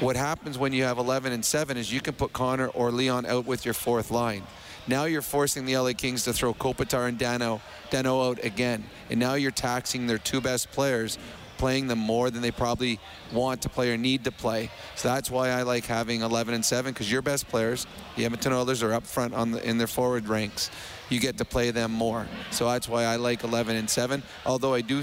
What 0.00 0.14
happens 0.14 0.58
when 0.58 0.72
you 0.72 0.84
have 0.84 0.98
11 0.98 1.32
and 1.32 1.44
7 1.44 1.76
is 1.76 1.92
you 1.92 2.00
can 2.00 2.14
put 2.14 2.32
Connor 2.32 2.68
or 2.68 2.92
Leon 2.92 3.26
out 3.26 3.46
with 3.46 3.64
your 3.64 3.74
fourth 3.74 4.10
line. 4.10 4.44
Now 4.86 5.04
you're 5.04 5.22
forcing 5.22 5.66
the 5.66 5.76
LA 5.76 5.92
Kings 5.92 6.24
to 6.24 6.32
throw 6.32 6.54
Kopitar 6.54 7.08
and 7.08 7.18
Danault, 7.18 7.60
Danault 7.90 8.30
out 8.30 8.44
again. 8.44 8.84
And 9.10 9.18
now 9.18 9.34
you're 9.34 9.50
taxing 9.50 10.06
their 10.06 10.18
two 10.18 10.40
best 10.40 10.70
players, 10.70 11.18
playing 11.58 11.88
them 11.88 11.98
more 11.98 12.30
than 12.30 12.40
they 12.40 12.50
probably 12.50 12.98
want 13.32 13.62
to 13.62 13.68
play 13.68 13.92
or 13.92 13.96
need 13.96 14.24
to 14.24 14.32
play. 14.32 14.70
So 14.94 15.08
that's 15.08 15.30
why 15.30 15.50
I 15.50 15.62
like 15.62 15.84
having 15.84 16.22
11 16.22 16.54
and 16.54 16.64
7 16.64 16.92
because 16.92 17.10
your 17.10 17.22
best 17.22 17.48
players, 17.48 17.86
the 18.16 18.24
Edmonton 18.24 18.52
Oilers, 18.52 18.82
are 18.82 18.94
up 18.94 19.06
front 19.06 19.34
on 19.34 19.50
the, 19.50 19.68
in 19.68 19.76
their 19.76 19.86
forward 19.86 20.28
ranks. 20.28 20.70
You 21.10 21.20
get 21.20 21.38
to 21.38 21.44
play 21.44 21.70
them 21.70 21.92
more. 21.92 22.26
So 22.50 22.66
that's 22.68 22.88
why 22.88 23.04
I 23.04 23.16
like 23.16 23.44
11 23.44 23.76
and 23.76 23.90
7. 23.90 24.22
Although 24.46 24.74
I 24.74 24.80
do, 24.80 25.02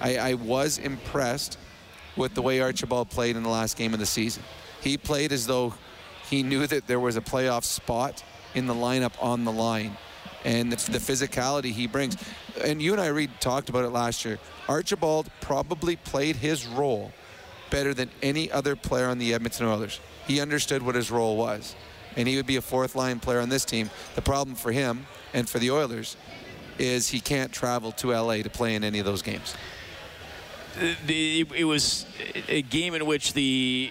I, 0.00 0.16
I 0.16 0.34
was 0.34 0.78
impressed 0.78 1.58
with 2.16 2.34
the 2.34 2.42
way 2.42 2.60
Archibald 2.60 3.10
played 3.10 3.36
in 3.36 3.42
the 3.42 3.48
last 3.48 3.76
game 3.76 3.92
of 3.92 4.00
the 4.00 4.06
season. 4.06 4.42
He 4.80 4.96
played 4.96 5.32
as 5.32 5.46
though 5.46 5.74
he 6.30 6.42
knew 6.42 6.66
that 6.66 6.86
there 6.86 7.00
was 7.00 7.16
a 7.16 7.20
playoff 7.20 7.64
spot 7.64 8.24
in 8.54 8.66
the 8.66 8.74
lineup 8.74 9.12
on 9.22 9.44
the 9.44 9.52
line 9.52 9.96
and 10.44 10.72
the, 10.72 10.92
the 10.92 10.98
physicality 10.98 11.72
he 11.72 11.86
brings. 11.86 12.16
And 12.62 12.80
you 12.80 12.92
and 12.92 13.00
I, 13.00 13.08
Reed, 13.08 13.30
talked 13.40 13.68
about 13.68 13.84
it 13.84 13.90
last 13.90 14.24
year. 14.24 14.38
Archibald 14.68 15.30
probably 15.40 15.96
played 15.96 16.36
his 16.36 16.66
role 16.66 17.12
better 17.70 17.94
than 17.94 18.10
any 18.22 18.50
other 18.50 18.76
player 18.76 19.06
on 19.06 19.18
the 19.18 19.34
Edmonton 19.34 19.66
Oilers. 19.66 20.00
He 20.26 20.40
understood 20.40 20.82
what 20.82 20.94
his 20.94 21.10
role 21.10 21.36
was, 21.36 21.74
and 22.16 22.26
he 22.26 22.36
would 22.36 22.46
be 22.46 22.56
a 22.56 22.62
fourth 22.62 22.94
line 22.94 23.20
player 23.20 23.40
on 23.40 23.48
this 23.48 23.64
team. 23.64 23.90
The 24.14 24.22
problem 24.22 24.56
for 24.56 24.72
him 24.72 25.06
and 25.34 25.48
for 25.48 25.58
the 25.58 25.70
Oilers 25.70 26.16
is 26.78 27.08
he 27.08 27.20
can't 27.20 27.52
travel 27.52 27.92
to 27.92 28.12
LA 28.12 28.36
to 28.36 28.50
play 28.50 28.74
in 28.74 28.84
any 28.84 28.98
of 28.98 29.06
those 29.06 29.22
games. 29.22 29.54
the, 31.06 31.46
it 31.54 31.64
was 31.64 32.06
a 32.48 32.62
game 32.62 32.94
in 32.94 33.06
which 33.06 33.32
the 33.32 33.90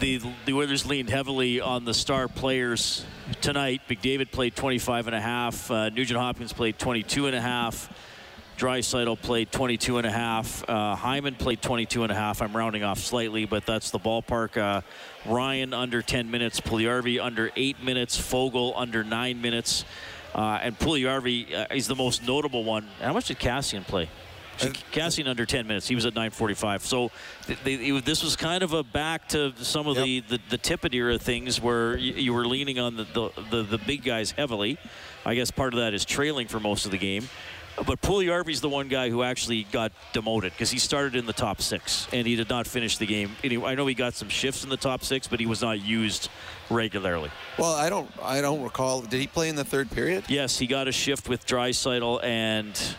the 0.00 0.20
the 0.44 0.52
Oilers 0.52 0.84
leaned 0.84 1.08
heavily 1.08 1.60
on 1.60 1.84
the 1.84 1.94
star 1.94 2.28
players 2.28 3.04
tonight. 3.40 3.80
McDavid 3.88 4.30
played 4.30 4.54
25 4.54 5.06
and 5.06 5.16
a 5.16 5.20
half. 5.20 5.70
Uh, 5.70 5.88
Nugent 5.88 6.18
Hopkins 6.20 6.52
played 6.52 6.78
22 6.78 7.26
and 7.26 7.36
a 7.36 7.40
half. 7.40 7.90
Draisaitl 8.56 9.20
played 9.20 9.52
22 9.52 9.98
and 9.98 10.06
a 10.06 10.10
half. 10.10 10.68
Uh, 10.68 10.94
Hyman 10.94 11.34
played 11.34 11.60
22 11.60 12.02
and 12.02 12.12
a 12.12 12.14
half. 12.14 12.40
I'm 12.40 12.56
rounding 12.56 12.82
off 12.82 12.98
slightly, 12.98 13.44
but 13.44 13.66
that's 13.66 13.90
the 13.90 13.98
ballpark. 13.98 14.56
Uh, 14.56 14.80
Ryan 15.26 15.74
under 15.74 16.02
10 16.02 16.30
minutes. 16.30 16.60
Puljujarvi 16.60 17.20
under 17.20 17.50
8 17.54 17.82
minutes. 17.82 18.18
Foegele 18.18 18.72
under 18.74 19.04
9 19.04 19.40
minutes. 19.40 19.84
Uh, 20.34 20.58
and 20.62 20.78
Puljujarvi 20.78 21.54
uh, 21.54 21.74
is 21.74 21.86
the 21.86 21.94
most 21.94 22.26
notable 22.26 22.64
one. 22.64 22.88
How 23.00 23.12
much 23.12 23.28
did 23.28 23.38
Kassian 23.38 23.86
play? 23.86 24.08
Kassian 24.58 25.28
under 25.28 25.44
10 25.44 25.66
minutes. 25.66 25.86
He 25.86 25.94
was 25.94 26.06
at 26.06 26.14
9:45. 26.14 26.80
So 26.80 27.10
th- 27.46 27.58
they, 27.62 28.00
this 28.00 28.22
was 28.22 28.36
kind 28.36 28.62
of 28.62 28.72
a 28.72 28.82
back 28.82 29.28
to 29.28 29.52
some 29.56 29.86
of 29.86 29.96
the, 29.96 30.20
the 30.20 30.40
the 30.48 30.58
Tippett 30.58 30.94
era 30.94 31.18
things 31.18 31.60
where 31.60 31.96
you, 31.96 32.14
you 32.14 32.34
were 32.34 32.46
leaning 32.46 32.78
on 32.78 32.96
the, 32.96 33.04
the, 33.04 33.30
the 33.50 33.62
the 33.64 33.78
big 33.78 34.02
guys 34.02 34.30
heavily. 34.30 34.78
I 35.26 35.34
guess 35.34 35.50
part 35.50 35.74
of 35.74 35.80
that 35.80 35.92
is 35.92 36.04
trailing 36.04 36.48
for 36.48 36.60
most 36.60 36.86
of 36.86 36.90
the 36.90 36.98
game. 36.98 37.28
But 37.84 38.00
Puljujarvi's 38.00 38.60
the 38.60 38.68
one 38.68 38.88
guy 38.88 39.10
who 39.10 39.22
actually 39.22 39.64
got 39.64 39.92
demoted 40.14 40.52
because 40.52 40.70
he 40.70 40.78
started 40.78 41.14
in 41.14 41.26
the 41.26 41.32
top 41.32 41.60
six 41.60 42.08
and 42.12 42.26
he 42.26 42.34
did 42.34 42.48
not 42.48 42.66
finish 42.66 42.96
the 42.96 43.06
game. 43.06 43.36
I 43.44 43.74
know 43.74 43.86
he 43.86 43.94
got 43.94 44.14
some 44.14 44.28
shifts 44.28 44.64
in 44.64 44.70
the 44.70 44.78
top 44.78 45.04
six, 45.04 45.26
but 45.28 45.40
he 45.40 45.46
was 45.46 45.60
not 45.60 45.84
used 45.84 46.30
regularly. 46.70 47.30
Well, 47.58 47.74
I 47.74 47.90
don't, 47.90 48.10
I 48.22 48.40
don't 48.40 48.62
recall. 48.62 49.02
Did 49.02 49.20
he 49.20 49.26
play 49.26 49.50
in 49.50 49.56
the 49.56 49.64
third 49.64 49.90
period? 49.90 50.24
Yes, 50.28 50.58
he 50.58 50.66
got 50.66 50.88
a 50.88 50.92
shift 50.92 51.28
with 51.28 51.46
Draisaitl 51.46 52.24
and 52.24 52.96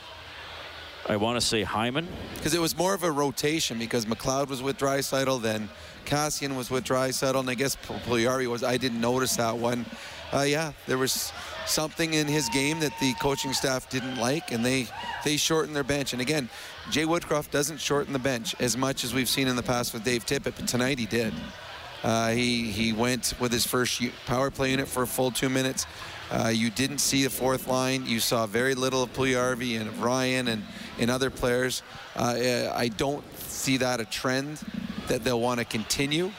I 1.10 1.16
want 1.16 1.40
to 1.40 1.46
say 1.46 1.64
Hyman. 1.64 2.08
Because 2.36 2.54
it 2.54 2.62
was 2.62 2.78
more 2.78 2.94
of 2.94 3.04
a 3.04 3.12
rotation 3.12 3.80
because 3.80 4.06
McLeod 4.06 4.50
was 4.50 4.62
with 4.62 4.78
Draisaitl, 4.78 5.42
then 5.42 5.70
Kassian 6.06 6.56
was 6.56 6.70
with 6.70 6.84
Draisaitl, 6.84 7.40
and 7.40 7.50
I 7.50 7.54
guess 7.54 7.76
Puljujarvi 7.76 8.48
was. 8.48 8.64
I 8.64 8.78
didn't 8.78 9.02
notice 9.02 9.36
that 9.38 9.58
one. 9.58 9.86
Uh, 10.34 10.42
yeah, 10.42 10.74
there 10.86 10.98
was 10.98 11.32
something 11.68 12.14
in 12.14 12.28
his 12.28 12.50
game 12.50 12.80
that 12.80 12.94
the 13.00 13.14
coaching 13.16 13.54
staff 13.54 13.90
didn't 13.90 14.18
like, 14.18 14.52
and 14.52 14.66
they 14.66 14.88
they 15.24 15.38
shortened 15.38 15.76
their 15.76 15.84
bench. 15.84 16.14
And 16.14 16.22
again, 16.22 16.50
Jay 16.90 17.04
Woodcroft 17.04 17.52
doesn't 17.52 17.80
shorten 17.80 18.14
the 18.14 18.20
bench 18.20 18.56
as 18.60 18.78
much 18.78 19.04
as 19.04 19.14
we've 19.14 19.30
seen 19.30 19.48
in 19.48 19.56
the 19.56 19.64
past 19.64 19.94
with 19.94 20.04
Dave 20.04 20.26
Tippett, 20.26 20.56
but 20.56 20.68
tonight 20.68 21.00
he 21.00 21.06
did. 21.06 21.34
Uh, 22.04 22.30
he 22.30 22.72
he 22.72 22.94
went 22.94 23.34
with 23.40 23.52
his 23.52 23.66
first 23.66 24.02
power 24.26 24.52
play 24.52 24.72
unit 24.72 24.88
for 24.88 25.04
a 25.04 25.08
full 25.08 25.32
two 25.32 25.50
minutes. 25.50 25.86
Uh, 26.30 26.52
you 26.54 26.70
didn't 26.70 26.98
see 26.98 27.24
the 27.24 27.30
fourth 27.30 27.68
line. 27.68 28.06
You 28.06 28.20
saw 28.20 28.46
very 28.46 28.76
little 28.76 29.04
of 29.04 29.14
Puljujarvi 29.14 29.80
and 29.80 29.90
Ryan 29.98 30.50
and, 30.50 30.64
and 31.00 31.10
other 31.10 31.30
players. 31.30 31.84
Uh, 32.16 32.70
I 32.74 32.90
don't 32.90 33.24
see 33.40 33.78
that 33.78 34.02
a 34.02 34.06
trend 34.06 34.60
that 35.08 35.24
they'll 35.24 35.40
want 35.40 35.60
to 35.60 35.66
continue 35.66 36.32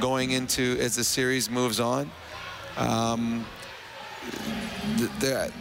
going 0.00 0.32
into 0.32 0.76
as 0.80 0.96
the 0.96 1.04
series 1.04 1.48
moves 1.48 1.80
on. 1.80 2.10
Um, 2.76 3.46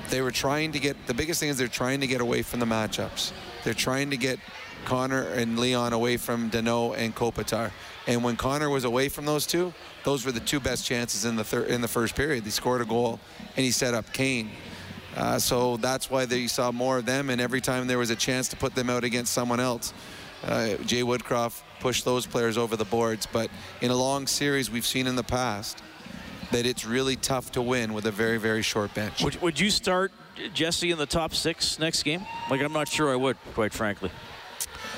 they, 0.10 0.22
were 0.22 0.32
trying 0.32 0.72
to 0.72 0.80
get 0.80 1.08
the 1.08 1.14
biggest 1.14 1.40
thing 1.40 1.50
is 1.50 1.58
they're 1.58 1.68
trying 1.68 2.02
to 2.02 2.08
get 2.08 2.22
away 2.22 2.42
from 2.42 2.60
the 2.60 2.66
matchups. 2.66 3.32
They're 3.64 3.74
trying 3.74 4.10
to 4.12 4.18
get 4.18 4.40
Connor 4.86 5.24
and 5.28 5.60
Leon 5.60 5.94
away 5.94 6.18
from 6.18 6.50
Danault 6.50 6.98
and 6.98 7.16
Kopitar. 7.16 7.72
And 8.08 8.24
when 8.24 8.36
Connor 8.36 8.70
was 8.70 8.84
away 8.84 9.10
from 9.10 9.26
those 9.26 9.46
two, 9.46 9.74
those 10.04 10.26
were 10.26 10.32
the 10.32 10.40
two 10.40 10.60
best 10.60 10.86
chances 10.86 11.26
in 11.26 11.36
the 11.36 11.44
third 11.44 11.68
in 11.68 11.82
the 11.82 11.88
first 11.88 12.16
period. 12.16 12.44
He 12.44 12.50
scored 12.50 12.82
a 12.82 12.86
goal 12.86 13.20
and 13.56 13.64
he 13.64 13.72
set 13.72 13.94
up 13.94 14.12
Kane. 14.14 14.50
Uh, 15.16 15.38
so 15.38 15.78
that's 15.78 16.10
why 16.10 16.26
they 16.26 16.48
saw 16.48 16.72
more 16.72 16.98
of 16.98 17.06
them. 17.06 17.30
And 17.30 17.42
every 17.42 17.62
time 17.62 17.86
there 17.88 17.98
was 17.98 18.10
a 18.10 18.16
chance 18.16 18.48
to 18.50 18.56
put 18.56 18.76
them 18.76 18.90
out 18.90 19.04
against 19.04 19.34
someone 19.34 19.60
else, 19.60 19.94
uh, 20.44 20.76
Jay 20.86 21.02
Woodcroft 21.02 21.62
pushed 21.80 22.06
those 22.06 22.26
players 22.26 22.58
over 22.58 22.76
the 22.76 22.86
boards. 22.86 23.28
But 23.32 23.52
in 23.82 23.92
a 23.92 23.96
long 23.96 24.26
series, 24.26 24.72
we've 24.72 24.86
seen 24.86 25.08
in 25.08 25.16
the 25.16 25.24
past 25.24 25.84
that 26.52 26.66
it's 26.66 26.86
really 26.86 27.16
tough 27.16 27.52
to 27.54 27.62
win 27.62 27.94
with 27.94 28.06
a 28.06 28.12
very, 28.12 28.38
very 28.38 28.62
short 28.62 28.94
bench. 28.94 29.24
Would, 29.24 29.42
would 29.42 29.60
you 29.60 29.70
start 29.70 30.12
Jesse 30.54 30.92
in 30.92 30.98
the 30.98 31.06
top 31.06 31.34
six 31.34 31.80
next 31.80 32.04
game? 32.04 32.26
Like, 32.50 32.62
I'm 32.62 32.74
not 32.74 32.88
sure 32.88 33.12
I 33.12 33.16
would, 33.16 33.38
quite 33.54 33.74
frankly. 33.74 34.12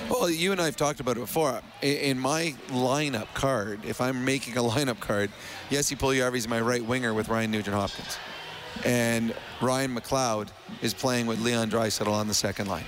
Well, 0.09 0.29
you 0.29 0.51
and 0.51 0.59
I 0.59 0.65
have 0.65 0.75
talked 0.75 0.99
about 0.99 1.17
it 1.17 1.21
before. 1.21 1.61
In 1.81 2.19
my 2.19 2.55
lineup 2.69 3.33
card, 3.33 3.85
if 3.85 4.01
I'm 4.01 4.25
making 4.25 4.57
a 4.57 4.61
lineup 4.61 4.99
card, 4.99 5.29
Jesse 5.69 5.95
Puljujarvi 5.95 6.37
is 6.37 6.47
my 6.47 6.59
right 6.59 6.83
winger 6.83 7.13
with 7.13 7.29
Ryan 7.29 7.51
Nugent 7.51 7.75
Hopkins, 7.75 8.17
and 8.83 9.33
Ryan 9.61 9.95
McLeod 9.95 10.49
is 10.81 10.93
playing 10.93 11.27
with 11.27 11.39
Leon 11.39 11.69
Draisaitl 11.69 12.11
on 12.11 12.27
the 12.27 12.33
second 12.33 12.67
line. 12.67 12.85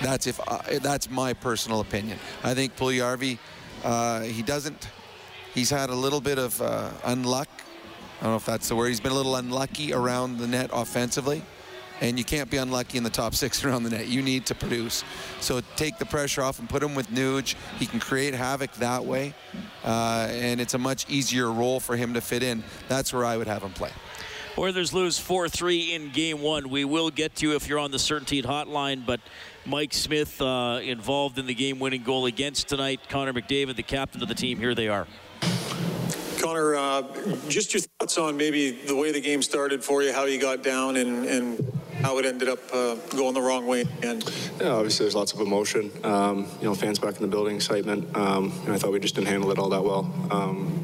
That's 0.00 0.26
if 0.26 0.40
I, 0.48 0.78
that's 0.80 1.10
my 1.10 1.32
personal 1.32 1.80
opinion. 1.80 2.18
I 2.44 2.54
think 2.54 2.76
Puljujarvi, 2.76 3.38
uh, 3.84 4.20
he 4.22 4.42
doesn't. 4.42 4.88
He's 5.54 5.70
had 5.70 5.90
a 5.90 5.94
little 5.94 6.20
bit 6.20 6.38
of 6.38 6.60
uh, 6.62 6.90
unluck. 7.04 7.48
I 8.18 8.24
don't 8.24 8.32
know 8.32 8.36
if 8.36 8.46
that's 8.46 8.68
the 8.68 8.76
word. 8.76 8.88
He's 8.88 9.00
been 9.00 9.12
a 9.12 9.16
little 9.16 9.36
unlucky 9.36 9.92
around 9.92 10.38
the 10.38 10.46
net 10.46 10.70
offensively 10.72 11.42
and 12.00 12.18
you 12.18 12.24
can't 12.24 12.50
be 12.50 12.56
unlucky 12.56 12.98
in 12.98 13.04
the 13.04 13.10
top 13.10 13.34
six 13.34 13.64
around 13.64 13.82
the 13.82 13.90
net. 13.90 14.08
You 14.08 14.22
need 14.22 14.46
to 14.46 14.54
produce. 14.54 15.04
So 15.40 15.60
take 15.76 15.98
the 15.98 16.06
pressure 16.06 16.42
off 16.42 16.58
and 16.58 16.68
put 16.68 16.82
him 16.82 16.94
with 16.94 17.08
Nuge. 17.10 17.54
He 17.78 17.86
can 17.86 18.00
create 18.00 18.34
havoc 18.34 18.72
that 18.74 19.04
way, 19.04 19.34
uh, 19.84 20.28
and 20.30 20.60
it's 20.60 20.74
a 20.74 20.78
much 20.78 21.08
easier 21.08 21.50
role 21.50 21.80
for 21.80 21.96
him 21.96 22.14
to 22.14 22.20
fit 22.20 22.42
in. 22.42 22.62
That's 22.88 23.12
where 23.12 23.24
I 23.24 23.36
would 23.36 23.46
have 23.46 23.62
him 23.62 23.72
play. 23.72 23.90
Oilers 24.56 24.92
lose 24.92 25.20
4-3 25.20 25.90
in 25.90 26.10
game 26.10 26.42
one. 26.42 26.68
We 26.68 26.84
will 26.84 27.10
get 27.10 27.36
to 27.36 27.48
you 27.48 27.54
if 27.54 27.68
you're 27.68 27.78
on 27.78 27.92
the 27.92 27.96
CertainTeed 27.96 28.44
hotline, 28.44 29.06
but 29.06 29.20
Mike 29.64 29.94
Smith 29.94 30.42
uh, 30.42 30.80
involved 30.82 31.38
in 31.38 31.46
the 31.46 31.54
game-winning 31.54 32.02
goal 32.02 32.26
against 32.26 32.66
tonight. 32.66 33.00
Connor 33.08 33.32
McDavid, 33.32 33.76
the 33.76 33.84
captain 33.84 34.20
of 34.20 34.26
the 34.26 34.34
team, 34.34 34.58
here 34.58 34.74
they 34.74 34.88
are. 34.88 35.06
Connor, 36.48 36.76
uh, 36.76 37.02
just 37.50 37.74
your 37.74 37.82
thoughts 37.82 38.16
on 38.16 38.34
maybe 38.38 38.70
the 38.70 38.96
way 38.96 39.12
the 39.12 39.20
game 39.20 39.42
started 39.42 39.84
for 39.84 40.02
you, 40.02 40.14
how 40.14 40.24
you 40.24 40.40
got 40.40 40.62
down, 40.62 40.96
and, 40.96 41.26
and 41.26 41.72
how 42.00 42.16
it 42.16 42.24
ended 42.24 42.48
up 42.48 42.58
uh, 42.72 42.94
going 43.14 43.34
the 43.34 43.42
wrong 43.42 43.66
way. 43.66 43.84
And 44.02 44.24
Yeah, 44.58 44.68
obviously 44.68 45.04
there's 45.04 45.14
lots 45.14 45.34
of 45.34 45.40
emotion. 45.40 45.90
Um, 46.04 46.46
you 46.58 46.64
know, 46.64 46.74
fans 46.74 46.98
back 46.98 47.16
in 47.16 47.20
the 47.20 47.28
building, 47.28 47.56
excitement. 47.56 48.16
Um, 48.16 48.50
and 48.64 48.72
I 48.72 48.78
thought 48.78 48.92
we 48.92 48.98
just 48.98 49.14
didn't 49.14 49.28
handle 49.28 49.50
it 49.50 49.58
all 49.58 49.68
that 49.68 49.84
well. 49.84 50.10
Um, 50.30 50.82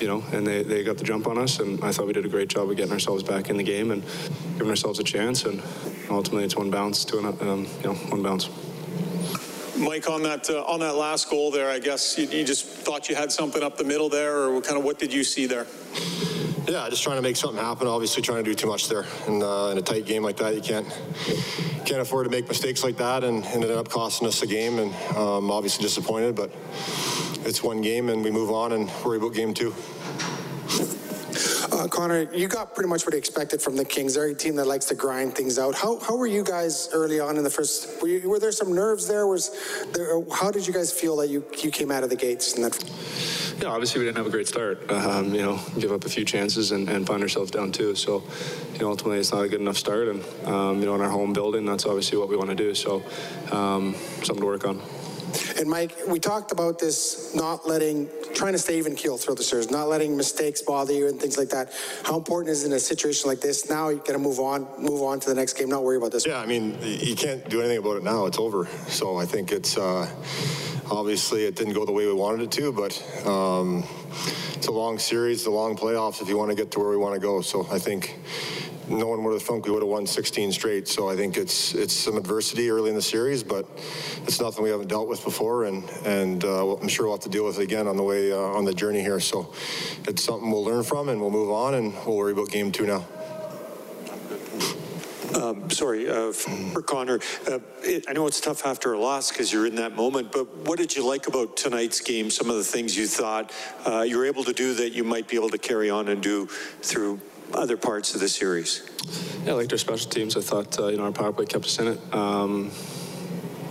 you 0.00 0.06
know, 0.06 0.22
and 0.30 0.46
they, 0.46 0.62
they 0.62 0.84
got 0.84 0.96
the 0.96 1.02
jump 1.02 1.26
on 1.26 1.38
us, 1.38 1.58
and 1.58 1.82
I 1.82 1.90
thought 1.90 2.06
we 2.06 2.12
did 2.12 2.24
a 2.24 2.28
great 2.28 2.46
job 2.46 2.70
of 2.70 2.76
getting 2.76 2.92
ourselves 2.92 3.24
back 3.24 3.50
in 3.50 3.56
the 3.56 3.64
game 3.64 3.90
and 3.90 4.04
giving 4.58 4.70
ourselves 4.70 5.00
a 5.00 5.04
chance. 5.04 5.44
And 5.44 5.60
ultimately, 6.08 6.44
it's 6.44 6.54
one 6.54 6.70
bounce 6.70 7.04
to 7.06 7.18
an, 7.18 7.26
um, 7.40 7.66
you 7.82 7.88
know, 7.88 7.94
one 7.94 8.22
bounce. 8.22 8.48
Mike, 9.78 10.08
on 10.08 10.22
that 10.24 10.50
uh, 10.50 10.62
on 10.64 10.80
that 10.80 10.96
last 10.96 11.30
goal 11.30 11.50
there, 11.50 11.70
I 11.70 11.78
guess 11.78 12.18
you, 12.18 12.26
you 12.26 12.44
just 12.44 12.66
thought 12.66 13.08
you 13.08 13.14
had 13.14 13.30
something 13.30 13.62
up 13.62 13.76
the 13.76 13.84
middle 13.84 14.08
there, 14.08 14.48
or 14.48 14.60
kind 14.60 14.76
of 14.76 14.84
what 14.84 14.98
did 14.98 15.12
you 15.12 15.22
see 15.24 15.46
there? 15.46 15.66
Yeah, 16.66 16.88
just 16.90 17.02
trying 17.02 17.16
to 17.16 17.22
make 17.22 17.36
something 17.36 17.62
happen. 17.62 17.86
Obviously, 17.86 18.22
trying 18.22 18.44
to 18.44 18.50
do 18.50 18.54
too 18.54 18.66
much 18.66 18.88
there. 18.88 19.06
And 19.26 19.42
uh, 19.42 19.68
in 19.72 19.78
a 19.78 19.82
tight 19.82 20.04
game 20.04 20.22
like 20.22 20.36
that, 20.38 20.54
you 20.54 20.60
can't 20.60 20.86
can't 21.86 22.00
afford 22.00 22.26
to 22.26 22.30
make 22.30 22.48
mistakes 22.48 22.82
like 22.82 22.96
that, 22.98 23.24
and 23.24 23.44
ended 23.46 23.70
up 23.70 23.88
costing 23.88 24.26
us 24.26 24.40
the 24.40 24.46
game. 24.46 24.78
And 24.78 24.94
um, 25.16 25.50
obviously 25.50 25.82
disappointed, 25.82 26.34
but 26.34 26.50
it's 27.44 27.62
one 27.62 27.80
game, 27.80 28.08
and 28.10 28.22
we 28.22 28.30
move 28.30 28.50
on 28.50 28.72
and 28.72 28.90
worry 29.04 29.18
about 29.18 29.34
game 29.34 29.54
two. 29.54 29.74
Uh, 31.78 31.86
Connor, 31.86 32.22
you 32.34 32.48
got 32.48 32.74
pretty 32.74 32.88
much 32.88 33.06
what 33.06 33.14
you 33.14 33.18
expected 33.18 33.62
from 33.62 33.76
the 33.76 33.84
Kings. 33.84 34.14
They're 34.14 34.26
a 34.26 34.34
team 34.34 34.56
that 34.56 34.66
likes 34.66 34.86
to 34.86 34.96
grind 34.96 35.36
things 35.36 35.60
out. 35.60 35.76
How, 35.76 36.00
how 36.00 36.16
were 36.16 36.26
you 36.26 36.42
guys 36.42 36.88
early 36.92 37.20
on 37.20 37.36
in 37.36 37.44
the 37.44 37.50
first? 37.50 38.02
Were, 38.02 38.08
you, 38.08 38.28
were 38.28 38.40
there 38.40 38.50
some 38.50 38.74
nerves 38.74 39.06
there? 39.06 39.28
Was 39.28 39.56
there? 39.92 40.20
How 40.32 40.50
did 40.50 40.66
you 40.66 40.72
guys 40.72 40.92
feel 40.92 41.16
that 41.18 41.28
you 41.28 41.44
you 41.62 41.70
came 41.70 41.92
out 41.92 42.02
of 42.02 42.10
the 42.10 42.16
gates? 42.16 42.54
And 42.54 42.64
that? 42.64 43.54
Yeah, 43.62 43.68
obviously 43.68 44.00
we 44.00 44.06
didn't 44.06 44.16
have 44.16 44.26
a 44.26 44.30
great 44.30 44.48
start. 44.48 44.90
Um, 44.90 45.32
you 45.32 45.42
know, 45.42 45.60
give 45.78 45.92
up 45.92 46.04
a 46.04 46.08
few 46.08 46.24
chances 46.24 46.72
and, 46.72 46.88
and 46.88 47.06
find 47.06 47.22
ourselves 47.22 47.52
down 47.52 47.70
two. 47.70 47.94
So, 47.94 48.24
you 48.72 48.80
know, 48.80 48.90
ultimately 48.90 49.20
it's 49.20 49.30
not 49.30 49.44
a 49.44 49.48
good 49.48 49.60
enough 49.60 49.76
start. 49.76 50.08
And 50.08 50.24
um, 50.46 50.80
you 50.80 50.86
know, 50.86 50.96
in 50.96 51.00
our 51.00 51.10
home 51.10 51.32
building, 51.32 51.64
that's 51.64 51.86
obviously 51.86 52.18
what 52.18 52.28
we 52.28 52.36
want 52.36 52.50
to 52.50 52.56
do. 52.56 52.74
So, 52.74 53.04
um, 53.52 53.94
something 54.24 54.40
to 54.40 54.46
work 54.46 54.66
on. 54.66 54.82
And 55.58 55.68
Mike, 55.68 55.94
we 56.06 56.20
talked 56.20 56.52
about 56.52 56.78
this 56.78 57.34
not 57.34 57.66
letting, 57.66 58.08
trying 58.34 58.52
to 58.52 58.58
stay 58.58 58.78
even 58.78 58.94
keel 58.94 59.18
through 59.18 59.34
the 59.34 59.42
series, 59.42 59.70
not 59.70 59.88
letting 59.88 60.16
mistakes 60.16 60.62
bother 60.62 60.92
you 60.92 61.08
and 61.08 61.20
things 61.20 61.36
like 61.36 61.48
that. 61.50 61.72
How 62.04 62.16
important 62.16 62.50
is 62.52 62.64
it 62.64 62.68
in 62.68 62.72
a 62.72 62.80
situation 62.80 63.28
like 63.28 63.40
this? 63.40 63.68
Now 63.68 63.88
you 63.88 63.98
got 63.98 64.12
to 64.12 64.18
move 64.18 64.38
on, 64.38 64.66
move 64.78 65.02
on 65.02 65.20
to 65.20 65.28
the 65.28 65.34
next 65.34 65.54
game, 65.54 65.68
not 65.68 65.82
worry 65.82 65.96
about 65.96 66.12
this. 66.12 66.26
Yeah, 66.26 66.38
I 66.38 66.46
mean, 66.46 66.78
you 66.82 67.16
can't 67.16 67.48
do 67.48 67.60
anything 67.60 67.78
about 67.78 67.96
it 67.96 68.04
now. 68.04 68.26
It's 68.26 68.38
over. 68.38 68.66
So 68.88 69.16
I 69.16 69.24
think 69.24 69.52
it's 69.52 69.76
uh, 69.76 70.08
obviously 70.90 71.44
it 71.44 71.56
didn't 71.56 71.74
go 71.74 71.84
the 71.84 71.92
way 71.92 72.06
we 72.06 72.14
wanted 72.14 72.42
it 72.42 72.52
to, 72.52 72.72
but 72.72 73.26
um, 73.26 73.84
it's 74.54 74.66
a 74.68 74.72
long 74.72 74.98
series, 74.98 75.46
a 75.46 75.50
long 75.50 75.76
playoffs 75.76 76.22
if 76.22 76.28
you 76.28 76.38
want 76.38 76.50
to 76.50 76.56
get 76.56 76.70
to 76.72 76.78
where 76.78 76.90
we 76.90 76.96
want 76.96 77.14
to 77.14 77.20
go. 77.20 77.40
So 77.40 77.66
I 77.70 77.78
think 77.78 78.18
one 78.88 79.22
would 79.24 79.32
have 79.34 79.42
thunk 79.42 79.66
we 79.66 79.72
would 79.72 79.82
have 79.82 79.88
won 79.88 80.06
16 80.06 80.52
straight. 80.52 80.88
So 80.88 81.08
I 81.08 81.16
think 81.16 81.36
it's 81.36 81.74
it's 81.74 81.92
some 81.92 82.16
adversity 82.16 82.70
early 82.70 82.90
in 82.90 82.96
the 82.96 83.02
series, 83.02 83.42
but 83.42 83.66
it's 84.24 84.40
nothing 84.40 84.62
we 84.64 84.70
haven't 84.70 84.88
dealt 84.88 85.08
with 85.08 85.22
before, 85.24 85.64
and 85.64 85.88
and 86.04 86.44
uh, 86.44 86.76
I'm 86.76 86.88
sure 86.88 87.06
we'll 87.06 87.16
have 87.16 87.24
to 87.24 87.28
deal 87.28 87.44
with 87.44 87.58
it 87.58 87.62
again 87.62 87.86
on 87.86 87.96
the 87.96 88.02
way 88.02 88.32
uh, 88.32 88.36
on 88.36 88.64
the 88.64 88.74
journey 88.74 89.00
here. 89.00 89.20
So 89.20 89.52
it's 90.06 90.22
something 90.22 90.50
we'll 90.50 90.64
learn 90.64 90.82
from, 90.82 91.08
and 91.08 91.20
we'll 91.20 91.30
move 91.30 91.50
on, 91.50 91.74
and 91.74 91.92
we'll 92.06 92.16
worry 92.16 92.32
about 92.32 92.50
game 92.50 92.72
two 92.72 92.86
now. 92.86 93.06
Um, 95.34 95.70
sorry, 95.70 96.08
uh, 96.08 96.32
for 96.32 96.82
Connor, 96.82 97.20
uh, 97.48 97.58
it, 97.82 98.06
I 98.08 98.12
know 98.12 98.26
it's 98.26 98.40
tough 98.40 98.64
after 98.64 98.94
a 98.94 98.98
loss 98.98 99.30
because 99.30 99.52
you're 99.52 99.66
in 99.66 99.76
that 99.76 99.94
moment, 99.94 100.32
but 100.32 100.48
what 100.66 100.78
did 100.78 100.96
you 100.96 101.06
like 101.06 101.28
about 101.28 101.56
tonight's 101.56 102.00
game? 102.00 102.30
Some 102.30 102.48
of 102.48 102.56
the 102.56 102.64
things 102.64 102.96
you 102.96 103.06
thought 103.06 103.52
uh, 103.86 104.00
you 104.00 104.16
were 104.16 104.26
able 104.26 104.42
to 104.44 104.52
do 104.52 104.74
that 104.74 104.92
you 104.92 105.04
might 105.04 105.28
be 105.28 105.36
able 105.36 105.50
to 105.50 105.58
carry 105.58 105.90
on 105.90 106.08
and 106.08 106.22
do 106.22 106.46
through 106.46 107.20
other 107.54 107.76
parts 107.76 108.14
of 108.14 108.20
the 108.20 108.28
series? 108.28 108.88
Yeah, 109.44 109.52
I 109.52 109.54
liked 109.56 109.72
our 109.72 109.78
special 109.78 110.10
teams. 110.10 110.36
I 110.36 110.40
thought 110.40 110.78
uh, 110.78 110.88
you 110.88 110.96
know 110.96 111.04
our 111.04 111.12
power 111.12 111.32
play 111.32 111.46
kept 111.46 111.64
us 111.64 111.78
in 111.78 111.88
it. 111.88 112.14
Um, 112.14 112.70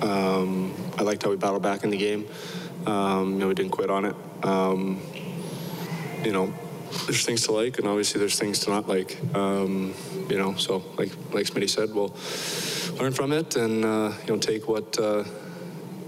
um, 0.01 0.73
I 0.97 1.03
liked 1.03 1.23
how 1.23 1.29
we 1.29 1.37
battled 1.37 1.63
back 1.63 1.83
in 1.83 1.89
the 1.89 1.97
game. 1.97 2.27
Um, 2.85 3.33
you 3.33 3.39
know, 3.39 3.47
we 3.47 3.53
didn't 3.53 3.71
quit 3.71 3.89
on 3.89 4.05
it. 4.05 4.15
Um, 4.43 5.01
you 6.23 6.31
know, 6.31 6.53
there's 7.05 7.25
things 7.25 7.43
to 7.43 7.51
like, 7.51 7.79
and 7.79 7.87
obviously 7.87 8.19
there's 8.19 8.39
things 8.39 8.59
to 8.59 8.69
not 8.69 8.87
like. 8.87 9.17
Um, 9.35 9.93
you 10.29 10.37
know, 10.37 10.55
so 10.55 10.83
like 10.97 11.11
like 11.31 11.45
Smitty 11.45 11.69
said, 11.69 11.93
we'll 11.93 12.15
learn 12.99 13.13
from 13.13 13.31
it 13.31 13.55
and 13.55 13.85
uh, 13.85 14.13
you 14.25 14.33
know 14.33 14.39
take 14.39 14.67
what 14.67 14.97
uh, 14.99 15.23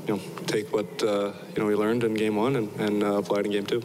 you 0.07 0.15
know 0.15 0.19
take 0.47 0.71
what 0.73 1.03
uh, 1.03 1.33
you 1.55 1.61
know 1.61 1.65
we 1.65 1.75
learned 1.75 2.03
in 2.03 2.13
game 2.13 2.35
one 2.35 2.55
and, 2.55 2.79
and 2.79 3.03
uh, 3.03 3.17
apply 3.17 3.39
it 3.39 3.45
in 3.45 3.51
game 3.51 3.65
two. 3.65 3.83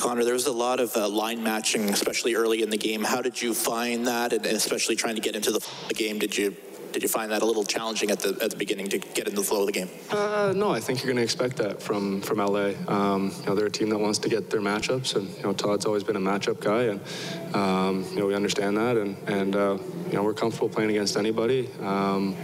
Connor, 0.00 0.24
there 0.24 0.34
was 0.34 0.46
a 0.46 0.52
lot 0.52 0.80
of 0.80 0.96
uh, 0.96 1.08
line 1.08 1.42
matching, 1.42 1.90
especially 1.90 2.34
early 2.34 2.62
in 2.62 2.70
the 2.70 2.78
game. 2.78 3.04
How 3.04 3.20
did 3.20 3.40
you 3.40 3.52
find 3.54 4.06
that, 4.06 4.32
and 4.32 4.46
especially 4.46 4.96
trying 4.96 5.14
to 5.14 5.20
get 5.20 5.36
into 5.36 5.50
the, 5.52 5.66
the 5.88 5.94
game? 5.94 6.18
Did 6.18 6.36
you 6.36 6.56
did 6.92 7.02
you 7.04 7.08
find 7.08 7.30
that 7.30 7.42
a 7.42 7.46
little 7.46 7.62
challenging 7.62 8.10
at 8.10 8.20
the 8.20 8.36
at 8.42 8.50
the 8.50 8.56
beginning 8.56 8.88
to 8.88 8.98
get 8.98 9.28
in 9.28 9.34
the 9.34 9.42
flow 9.42 9.60
of 9.60 9.66
the 9.66 9.72
game? 9.72 9.90
Uh, 10.10 10.52
no, 10.56 10.70
I 10.70 10.80
think 10.80 11.00
you're 11.00 11.12
going 11.12 11.18
to 11.18 11.22
expect 11.22 11.56
that 11.58 11.82
from 11.82 12.20
from 12.22 12.38
LA. 12.38 12.72
Um, 12.88 13.32
you 13.40 13.46
know, 13.46 13.54
they're 13.54 13.66
a 13.66 13.70
team 13.70 13.90
that 13.90 13.98
wants 13.98 14.18
to 14.20 14.28
get 14.28 14.50
their 14.50 14.60
matchups, 14.60 15.16
and 15.16 15.28
you 15.36 15.42
know, 15.42 15.52
Todd's 15.52 15.86
always 15.86 16.02
been 16.02 16.16
a 16.16 16.20
matchup 16.20 16.60
guy, 16.60 16.84
and 16.84 17.54
um, 17.54 18.04
you 18.10 18.20
know, 18.20 18.26
we 18.26 18.34
understand 18.34 18.76
that, 18.78 18.96
and 18.96 19.16
and 19.28 19.54
uh, 19.54 19.78
you 20.06 20.14
know, 20.14 20.22
we're 20.22 20.34
comfortable 20.34 20.68
playing 20.68 20.90
against 20.90 21.16
anybody. 21.16 21.68
Um, 21.82 22.36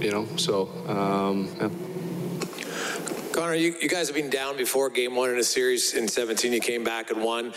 you 0.00 0.10
know, 0.10 0.26
so 0.36 0.68
um, 0.86 1.48
yeah. 1.60 1.68
Connor, 3.36 3.54
you, 3.54 3.74
you 3.82 3.88
guys 3.90 4.08
have 4.08 4.16
been 4.16 4.30
down 4.30 4.56
before 4.56 4.88
game 4.88 5.14
one 5.14 5.28
in 5.28 5.36
a 5.36 5.44
series 5.44 5.92
in 5.92 6.08
17. 6.08 6.54
You 6.54 6.60
came 6.60 6.82
back 6.82 7.10
and 7.10 7.22
won. 7.22 7.52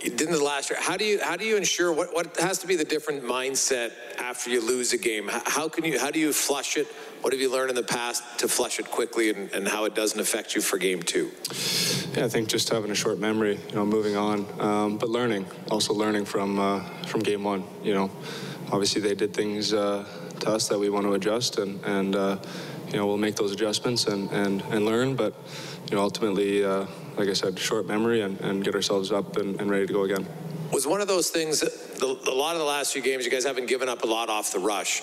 You 0.00 0.10
didn't 0.10 0.32
the 0.32 0.44
last 0.44 0.70
year. 0.70 0.78
How 0.80 0.96
do 0.96 1.04
you 1.04 1.18
how 1.20 1.34
do 1.34 1.44
you 1.44 1.56
ensure 1.56 1.92
what, 1.92 2.14
what 2.14 2.36
has 2.36 2.58
to 2.58 2.68
be 2.68 2.76
the 2.76 2.84
different 2.84 3.24
mindset 3.24 3.90
after 4.16 4.48
you 4.50 4.60
lose 4.60 4.92
a 4.92 4.96
game? 4.96 5.28
How, 5.28 5.68
can 5.68 5.82
you 5.82 5.98
how 5.98 6.12
do 6.12 6.20
you 6.20 6.32
flush 6.32 6.76
it? 6.76 6.86
What 7.20 7.32
have 7.32 7.42
you 7.42 7.50
learned 7.50 7.70
in 7.70 7.74
the 7.74 7.82
past 7.82 8.22
to 8.38 8.46
flush 8.46 8.78
it 8.78 8.88
quickly 8.88 9.30
and, 9.30 9.50
and 9.50 9.66
how 9.66 9.86
it 9.86 9.96
doesn't 9.96 10.20
affect 10.20 10.54
you 10.54 10.60
for 10.60 10.78
game 10.78 11.02
two? 11.02 11.32
Yeah, 12.12 12.26
I 12.26 12.28
think 12.28 12.48
just 12.48 12.68
having 12.68 12.92
a 12.92 12.94
short 12.94 13.18
memory, 13.18 13.58
you 13.70 13.74
know, 13.74 13.84
moving 13.84 14.16
on, 14.16 14.46
um, 14.60 14.98
but 14.98 15.08
learning, 15.08 15.46
also 15.68 15.94
learning 15.94 16.26
from 16.26 16.60
uh, 16.60 16.84
from 17.06 17.22
game 17.22 17.42
one. 17.42 17.64
You 17.82 17.94
know, 17.94 18.10
obviously 18.70 19.00
they 19.00 19.16
did 19.16 19.34
things 19.34 19.72
uh, 19.72 20.06
to 20.40 20.50
us 20.50 20.68
that 20.68 20.78
we 20.78 20.90
want 20.90 21.06
to 21.06 21.14
adjust, 21.14 21.58
and 21.58 21.84
and 21.84 22.14
uh, 22.14 22.36
you 22.94 23.00
know 23.00 23.08
we'll 23.08 23.18
make 23.18 23.34
those 23.34 23.50
adjustments 23.50 24.06
and 24.06 24.30
and, 24.30 24.62
and 24.70 24.86
learn. 24.86 25.16
But 25.16 25.34
you 25.90 25.96
know, 25.96 26.02
ultimately, 26.02 26.64
uh, 26.64 26.86
like 27.16 27.28
I 27.28 27.32
said, 27.32 27.58
short 27.58 27.86
memory 27.86 28.22
and, 28.22 28.40
and 28.40 28.64
get 28.64 28.74
ourselves 28.74 29.10
up 29.10 29.36
and, 29.36 29.60
and 29.60 29.68
ready 29.68 29.86
to 29.86 29.92
go 29.92 30.04
again. 30.04 30.26
Was 30.72 30.86
one 30.86 31.00
of 31.00 31.08
those 31.08 31.28
things, 31.30 31.60
the, 31.60 32.18
a 32.28 32.34
lot 32.34 32.54
of 32.54 32.60
the 32.60 32.66
last 32.66 32.92
few 32.92 33.02
games, 33.02 33.24
you 33.24 33.30
guys 33.30 33.44
haven't 33.44 33.66
given 33.66 33.88
up 33.88 34.02
a 34.02 34.06
lot 34.06 34.28
off 34.30 34.52
the 34.52 34.58
rush. 34.58 35.02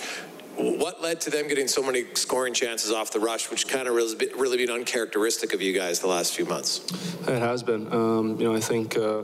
What 0.57 1.01
led 1.01 1.21
to 1.21 1.29
them 1.29 1.47
getting 1.47 1.67
so 1.67 1.81
many 1.81 2.05
scoring 2.13 2.53
chances 2.53 2.91
off 2.91 3.11
the 3.11 3.19
rush, 3.19 3.49
which 3.49 3.67
kind 3.67 3.87
of 3.87 3.95
really, 3.95 4.29
really 4.35 4.57
been 4.57 4.69
uncharacteristic 4.69 5.53
of 5.53 5.61
you 5.61 5.73
guys 5.73 5.99
the 5.99 6.07
last 6.07 6.35
few 6.35 6.45
months? 6.45 6.81
It 7.27 7.39
has 7.39 7.63
been. 7.63 7.91
Um, 7.93 8.39
you 8.39 8.49
know, 8.49 8.55
I 8.55 8.59
think 8.59 8.97
uh, 8.97 9.23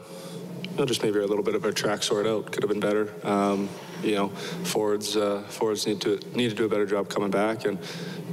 know, 0.77 0.85
just 0.85 1.03
maybe 1.03 1.19
a 1.19 1.25
little 1.25 1.43
bit 1.43 1.55
of 1.55 1.65
our 1.65 1.71
track 1.71 2.03
sort 2.03 2.27
out 2.27 2.51
could 2.51 2.63
have 2.63 2.69
been 2.69 2.79
better. 2.79 3.13
Um, 3.23 3.69
you 4.03 4.15
know, 4.15 4.29
forwards 4.29 5.17
uh, 5.17 5.43
forwards 5.47 5.87
need 5.87 6.01
to 6.01 6.19
need 6.35 6.49
to 6.49 6.55
do 6.55 6.65
a 6.65 6.69
better 6.69 6.85
job 6.85 7.09
coming 7.09 7.31
back 7.31 7.65
and 7.65 7.79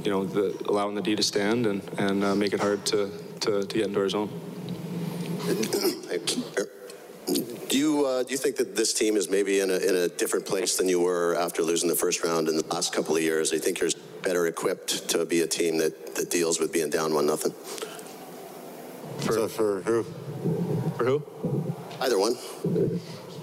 you 0.03 0.11
know 0.11 0.25
the, 0.25 0.55
allowing 0.69 0.95
the 0.95 1.01
D 1.01 1.15
to 1.15 1.23
stand 1.23 1.65
and 1.65 1.81
and 1.97 2.23
uh, 2.23 2.35
make 2.35 2.53
it 2.53 2.59
hard 2.59 2.85
to, 2.87 3.09
to, 3.41 3.63
to 3.65 3.77
get 3.77 3.87
into 3.87 3.99
our 3.99 4.09
zone. 4.09 4.29
Do 7.67 7.77
you 7.77 8.05
uh, 8.05 8.23
do 8.23 8.31
you 8.31 8.37
think 8.37 8.57
that 8.57 8.75
this 8.75 8.93
team 8.93 9.17
is 9.17 9.29
maybe 9.29 9.59
in 9.59 9.71
a 9.71 9.77
in 9.77 9.95
a 9.95 10.07
different 10.07 10.45
place 10.45 10.77
than 10.77 10.87
you 10.87 11.01
were 11.01 11.35
after 11.35 11.63
losing 11.63 11.89
the 11.89 11.95
first 11.95 12.23
round 12.23 12.47
in 12.47 12.57
the 12.57 12.65
last 12.67 12.93
couple 12.93 13.15
of 13.15 13.23
years? 13.23 13.51
I 13.51 13.57
think 13.57 13.79
you're 13.79 13.89
better 14.25 14.47
equipped 14.47 15.07
to 15.09 15.23
be 15.25 15.41
a 15.41 15.47
team 15.47 15.77
that, 15.77 16.15
that 16.15 16.31
deals 16.31 16.59
with 16.59 16.73
being 16.73 16.89
down 16.89 17.13
one 17.13 17.27
nothing? 17.27 17.53
For, 19.19 19.47
for 19.47 19.81
who? 19.81 20.03
For 20.97 21.05
who? 21.05 21.74
Either 22.01 22.19
one. 22.19 22.35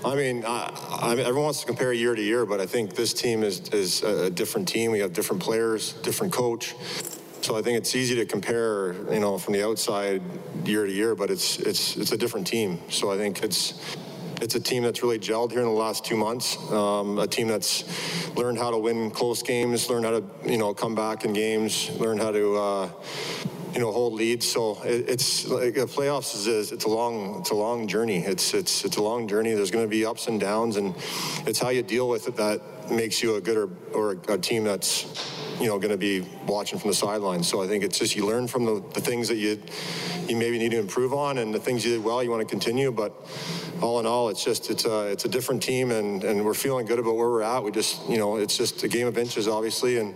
I 0.05 0.15
mean, 0.17 0.45
I, 0.45 0.99
I 1.01 1.13
everyone 1.13 1.45
wants 1.45 1.61
to 1.61 1.67
compare 1.67 1.93
year 1.93 2.15
to 2.15 2.23
year, 2.23 2.45
but 2.45 2.61
I 2.61 2.67
think 2.67 2.95
this 2.95 3.15
team 3.15 3.43
is, 3.43 3.61
is 3.69 4.03
a 4.03 4.31
different 4.31 4.69
team. 4.69 4.91
We 4.91 4.99
have 4.99 5.13
different 5.13 5.43
players, 5.43 5.93
different 6.03 6.33
coach. 6.33 6.75
So 7.41 7.57
I 7.57 7.63
think 7.63 7.79
it's 7.79 7.95
easy 7.95 8.15
to 8.17 8.25
compare, 8.25 8.95
you 9.13 9.21
know, 9.21 9.39
from 9.39 9.55
the 9.55 9.65
outside 9.65 10.23
year 10.65 10.87
to 10.87 10.93
year, 10.93 11.15
but 11.15 11.31
it's 11.31 11.59
it's 11.59 11.97
it's 11.97 12.13
a 12.13 12.17
different 12.17 12.47
team. 12.47 12.81
So 12.89 13.11
I 13.11 13.17
think 13.17 13.43
it's 13.43 13.97
it's 14.41 14.55
a 14.57 14.61
team 14.61 14.83
that's 14.83 15.03
really 15.03 15.19
gelled 15.19 15.51
here 15.51 15.61
in 15.61 15.67
the 15.67 15.73
last 15.73 16.05
two 16.05 16.17
months. 16.17 16.57
Um, 16.71 17.19
a 17.19 17.27
team 17.27 17.49
that's 17.49 17.85
learned 18.37 18.59
how 18.59 18.71
to 18.71 18.79
win 18.79 19.11
close 19.11 19.43
games, 19.43 19.89
learned 19.89 20.05
how 20.05 20.21
to 20.21 20.25
you 20.45 20.59
know 20.59 20.75
come 20.75 20.95
back 20.95 21.25
in 21.25 21.33
games, 21.33 21.91
learned 21.99 22.21
how 22.21 22.33
to. 22.33 22.57
Uh, 22.57 22.91
you 23.73 23.81
know, 23.81 23.91
hold 23.91 24.13
leads. 24.13 24.47
So 24.47 24.83
it, 24.83 25.09
it's 25.09 25.47
like 25.47 25.75
the 25.75 25.87
playoffs 25.87 26.47
is, 26.47 26.73
it's 26.73 26.85
a 26.85 26.89
long 26.89 27.41
it's 27.41 27.51
a 27.51 27.55
long 27.55 27.89
journey. 27.89 28.19
It's 28.19 28.55
it's 28.55 28.85
it's 28.85 28.97
a 28.97 29.03
long 29.03 29.27
journey. 29.29 29.55
There's 29.55 29.71
going 29.71 29.85
to 29.85 29.91
be 29.91 30.05
ups 30.05 30.29
and 30.29 30.39
downs, 30.41 30.77
and 30.77 30.95
it's 31.47 31.59
how 31.59 31.71
you 31.71 31.83
deal 31.83 32.09
with 32.09 32.29
it 32.29 32.37
that 32.37 32.61
makes 32.91 33.23
you 33.23 33.37
a 33.37 33.41
good 33.41 33.57
or, 33.57 33.71
or 33.95 34.19
a 34.29 34.39
team 34.39 34.65
that's 34.65 35.07
you 35.61 35.67
know 35.67 35.79
going 35.79 35.91
to 35.91 35.97
be 35.97 36.27
watching 36.47 36.79
from 36.79 36.91
the 36.91 36.97
sidelines. 36.97 37.49
So 37.49 37.63
I 37.63 37.67
think 37.67 37.85
it's 37.85 37.99
just 37.99 38.15
you 38.15 38.27
learn 38.27 38.47
from 38.47 38.65
the, 38.65 38.85
the 38.95 39.01
things 39.01 39.29
that 39.29 39.37
you 39.37 39.61
you 40.29 40.37
maybe 40.37 40.59
need 40.59 40.73
to 40.73 40.79
improve 40.79 41.15
on, 41.15 41.39
and 41.39 41.55
the 41.55 41.61
things 41.61 41.85
you 41.85 41.93
did 41.93 42.05
well 42.05 42.23
you 42.23 42.31
want 42.31 42.43
to 42.43 42.49
continue. 42.49 42.93
But 42.93 43.15
all 43.83 44.01
in 44.01 44.07
all, 44.07 44.29
it's 44.29 44.45
just 44.45 44.71
it's 44.71 44.85
a 44.85 45.07
it's 45.07 45.25
a 45.25 45.29
different 45.29 45.63
team, 45.63 45.91
and 45.91 46.25
and 46.25 46.45
we're 46.45 46.55
feeling 46.55 46.87
good 46.87 46.99
about 46.99 47.17
where 47.17 47.29
we're 47.29 47.43
at. 47.43 47.63
We 47.63 47.71
just 47.71 48.09
you 48.09 48.19
know 48.19 48.37
it's 48.37 48.57
just 48.57 48.83
a 48.83 48.89
game 48.89 49.07
of 49.07 49.19
inches, 49.19 49.49
obviously, 49.49 49.99
and 49.99 50.15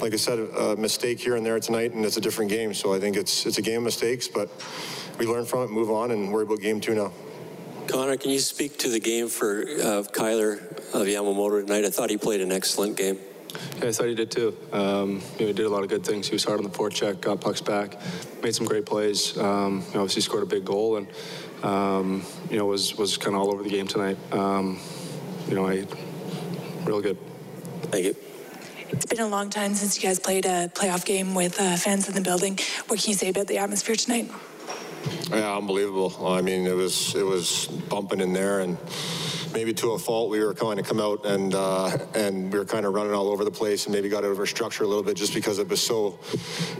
like 0.00 0.12
I 0.12 0.16
said, 0.16 0.38
a 0.38 0.76
mistake 0.76 1.20
here 1.20 1.36
and 1.36 1.44
there 1.44 1.58
tonight, 1.60 1.92
and 1.92 2.04
it's 2.04 2.16
a 2.16 2.20
different 2.20 2.50
game. 2.50 2.74
So 2.74 2.94
I 2.94 3.00
think 3.00 3.16
it's 3.16 3.46
it's 3.46 3.58
a 3.58 3.62
game 3.62 3.78
of 3.78 3.84
mistakes, 3.84 4.28
but 4.28 4.50
we 5.18 5.26
learn 5.26 5.44
from 5.44 5.64
it, 5.64 5.70
move 5.70 5.90
on, 5.90 6.10
and 6.10 6.32
worry 6.32 6.44
about 6.44 6.60
game 6.60 6.80
two 6.80 6.94
now. 6.94 7.12
Connor, 7.88 8.16
can 8.16 8.30
you 8.30 8.38
speak 8.38 8.78
to 8.78 8.88
the 8.88 9.00
game 9.00 9.28
for 9.28 9.66
uh, 9.82 10.04
Kailer 10.12 10.54
of 10.94 11.06
Yamamoto 11.06 11.66
tonight? 11.66 11.84
I 11.84 11.90
thought 11.90 12.10
he 12.10 12.16
played 12.16 12.40
an 12.40 12.52
excellent 12.52 12.96
game. 12.96 13.18
Yeah, 13.78 13.88
I 13.88 13.92
thought 13.92 14.06
he 14.06 14.14
did 14.14 14.30
too. 14.30 14.56
Um, 14.72 15.20
you 15.38 15.40
know, 15.40 15.46
he 15.48 15.52
did 15.52 15.66
a 15.66 15.68
lot 15.68 15.82
of 15.82 15.88
good 15.88 16.04
things. 16.04 16.26
He 16.26 16.34
was 16.34 16.44
hard 16.44 16.58
on 16.58 16.64
the 16.64 16.70
forecheck, 16.70 17.20
got 17.20 17.40
pucks 17.40 17.60
back, 17.60 17.98
made 18.42 18.54
some 18.54 18.66
great 18.66 18.86
plays. 18.86 19.36
Um, 19.36 19.82
you 19.88 19.94
know, 19.94 20.00
obviously 20.00 20.22
scored 20.22 20.42
a 20.42 20.46
big 20.46 20.64
goal, 20.64 20.96
and 20.96 21.06
um, 21.62 22.24
you 22.50 22.58
know 22.58 22.66
was 22.66 22.96
was 22.96 23.16
kind 23.16 23.34
of 23.34 23.42
all 23.42 23.52
over 23.52 23.62
the 23.62 23.70
game 23.70 23.86
tonight. 23.86 24.18
Um, 24.32 24.78
you 25.48 25.54
know, 25.54 25.66
I 25.66 25.86
real 26.84 27.00
good. 27.00 27.18
Thank 27.90 28.04
you. 28.04 28.16
It's 28.90 29.06
been 29.06 29.20
a 29.20 29.28
long 29.28 29.48
time 29.48 29.74
since 29.74 29.96
you 29.96 30.06
guys 30.06 30.18
played 30.18 30.44
a 30.44 30.68
playoff 30.68 31.04
game 31.04 31.34
with 31.34 31.58
uh, 31.58 31.76
fans 31.76 32.08
in 32.08 32.14
the 32.14 32.20
building. 32.20 32.58
What 32.88 33.00
can 33.00 33.10
you 33.10 33.16
say 33.16 33.30
about 33.30 33.46
the 33.46 33.58
atmosphere 33.58 33.96
tonight? 33.96 34.30
Yeah, 35.30 35.56
unbelievable. 35.56 36.26
I 36.26 36.42
mean, 36.42 36.66
it 36.66 36.74
was 36.74 37.14
it 37.14 37.24
was 37.24 37.66
bumping 37.88 38.20
in 38.20 38.32
there, 38.32 38.60
and 38.60 38.76
maybe 39.52 39.72
to 39.74 39.92
a 39.92 39.98
fault, 39.98 40.30
we 40.30 40.42
were 40.42 40.54
kind 40.54 40.78
of 40.80 40.86
come 40.86 41.00
out 41.00 41.24
and 41.26 41.54
uh, 41.54 41.96
and 42.14 42.52
we 42.52 42.58
were 42.58 42.64
kind 42.64 42.86
of 42.86 42.94
running 42.94 43.12
all 43.12 43.28
over 43.28 43.44
the 43.44 43.50
place, 43.50 43.86
and 43.86 43.94
maybe 43.94 44.08
got 44.08 44.24
out 44.24 44.30
of 44.30 44.38
our 44.38 44.46
structure 44.46 44.84
a 44.84 44.86
little 44.86 45.02
bit 45.02 45.16
just 45.16 45.34
because 45.34 45.58
it 45.58 45.68
was 45.68 45.80
so, 45.80 46.18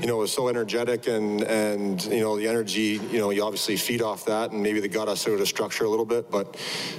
you 0.00 0.06
know, 0.06 0.16
it 0.16 0.20
was 0.20 0.32
so 0.32 0.48
energetic, 0.48 1.06
and 1.06 1.42
and 1.42 2.04
you 2.04 2.20
know 2.20 2.36
the 2.36 2.48
energy, 2.48 3.00
you 3.10 3.18
know, 3.18 3.30
you 3.30 3.42
obviously 3.42 3.76
feed 3.76 4.02
off 4.02 4.24
that, 4.26 4.50
and 4.50 4.62
maybe 4.62 4.80
they 4.80 4.88
got 4.88 5.08
us 5.08 5.26
out 5.26 5.40
of 5.40 5.48
structure 5.48 5.84
a 5.84 5.88
little 5.88 6.06
bit, 6.06 6.30
but 6.30 6.56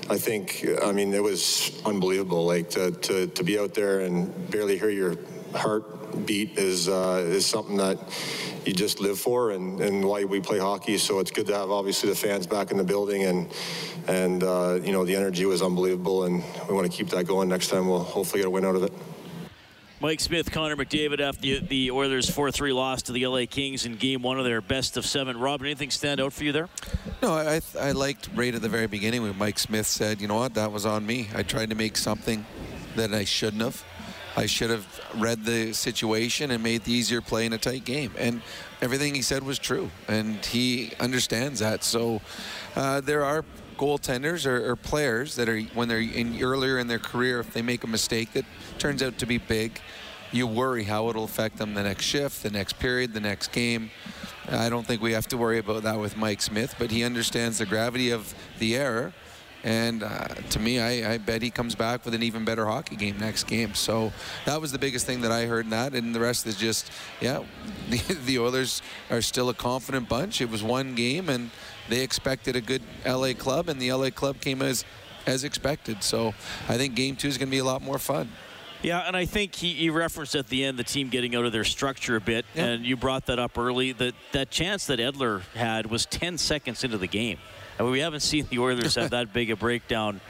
I 0.09 0.17
think, 0.17 0.65
I 0.83 0.91
mean, 0.91 1.13
it 1.13 1.23
was 1.23 1.81
unbelievable, 1.85 2.45
like 2.45 2.69
to 2.71 2.91
to, 2.91 3.27
to 3.27 3.43
be 3.43 3.59
out 3.59 3.73
there 3.73 4.01
and 4.01 4.49
barely 4.51 4.77
hear 4.77 4.89
your 4.89 5.15
heart 5.55 6.25
beat 6.25 6.57
is 6.57 6.87
uh, 6.87 7.23
is 7.25 7.45
something 7.45 7.77
that 7.77 7.97
you 8.65 8.73
just 8.73 8.99
live 8.99 9.19
for 9.19 9.51
and, 9.51 9.79
and 9.81 10.05
why 10.05 10.23
we 10.23 10.39
play 10.39 10.59
hockey. 10.59 10.97
So 10.97 11.19
it's 11.19 11.31
good 11.31 11.47
to 11.47 11.55
have 11.55 11.71
obviously 11.71 12.09
the 12.09 12.15
fans 12.15 12.47
back 12.47 12.71
in 12.71 12.77
the 12.77 12.83
building 12.83 13.23
and 13.23 13.51
and 14.07 14.43
uh, 14.43 14.79
you 14.83 14.91
know 14.91 15.05
the 15.05 15.15
energy 15.15 15.45
was 15.45 15.61
unbelievable 15.61 16.25
and 16.25 16.43
we 16.67 16.75
want 16.75 16.89
to 16.89 16.95
keep 16.95 17.09
that 17.09 17.25
going. 17.25 17.49
Next 17.49 17.69
time 17.69 17.87
we'll 17.87 18.03
hopefully 18.03 18.41
get 18.41 18.47
a 18.47 18.49
win 18.49 18.65
out 18.65 18.75
of 18.75 18.83
it. 18.83 18.93
Mike 20.03 20.19
Smith, 20.19 20.51
Connor 20.51 20.75
McDavid 20.75 21.21
after 21.21 21.61
the 21.61 21.89
Oilers 21.89 22.29
4-3 22.29 22.75
loss 22.75 23.03
to 23.03 23.13
the 23.13 23.25
LA 23.25 23.45
Kings 23.49 23.85
in 23.85 23.95
Game 23.95 24.21
One 24.21 24.37
of 24.37 24.43
their 24.43 24.59
best 24.59 24.97
of 24.97 25.05
seven. 25.05 25.37
Rob, 25.37 25.61
anything 25.61 25.91
stand 25.91 26.19
out 26.19 26.33
for 26.33 26.43
you 26.43 26.51
there? 26.51 26.67
No, 27.21 27.31
I 27.31 27.61
I 27.79 27.91
liked 27.91 28.29
right 28.35 28.53
at 28.53 28.61
the 28.61 28.67
very 28.67 28.87
beginning 28.87 29.21
when 29.21 29.37
Mike 29.37 29.59
Smith 29.59 29.87
said, 29.87 30.19
"You 30.19 30.27
know 30.27 30.35
what? 30.35 30.55
That 30.55 30.71
was 30.71 30.85
on 30.85 31.05
me. 31.05 31.29
I 31.33 31.43
tried 31.43 31.69
to 31.69 31.75
make 31.75 31.95
something 31.95 32.45
that 32.95 33.13
I 33.13 33.23
shouldn't 33.23 33.61
have." 33.61 33.83
I 34.35 34.47
should 34.47 34.69
have 34.69 34.87
read 35.15 35.45
the 35.45 35.73
situation 35.73 36.51
and 36.51 36.63
made 36.63 36.83
the 36.83 36.91
easier 36.91 37.21
play 37.21 37.45
in 37.45 37.53
a 37.53 37.57
tight 37.57 37.85
game. 37.85 38.11
And 38.17 38.41
everything 38.81 39.13
he 39.13 39.21
said 39.21 39.43
was 39.43 39.59
true, 39.59 39.91
and 40.07 40.43
he 40.45 40.93
understands 40.99 41.59
that. 41.59 41.83
So 41.83 42.21
uh, 42.75 43.01
there 43.01 43.23
are 43.23 43.45
goaltenders 43.77 44.45
or, 44.45 44.71
or, 44.71 44.75
players 44.75 45.35
that 45.35 45.49
are 45.49 45.59
when 45.73 45.87
they're 45.87 45.99
in 45.99 46.41
earlier 46.41 46.77
in 46.79 46.87
their 46.87 46.99
career, 46.99 47.39
if 47.39 47.53
they 47.53 47.61
make 47.61 47.83
a 47.83 47.87
mistake 47.87 48.33
that 48.33 48.45
turns 48.77 49.01
out 49.01 49.17
to 49.17 49.25
be 49.25 49.37
big, 49.37 49.79
you 50.31 50.47
worry 50.47 50.83
how 50.83 51.09
it'll 51.09 51.23
affect 51.23 51.57
them 51.57 51.73
the 51.73 51.83
next 51.83 52.05
shift, 52.05 52.43
the 52.43 52.49
next 52.49 52.79
period, 52.79 53.13
the 53.13 53.19
next 53.19 53.51
game. 53.51 53.91
I 54.49 54.69
don't 54.69 54.85
think 54.85 55.01
we 55.01 55.13
have 55.13 55.27
to 55.27 55.37
worry 55.37 55.59
about 55.59 55.83
that 55.83 55.99
with 55.99 56.17
Mike 56.17 56.41
Smith, 56.41 56.75
but 56.77 56.91
he 56.91 57.03
understands 57.03 57.59
the 57.59 57.65
gravity 57.65 58.11
of 58.11 58.33
the 58.59 58.75
error 58.75 59.13
and 59.63 60.03
uh, 60.03 60.27
to 60.49 60.59
me, 60.59 60.79
I, 60.79 61.13
I, 61.13 61.17
bet 61.17 61.41
he 61.41 61.49
comes 61.49 61.73
back 61.73 62.03
with 62.03 62.13
an 62.13 62.21
even 62.21 62.43
better 62.43 62.65
hockey 62.65 62.97
game 62.97 63.17
next 63.17 63.45
game. 63.45 63.73
So 63.75 64.11
that 64.45 64.59
was 64.59 64.73
the 64.73 64.77
biggest 64.77 65.05
thing 65.05 65.21
that 65.21 65.31
I 65.31 65.45
heard 65.45 65.65
in 65.65 65.69
that. 65.69 65.93
And 65.93 66.13
the 66.13 66.19
rest 66.19 66.45
is 66.45 66.57
just, 66.57 66.91
yeah, 67.21 67.43
the, 67.89 67.97
the 68.25 68.39
Oilers 68.39 68.81
are 69.09 69.21
still 69.21 69.49
a 69.49 69.53
confident 69.53 70.09
bunch. 70.09 70.41
It 70.41 70.49
was 70.49 70.61
one 70.61 70.95
game, 70.95 71.29
and 71.29 71.49
they 71.87 72.01
expected 72.01 72.57
a 72.57 72.61
good 72.61 72.81
LA 73.05 73.33
club, 73.33 73.69
and 73.69 73.81
the 73.81 73.91
LA 73.93 74.09
club 74.09 74.41
came 74.41 74.61
as 74.61 74.83
as 75.25 75.45
expected. 75.45 76.03
So 76.03 76.33
I 76.67 76.77
think 76.77 76.95
game 76.95 77.15
two 77.15 77.29
is 77.29 77.37
going 77.37 77.47
to 77.47 77.51
be 77.51 77.59
a 77.59 77.63
lot 77.63 77.81
more 77.81 77.97
fun. 77.97 78.29
Yeah, 78.81 78.99
and 79.07 79.15
I 79.15 79.23
think 79.23 79.55
he, 79.55 79.71
he, 79.71 79.89
referenced 79.89 80.35
at 80.35 80.47
the 80.47 80.65
end 80.65 80.77
the 80.77 80.83
team 80.83 81.07
getting 81.07 81.37
out 81.37 81.45
of 81.45 81.53
their 81.53 81.63
structure 81.63 82.17
a 82.17 82.21
bit, 82.21 82.45
yeah. 82.53 82.65
and 82.65 82.85
you 82.85 82.97
brought 82.97 83.27
that 83.27 83.39
up 83.39 83.57
early. 83.57 83.93
That 83.93 84.13
that 84.33 84.51
chance 84.51 84.87
that 84.87 84.99
Edler 84.99 85.41
had 85.55 85.85
was 85.85 86.05
10 86.05 86.37
seconds 86.37 86.83
into 86.83 86.97
the 86.97 87.07
game. 87.07 87.37
Mean, 87.79 87.91
we 87.91 87.99
haven't 87.99 88.21
seen 88.21 88.47
the 88.49 88.59
Oilers 88.59 88.95
have 88.95 89.11
that 89.11 89.33
big 89.33 89.51
a 89.51 89.55
breakdown 89.55 90.21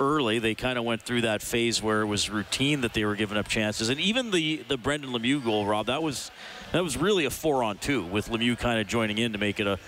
early. 0.00 0.38
They 0.38 0.54
kind 0.54 0.78
of 0.78 0.84
went 0.84 1.02
through 1.02 1.22
that 1.22 1.42
phase 1.42 1.82
where 1.82 2.02
it 2.02 2.06
was 2.06 2.30
routine 2.30 2.82
that 2.82 2.92
they 2.92 3.04
were 3.04 3.16
giving 3.16 3.36
up 3.36 3.48
chances, 3.48 3.88
and 3.88 4.00
even 4.00 4.30
the 4.30 4.64
the 4.68 4.76
Brendan 4.76 5.12
Lemieux 5.12 5.42
goal, 5.42 5.66
Rob, 5.66 5.86
that 5.86 6.02
was 6.02 6.30
that 6.72 6.82
was 6.82 6.96
really 6.96 7.24
a 7.24 7.30
four 7.30 7.62
on 7.62 7.78
two 7.78 8.04
with 8.04 8.28
Lemieux 8.28 8.58
kind 8.58 8.80
of 8.80 8.86
joining 8.86 9.18
in 9.18 9.32
to 9.32 9.38
make 9.38 9.60
it 9.60 9.66
a 9.66 9.78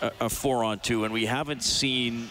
a, 0.00 0.12
a 0.20 0.28
four 0.28 0.64
on 0.64 0.78
two, 0.78 1.04
and 1.04 1.12
we 1.12 1.26
haven't 1.26 1.62
seen. 1.62 2.30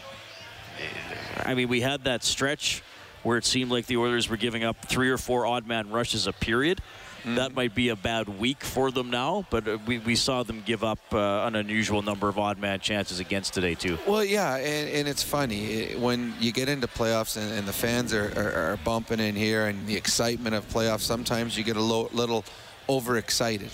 I 1.43 1.55
mean, 1.55 1.67
we 1.67 1.81
had 1.81 2.05
that 2.05 2.23
stretch 2.23 2.83
where 3.23 3.37
it 3.37 3.45
seemed 3.45 3.69
like 3.69 3.85
the 3.85 3.97
Oilers 3.97 4.29
were 4.29 4.37
giving 4.37 4.63
up 4.63 4.85
three 4.85 5.09
or 5.09 5.17
four 5.17 5.45
odd 5.45 5.67
man 5.67 5.89
rushes 5.89 6.27
a 6.27 6.33
period. 6.33 6.81
Mm. 7.23 7.35
That 7.35 7.53
might 7.53 7.75
be 7.75 7.89
a 7.89 7.95
bad 7.95 8.39
week 8.39 8.63
for 8.63 8.91
them 8.91 9.09
now, 9.09 9.45
but 9.49 9.67
uh, 9.67 9.77
we, 9.85 9.99
we 9.99 10.15
saw 10.15 10.43
them 10.43 10.63
give 10.65 10.83
up 10.83 10.99
uh, 11.11 11.45
an 11.45 11.55
unusual 11.55 12.01
number 12.01 12.29
of 12.29 12.39
odd 12.39 12.57
man 12.59 12.79
chances 12.79 13.19
against 13.19 13.53
today, 13.53 13.75
too. 13.75 13.97
Well, 14.07 14.23
yeah, 14.23 14.55
and, 14.55 14.89
and 14.89 15.07
it's 15.07 15.23
funny. 15.23 15.95
When 15.95 16.33
you 16.39 16.51
get 16.51 16.69
into 16.69 16.87
playoffs 16.87 17.37
and, 17.37 17.51
and 17.51 17.67
the 17.67 17.73
fans 17.73 18.13
are, 18.13 18.31
are, 18.37 18.71
are, 18.71 18.77
bumping 18.83 19.19
in 19.19 19.35
here 19.35 19.67
and 19.67 19.85
the 19.87 19.95
excitement 19.95 20.55
of 20.55 20.67
playoffs, 20.69 21.01
sometimes 21.01 21.57
you 21.57 21.63
get 21.63 21.75
a 21.75 21.81
lo- 21.81 22.09
little 22.13 22.45
overexcited. 22.87 23.71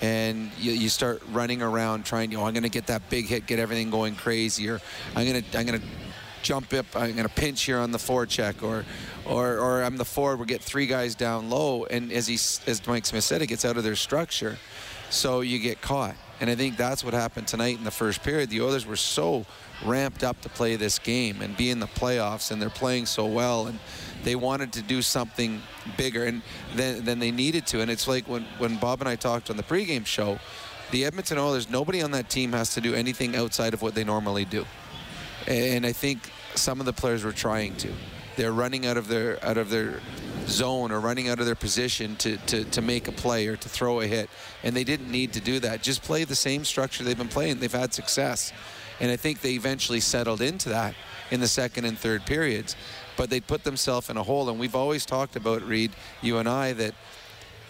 And 0.00 0.50
you, 0.58 0.72
you, 0.72 0.88
start 0.88 1.22
running 1.30 1.62
around 1.62 2.04
trying, 2.04 2.32
you 2.32 2.38
know, 2.38 2.44
I'm 2.44 2.54
going 2.54 2.64
to 2.64 2.68
get 2.68 2.88
that 2.88 3.08
big 3.08 3.26
hit, 3.26 3.46
get 3.46 3.60
everything 3.60 3.88
going 3.88 4.16
crazy, 4.16 4.68
or 4.68 4.80
I'm 5.14 5.24
going 5.24 5.44
to, 5.44 5.58
I'm 5.58 5.64
going 5.64 5.80
to 5.80 5.86
jump 6.42 6.72
up, 6.74 6.86
uh, 6.94 7.00
I'm 7.00 7.12
going 7.12 7.28
to 7.28 7.34
pinch 7.34 7.62
here 7.62 7.78
on 7.78 7.92
the 7.92 7.98
forecheck, 7.98 8.62
or, 8.62 8.84
or, 9.24 9.58
or 9.58 9.82
I'm 9.82 9.96
the 9.96 10.04
forward, 10.04 10.38
we 10.38 10.46
get 10.46 10.62
three 10.62 10.86
guys 10.86 11.14
down 11.14 11.48
low, 11.50 11.84
and 11.84 12.12
as 12.12 12.26
he, 12.26 12.34
as 12.34 12.86
Mike 12.86 13.06
Smith 13.06 13.24
said, 13.24 13.42
it 13.42 13.46
gets 13.46 13.64
out 13.64 13.76
of 13.76 13.84
their 13.84 13.96
structure, 13.96 14.58
so 15.10 15.40
you 15.40 15.58
get 15.58 15.80
caught. 15.80 16.16
And 16.40 16.50
I 16.50 16.56
think 16.56 16.76
that's 16.76 17.04
what 17.04 17.14
happened 17.14 17.46
tonight 17.46 17.78
in 17.78 17.84
the 17.84 17.92
first 17.92 18.22
period. 18.24 18.50
The 18.50 18.62
Oilers 18.62 18.84
were 18.84 18.96
so 18.96 19.46
ramped 19.84 20.24
up 20.24 20.40
to 20.40 20.48
play 20.48 20.74
this 20.74 20.98
game 20.98 21.40
and 21.40 21.56
be 21.56 21.70
in 21.70 21.78
the 21.78 21.86
playoffs, 21.86 22.50
and 22.50 22.60
they're 22.60 22.70
playing 22.70 23.06
so 23.06 23.26
well, 23.26 23.68
and 23.68 23.78
they 24.24 24.34
wanted 24.34 24.72
to 24.72 24.82
do 24.82 25.02
something 25.02 25.62
bigger 25.96 26.24
and 26.24 26.42
than, 26.74 27.04
than 27.04 27.18
they 27.18 27.30
needed 27.30 27.66
to. 27.68 27.80
And 27.80 27.90
it's 27.90 28.08
like 28.08 28.26
when, 28.28 28.42
when 28.58 28.76
Bob 28.76 29.00
and 29.00 29.08
I 29.08 29.16
talked 29.16 29.50
on 29.50 29.56
the 29.56 29.62
pregame 29.62 30.06
show, 30.06 30.38
the 30.90 31.04
Edmonton 31.04 31.38
Oilers, 31.38 31.70
nobody 31.70 32.02
on 32.02 32.10
that 32.10 32.28
team 32.28 32.52
has 32.52 32.74
to 32.74 32.80
do 32.80 32.94
anything 32.94 33.34
outside 33.36 33.72
of 33.72 33.82
what 33.82 33.94
they 33.94 34.04
normally 34.04 34.44
do. 34.44 34.66
And 35.46 35.84
I 35.84 35.92
think 35.92 36.30
some 36.54 36.80
of 36.80 36.86
the 36.86 36.92
players 36.92 37.24
were 37.24 37.32
trying 37.32 37.76
to. 37.76 37.92
They're 38.36 38.52
running 38.52 38.86
out 38.86 38.96
of 38.96 39.08
their 39.08 39.44
out 39.44 39.58
of 39.58 39.68
their 39.68 40.00
zone 40.46 40.90
or 40.90 41.00
running 41.00 41.28
out 41.28 41.38
of 41.40 41.46
their 41.46 41.54
position 41.54 42.16
to, 42.16 42.36
to, 42.36 42.64
to 42.64 42.82
make 42.82 43.08
a 43.08 43.12
play 43.12 43.46
or 43.46 43.56
to 43.56 43.68
throw 43.68 44.00
a 44.00 44.06
hit. 44.06 44.28
And 44.62 44.74
they 44.74 44.84
didn't 44.84 45.10
need 45.10 45.32
to 45.34 45.40
do 45.40 45.60
that. 45.60 45.82
Just 45.82 46.02
play 46.02 46.24
the 46.24 46.34
same 46.34 46.64
structure 46.64 47.04
they've 47.04 47.16
been 47.16 47.28
playing. 47.28 47.60
They've 47.60 47.72
had 47.72 47.94
success. 47.94 48.52
And 49.00 49.10
I 49.10 49.16
think 49.16 49.40
they 49.40 49.52
eventually 49.52 50.00
settled 50.00 50.40
into 50.40 50.68
that 50.70 50.94
in 51.30 51.40
the 51.40 51.48
second 51.48 51.84
and 51.84 51.98
third 51.98 52.26
periods. 52.26 52.76
But 53.16 53.30
they 53.30 53.40
put 53.40 53.64
themselves 53.64 54.10
in 54.10 54.16
a 54.16 54.22
hole. 54.22 54.48
And 54.48 54.58
we've 54.58 54.76
always 54.76 55.06
talked 55.06 55.36
about, 55.36 55.62
Reed, 55.62 55.92
you 56.20 56.38
and 56.38 56.48
I, 56.48 56.72
that 56.74 56.94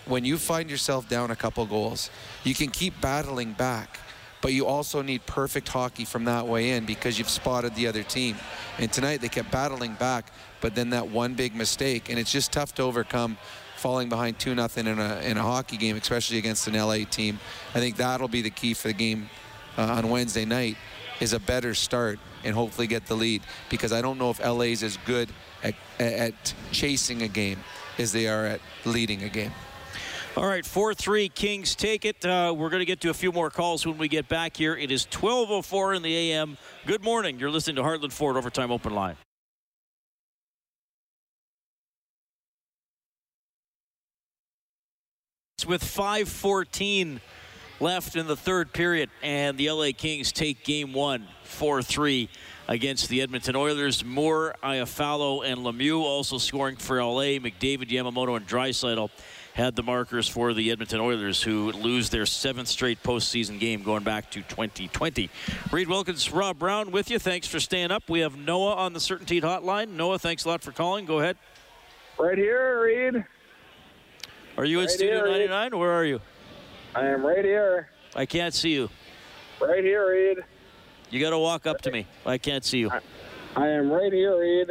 when 0.07 0.25
you 0.25 0.37
find 0.37 0.71
yourself 0.71 1.09
down 1.09 1.31
a 1.31 1.37
couple 1.37 1.65
goals, 1.67 2.11
you 2.45 2.55
can 2.55 2.71
keep 2.71 3.01
battling 3.01 3.53
back, 3.53 3.99
but 4.43 4.53
you 4.53 4.67
also 4.67 5.01
need 5.01 5.25
perfect 5.25 5.69
hockey 5.69 6.05
from 6.05 6.25
that 6.27 6.47
way 6.47 6.71
in 6.71 6.85
because 6.85 7.19
you've 7.19 7.31
spotted 7.31 7.75
the 7.75 7.87
other 7.87 8.03
team. 8.03 8.37
And 8.79 8.93
tonight 8.93 9.21
they 9.23 9.29
kept 9.29 9.51
battling 9.51 9.95
back, 9.95 10.31
but 10.61 10.75
then 10.75 10.91
that 10.91 11.09
one 11.09 11.35
big 11.35 11.55
mistake, 11.55 12.11
and 12.11 12.19
it's 12.19 12.31
just 12.31 12.53
tough 12.53 12.75
to 12.75 12.83
overcome 12.83 13.39
falling 13.77 14.09
behind 14.09 14.39
2 14.39 14.55
nothing 14.55 14.87
in 14.87 14.99
a, 14.99 15.21
in 15.21 15.37
a 15.37 15.43
hockey 15.43 15.77
game, 15.77 15.97
especially 15.97 16.39
against 16.39 16.67
an 16.67 16.75
LA 16.75 16.99
team. 17.09 17.39
I 17.75 17.79
think 17.79 17.97
that'll 17.97 18.29
be 18.29 18.43
the 18.43 18.51
key 18.51 18.75
for 18.75 18.89
the 18.89 18.95
game 18.95 19.31
uh, 19.79 19.83
on 19.83 20.11
Wednesday 20.11 20.45
night 20.45 20.77
is 21.21 21.33
a 21.33 21.41
better 21.41 21.73
start 21.73 22.19
and 22.45 22.55
hopefully 22.55 22.89
get 22.89 23.07
the 23.07 23.15
lead 23.15 23.43
because 23.71 23.93
I 23.93 24.03
don't 24.03 24.19
know 24.19 24.31
if 24.31 24.45
LA's 24.45 24.83
as 24.83 24.97
good 25.05 25.31
at, 25.63 25.75
at 26.01 26.55
chasing 26.73 27.23
a 27.23 27.29
game 27.29 27.61
as 27.99 28.13
they 28.13 28.27
are 28.27 28.45
at 28.45 28.61
leading 28.85 29.23
a 29.23 29.29
game. 29.29 29.53
All 30.35 30.47
right, 30.47 30.65
4 30.65 30.95
3 30.95 31.29
Kings 31.29 31.75
take 31.75 32.07
it. 32.07 32.25
Uh, 32.25 32.55
we're 32.57 32.71
going 32.71 32.81
to 32.81 32.87
get 32.87 33.03
to 33.03 33.11
a 33.11 33.15
few 33.15 33.33
more 33.33 33.51
calls 33.51 33.85
when 33.85 33.99
we 33.99 34.09
get 34.09 34.29
back 34.29 34.57
here. 34.57 34.75
It 34.75 34.91
is 34.91 35.07
12.04 35.11 35.97
in 35.97 36.03
the 36.03 36.33
AM. 36.33 36.57
Good 36.87 37.05
morning. 37.05 37.39
You're 37.39 37.51
listening 37.51 37.77
to 37.77 37.83
Heartland 37.83 38.13
Ford 38.13 38.39
Overtime 38.39 38.71
Open 38.71 38.95
Line. 38.95 39.17
With 45.67 45.85
5.14 45.85 47.21
left 47.79 48.17
in 48.17 48.27
the 48.27 48.37
third 48.37 48.73
period, 48.73 49.11
and 49.23 49.59
the 49.59 49.71
LA 49.71 49.91
Kings 49.95 50.33
take 50.33 50.65
game 50.65 50.95
one, 50.95 51.29
4 51.45 51.83
3 51.83 52.31
against 52.69 53.11
the 53.11 53.21
Edmonton 53.21 53.55
Oilers. 53.55 54.03
Moore, 54.03 54.55
Iafallo, 54.63 55.45
and 55.45 55.61
Lemieux 55.61 56.01
also 56.01 56.39
scoring 56.39 56.77
for 56.77 57.05
LA. 57.05 57.39
McDavid, 57.39 57.91
Yamamoto, 57.91 58.35
and 58.35 58.49
Draisaitl 58.49 59.11
had 59.55 59.77
the 59.77 59.83
markers 59.83 60.29
for 60.29 60.55
the 60.55 60.71
Edmonton 60.71 61.01
Oilers, 61.01 61.43
who 61.43 61.73
lose 61.73 62.11
their 62.11 62.25
seventh 62.25 62.69
straight 62.69 63.03
postseason 63.03 63.61
game 63.61 63.83
going 63.83 64.03
back 64.03 64.31
to 64.31 64.41
2020. 64.43 65.29
Reed 65.71 65.89
Wilkins, 65.89 66.31
Rob 66.31 66.59
Brown 66.59 66.91
with 66.91 67.11
you. 67.11 67.19
Thanks 67.19 67.47
for 67.47 67.61
staying 67.61 67.91
up. 67.91 68.09
We 68.09 68.21
have 68.21 68.37
Noah 68.37 68.75
on 68.75 68.93
the 68.93 68.99
CertainTeed 68.99 69.43
Hotline. 69.43 69.91
Noah, 69.91 70.19
thanks 70.19 70.45
a 70.45 70.49
lot 70.49 70.63
for 70.63 70.73
calling. 70.73 71.05
Go 71.05 71.19
ahead. 71.19 71.37
Right 72.19 72.39
here, 72.39 72.83
Reed. 72.83 73.25
Are 74.57 74.65
you 74.65 74.81
in 74.81 74.87
Right 74.87 74.91
Studio 74.91 75.17
here, 75.17 75.25
Reed. 75.25 75.51
99? 75.51 75.79
Where 75.79 75.93
are 75.93 76.05
you? 76.05 76.21
I 76.95 77.07
am 77.07 77.25
right 77.25 77.45
here. 77.45 77.89
I 78.15 78.27
can't 78.27 78.55
see 78.55 78.73
you. 78.73 78.89
Right 79.61 79.85
here, 79.85 80.11
Reed. 80.11 80.39
You 81.11 81.21
got 81.21 81.31
to 81.31 81.39
walk 81.39 81.67
up 81.67 81.81
to 81.83 81.91
me. 81.91 82.07
I 82.25 82.39
can't 82.39 82.65
see 82.65 82.79
you. 82.79 82.91
I 83.55 83.69
am 83.69 83.91
right 83.91 84.13
here, 84.13 84.39
Reed. 84.39 84.71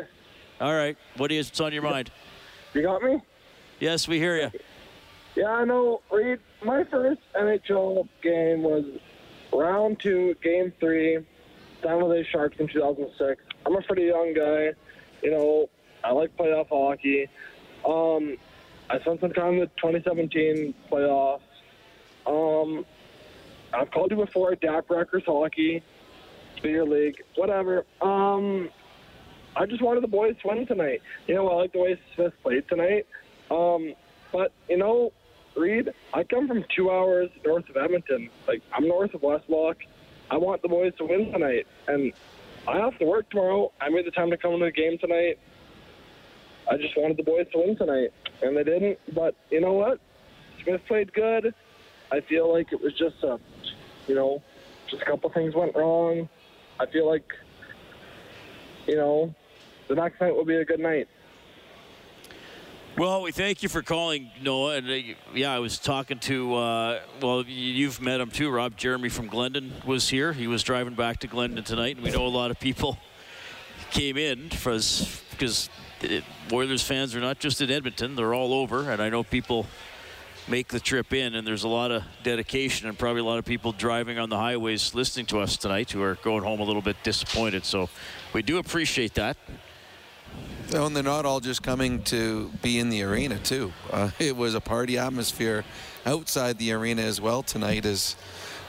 All 0.59 0.73
right. 0.73 0.97
What 1.17 1.31
is 1.31 1.49
what's 1.49 1.59
on 1.59 1.71
your 1.71 1.83
mind? 1.83 2.11
You 2.73 2.83
got 2.83 3.03
me? 3.03 3.21
Yes, 3.79 4.07
we 4.07 4.19
hear 4.19 4.37
you. 4.37 4.51
Yeah, 5.35 5.49
I 5.49 5.65
know, 5.65 6.01
Reed. 6.11 6.39
My 6.63 6.83
first 6.83 7.21
NHL 7.35 8.07
game 8.21 8.63
was 8.63 8.85
round 9.53 9.99
two, 9.99 10.35
game 10.43 10.73
three, 10.79 11.19
San 11.81 11.99
Jose 11.99 12.27
Sharks 12.29 12.57
in 12.59 12.67
2006. 12.67 13.41
I'm 13.65 13.75
a 13.75 13.81
pretty 13.81 14.03
young 14.03 14.33
guy. 14.33 14.73
You 15.23 15.31
know, 15.31 15.69
I 16.03 16.11
like 16.11 16.35
playoff 16.35 16.67
hockey. 16.69 17.29
Um, 17.85 18.37
I 18.89 18.99
spent 18.99 19.21
some 19.21 19.31
time 19.31 19.59
the 19.59 19.67
2017 19.77 20.73
playoffs. 20.91 21.41
Um, 22.25 22.85
I've 23.73 23.89
called 23.91 24.11
you 24.11 24.17
before, 24.17 24.55
Dak 24.55 24.89
Records 24.89 25.25
Hockey, 25.25 25.81
Beer 26.61 26.83
League, 26.83 27.23
whatever. 27.35 27.85
Um, 28.01 28.69
I 29.55 29.65
just 29.65 29.81
wanted 29.81 30.03
the 30.03 30.09
boys 30.09 30.35
to 30.41 30.47
win 30.49 30.67
tonight. 30.67 31.01
You 31.27 31.35
know, 31.35 31.47
I 31.49 31.55
like 31.55 31.71
the 31.71 31.79
way 31.79 31.99
Smith 32.15 32.33
played 32.43 32.67
tonight. 32.67 33.07
Um, 33.49 33.93
but, 34.31 34.51
you 34.69 34.77
know, 34.77 35.13
Reed, 35.55 35.89
I 36.13 36.23
come 36.23 36.47
from 36.47 36.63
two 36.75 36.89
hours 36.89 37.29
north 37.45 37.67
of 37.69 37.77
Edmonton. 37.77 38.29
Like, 38.47 38.61
I'm 38.73 38.87
north 38.87 39.13
of 39.13 39.21
Westlock. 39.21 39.75
I 40.29 40.37
want 40.37 40.61
the 40.61 40.69
boys 40.69 40.93
to 40.97 41.05
win 41.05 41.31
tonight. 41.31 41.67
And 41.87 42.13
I 42.67 42.77
have 42.77 42.97
to 42.99 43.05
work 43.05 43.29
tomorrow. 43.29 43.71
I 43.81 43.89
made 43.89 44.05
the 44.05 44.11
time 44.11 44.29
to 44.29 44.37
come 44.37 44.57
to 44.57 44.65
the 44.65 44.71
game 44.71 44.97
tonight. 44.97 45.39
I 46.69 46.77
just 46.77 46.95
wanted 46.95 47.17
the 47.17 47.23
boys 47.23 47.47
to 47.51 47.59
win 47.59 47.75
tonight. 47.75 48.11
And 48.41 48.55
they 48.55 48.63
didn't. 48.63 48.99
But 49.13 49.35
you 49.49 49.59
know 49.61 49.73
what? 49.73 49.99
Smith 50.63 50.81
played 50.87 51.11
good. 51.13 51.53
I 52.11 52.21
feel 52.21 52.51
like 52.51 52.71
it 52.71 52.81
was 52.81 52.93
just 52.93 53.23
a, 53.23 53.39
you 54.07 54.15
know, 54.15 54.41
just 54.89 55.01
a 55.01 55.05
couple 55.05 55.29
things 55.31 55.53
went 55.55 55.75
wrong. 55.75 56.29
I 56.79 56.85
feel 56.85 57.07
like, 57.07 57.25
you 58.87 58.95
know, 58.95 59.33
the 59.87 59.95
next 59.95 60.21
night 60.21 60.35
will 60.35 60.45
be 60.45 60.55
a 60.55 60.65
good 60.65 60.79
night. 60.79 61.07
Well, 62.97 63.21
we 63.21 63.31
thank 63.31 63.63
you 63.63 63.69
for 63.69 63.81
calling, 63.81 64.29
Noah. 64.41 64.75
And 64.75 64.89
uh, 64.89 65.15
yeah, 65.33 65.53
I 65.53 65.59
was 65.59 65.79
talking 65.79 66.19
to, 66.19 66.55
uh, 66.55 66.99
well, 67.21 67.45
you've 67.47 68.01
met 68.01 68.19
him 68.19 68.29
too, 68.29 68.49
Rob. 68.49 68.75
Jeremy 68.75 69.07
from 69.07 69.27
Glendon 69.27 69.71
was 69.85 70.09
here. 70.09 70.33
He 70.33 70.45
was 70.45 70.61
driving 70.61 70.93
back 70.93 71.19
to 71.21 71.27
Glendon 71.27 71.63
tonight, 71.63 71.95
and 71.95 72.03
we 72.03 72.11
know 72.11 72.25
a 72.25 72.27
lot 72.27 72.51
of 72.51 72.59
people 72.59 72.97
came 73.91 74.17
in 74.17 74.49
because 74.49 75.69
Oilers 76.51 76.83
fans 76.83 77.15
are 77.15 77.21
not 77.21 77.39
just 77.39 77.61
in 77.61 77.71
Edmonton; 77.71 78.17
they're 78.17 78.33
all 78.33 78.53
over. 78.53 78.91
And 78.91 79.01
I 79.01 79.07
know 79.07 79.23
people 79.23 79.67
make 80.49 80.67
the 80.67 80.79
trip 80.79 81.13
in, 81.13 81.33
and 81.33 81.47
there's 81.47 81.63
a 81.63 81.69
lot 81.69 81.91
of 81.91 82.03
dedication, 82.23 82.89
and 82.89 82.99
probably 82.99 83.21
a 83.21 83.25
lot 83.25 83.39
of 83.39 83.45
people 83.45 83.71
driving 83.71 84.19
on 84.19 84.29
the 84.29 84.37
highways 84.37 84.93
listening 84.93 85.25
to 85.27 85.39
us 85.39 85.55
tonight 85.55 85.91
who 85.91 86.03
are 86.03 86.15
going 86.15 86.43
home 86.43 86.59
a 86.59 86.65
little 86.65 86.81
bit 86.81 86.97
disappointed. 87.03 87.63
So 87.63 87.89
we 88.33 88.41
do 88.41 88.57
appreciate 88.57 89.13
that. 89.13 89.37
Oh, 90.73 90.85
and 90.85 90.95
they're 90.95 91.03
not 91.03 91.25
all 91.25 91.41
just 91.41 91.63
coming 91.63 92.01
to 92.03 92.49
be 92.61 92.79
in 92.79 92.89
the 92.89 93.03
arena 93.03 93.37
too. 93.39 93.73
Uh, 93.91 94.11
it 94.19 94.37
was 94.37 94.55
a 94.55 94.61
party 94.61 94.97
atmosphere 94.97 95.65
outside 96.05 96.57
the 96.59 96.71
arena 96.71 97.01
as 97.01 97.19
well 97.19 97.43
tonight. 97.43 97.85
As 97.85 98.15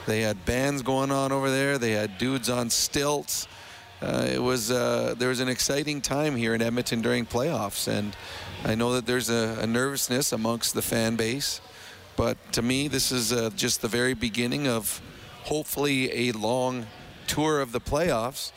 they 0.05 0.19
had 0.19 0.43
bands 0.43 0.81
going 0.81 1.11
on 1.11 1.31
over 1.31 1.49
there, 1.49 1.77
they 1.77 1.91
had 1.91 2.17
dudes 2.17 2.49
on 2.49 2.69
stilts. 2.69 3.47
Uh, 4.01 4.27
it 4.29 4.41
was 4.41 4.69
uh, 4.69 5.15
there 5.17 5.29
was 5.29 5.39
an 5.39 5.47
exciting 5.47 6.01
time 6.01 6.35
here 6.35 6.53
in 6.53 6.61
Edmonton 6.61 7.01
during 7.01 7.25
playoffs, 7.25 7.87
and 7.87 8.17
I 8.65 8.75
know 8.75 8.95
that 8.95 9.05
there's 9.05 9.29
a, 9.29 9.59
a 9.61 9.67
nervousness 9.67 10.33
amongst 10.33 10.73
the 10.73 10.81
fan 10.81 11.15
base. 11.15 11.61
But 12.17 12.37
to 12.51 12.61
me, 12.61 12.89
this 12.89 13.13
is 13.13 13.31
uh, 13.31 13.49
just 13.55 13.81
the 13.81 13.87
very 13.87 14.13
beginning 14.13 14.67
of 14.67 15.01
hopefully 15.43 16.27
a 16.27 16.33
long 16.33 16.85
tour 17.27 17.61
of 17.61 17.71
the 17.71 17.79
playoffs. 17.79 18.51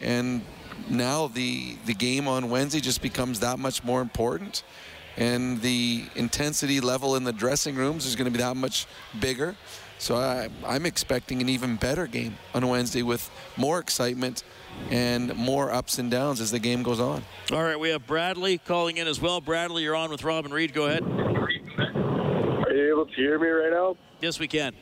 And 0.00 0.42
now 0.88 1.28
the 1.28 1.76
the 1.86 1.94
game 1.94 2.28
on 2.28 2.50
Wednesday 2.50 2.80
just 2.80 3.02
becomes 3.02 3.40
that 3.40 3.58
much 3.58 3.84
more 3.84 4.00
important, 4.00 4.62
and 5.16 5.60
the 5.62 6.04
intensity 6.14 6.80
level 6.80 7.16
in 7.16 7.24
the 7.24 7.32
dressing 7.32 7.76
rooms 7.76 8.06
is 8.06 8.16
going 8.16 8.26
to 8.26 8.30
be 8.30 8.42
that 8.42 8.56
much 8.56 8.86
bigger. 9.20 9.56
So 9.98 10.16
I, 10.16 10.48
I'm 10.66 10.86
expecting 10.86 11.40
an 11.40 11.48
even 11.48 11.76
better 11.76 12.06
game 12.06 12.36
on 12.52 12.66
Wednesday 12.68 13.02
with 13.02 13.30
more 13.56 13.78
excitement 13.78 14.42
and 14.90 15.34
more 15.36 15.72
ups 15.72 15.98
and 15.98 16.10
downs 16.10 16.40
as 16.40 16.50
the 16.50 16.58
game 16.58 16.82
goes 16.82 17.00
on. 17.00 17.22
All 17.52 17.62
right, 17.62 17.78
we 17.78 17.90
have 17.90 18.06
Bradley 18.06 18.58
calling 18.58 18.96
in 18.96 19.06
as 19.06 19.20
well. 19.20 19.40
Bradley, 19.40 19.82
you're 19.82 19.94
on 19.96 20.10
with 20.10 20.24
Robin 20.24 20.52
Reed. 20.52 20.74
Go 20.74 20.86
ahead. 20.86 21.04
Are 21.04 22.74
you 22.74 22.90
able 22.92 23.06
to 23.06 23.14
hear 23.14 23.38
me 23.38 23.48
right 23.48 23.72
now? 23.72 23.96
Yes, 24.20 24.38
we 24.38 24.48
can. 24.48 24.74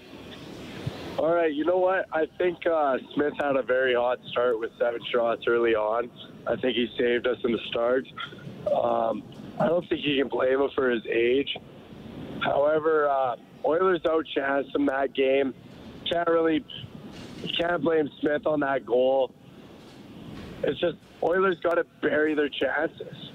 All 1.19 1.35
right, 1.35 1.53
you 1.53 1.65
know 1.65 1.77
what? 1.77 2.07
I 2.13 2.27
think 2.39 2.67
uh, 2.67 2.97
Smith 3.15 3.35
had 3.39 3.57
a 3.57 3.63
very 3.63 3.95
hot 3.95 4.19
start 4.31 4.59
with 4.59 4.71
seven 4.79 5.01
shots 5.13 5.43
early 5.47 5.75
on. 5.75 6.11
I 6.47 6.57
think 6.57 6.75
he 6.75 6.89
saved 6.99 7.27
us 7.27 7.37
in 7.45 7.53
the 7.53 7.59
start. 7.69 8.07
Um, 8.73 9.23
I 9.61 9.67
don't 9.67 9.87
think 9.89 10.05
you 10.05 10.17
can 10.17 10.29
blame 10.29 10.61
him 10.61 10.71
for 10.75 10.89
his 10.91 11.05
age. 11.07 11.55
However, 12.43 13.09
uh, 13.09 13.37
Oilers 13.65 14.01
outchanced 14.01 14.75
him 14.75 14.87
that 14.87 15.15
game. 15.15 15.55
Can't 16.11 16.29
really, 16.29 16.65
can't 17.61 17.83
blame 17.83 18.09
Smith 18.21 18.47
on 18.47 18.61
that 18.61 18.87
goal. 18.87 19.33
It's 20.63 20.81
just 20.81 20.97
Oilers 21.23 21.57
got 21.63 21.75
to 21.75 21.85
bury 22.01 22.35
their 22.35 22.49
chances. 22.49 23.32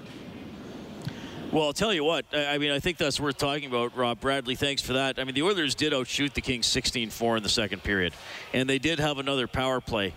Well, 1.50 1.64
I'll 1.64 1.72
tell 1.72 1.94
you 1.94 2.04
what. 2.04 2.26
I 2.34 2.58
mean, 2.58 2.72
I 2.72 2.78
think 2.78 2.98
that's 2.98 3.18
worth 3.18 3.38
talking 3.38 3.70
about, 3.70 3.96
Rob 3.96 4.20
Bradley. 4.20 4.54
Thanks 4.54 4.82
for 4.82 4.92
that. 4.92 5.18
I 5.18 5.24
mean, 5.24 5.34
the 5.34 5.42
Oilers 5.42 5.74
did 5.74 5.94
outshoot 5.94 6.34
the 6.34 6.42
Kings 6.42 6.66
16-4 6.66 7.38
in 7.38 7.42
the 7.42 7.48
second 7.48 7.82
period, 7.82 8.12
and 8.52 8.68
they 8.68 8.78
did 8.78 9.00
have 9.00 9.16
another 9.16 9.46
power 9.46 9.80
play 9.80 10.12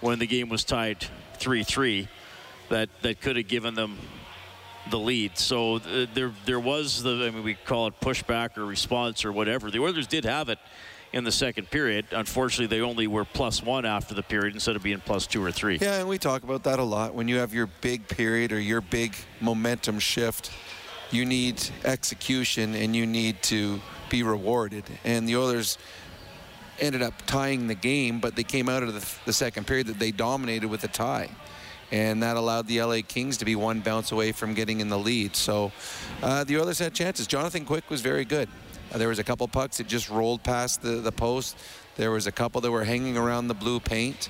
when 0.00 0.18
the 0.18 0.26
game 0.26 0.48
was 0.48 0.64
tied 0.64 1.06
3-3 1.38 2.08
that 2.70 2.88
that 3.02 3.20
could 3.20 3.36
have 3.36 3.46
given 3.46 3.76
them 3.76 3.96
the 4.90 4.98
lead. 4.98 5.38
So 5.38 5.76
uh, 5.76 6.06
there 6.12 6.32
there 6.44 6.60
was 6.60 7.04
the 7.04 7.26
I 7.26 7.30
mean, 7.30 7.44
we 7.44 7.54
call 7.54 7.86
it 7.86 8.00
pushback 8.00 8.58
or 8.58 8.66
response 8.66 9.24
or 9.24 9.30
whatever. 9.30 9.70
The 9.70 9.78
Oilers 9.78 10.08
did 10.08 10.24
have 10.24 10.48
it 10.48 10.58
in 11.14 11.22
the 11.22 11.32
second 11.32 11.70
period. 11.70 12.04
Unfortunately, 12.10 12.66
they 12.66 12.82
only 12.82 13.06
were 13.06 13.24
plus 13.24 13.62
one 13.62 13.86
after 13.86 14.14
the 14.14 14.22
period 14.22 14.52
instead 14.52 14.74
of 14.74 14.82
being 14.82 14.98
plus 14.98 15.28
two 15.28 15.42
or 15.42 15.52
three. 15.52 15.78
Yeah, 15.80 16.00
and 16.00 16.08
we 16.08 16.18
talk 16.18 16.42
about 16.42 16.64
that 16.64 16.80
a 16.80 16.82
lot. 16.82 17.14
When 17.14 17.28
you 17.28 17.36
have 17.36 17.54
your 17.54 17.68
big 17.80 18.08
period 18.08 18.50
or 18.50 18.58
your 18.58 18.80
big 18.80 19.14
momentum 19.40 20.00
shift, 20.00 20.50
you 21.12 21.24
need 21.24 21.62
execution 21.84 22.74
and 22.74 22.96
you 22.96 23.06
need 23.06 23.40
to 23.44 23.80
be 24.10 24.24
rewarded. 24.24 24.82
And 25.04 25.28
the 25.28 25.36
Oilers 25.36 25.78
ended 26.80 27.00
up 27.00 27.14
tying 27.26 27.68
the 27.68 27.76
game, 27.76 28.18
but 28.18 28.34
they 28.34 28.42
came 28.42 28.68
out 28.68 28.82
of 28.82 28.92
the, 28.92 29.06
the 29.24 29.32
second 29.32 29.68
period 29.68 29.86
that 29.86 30.00
they 30.00 30.10
dominated 30.10 30.66
with 30.66 30.82
a 30.82 30.88
tie. 30.88 31.30
and 31.92 32.24
that 32.24 32.36
allowed 32.36 32.66
the 32.66 32.82
LA 32.82 32.98
Kings 33.06 33.36
to 33.36 33.44
be 33.44 33.54
one 33.54 33.78
bounce 33.78 34.10
away 34.10 34.32
from 34.32 34.52
getting 34.52 34.80
in 34.80 34.88
the 34.88 34.98
lead. 34.98 35.36
So 35.36 35.70
uh, 36.24 36.42
the 36.42 36.58
Oilers 36.58 36.80
had 36.80 36.92
chances. 36.92 37.28
Jonathan 37.28 37.64
Quick 37.64 37.88
was 37.88 38.00
very 38.00 38.24
good. 38.24 38.48
Uh, 38.94 38.98
there 38.98 39.08
was 39.08 39.18
a 39.18 39.24
couple 39.24 39.46
pucks 39.48 39.78
that 39.78 39.88
just 39.88 40.08
rolled 40.08 40.42
past 40.44 40.80
the, 40.80 40.96
the 40.96 41.10
post. 41.10 41.58
There 41.96 42.12
was 42.12 42.26
a 42.26 42.32
couple 42.32 42.60
that 42.60 42.70
were 42.70 42.84
hanging 42.84 43.16
around 43.16 43.48
the 43.48 43.54
blue 43.54 43.80
paint. 43.80 44.28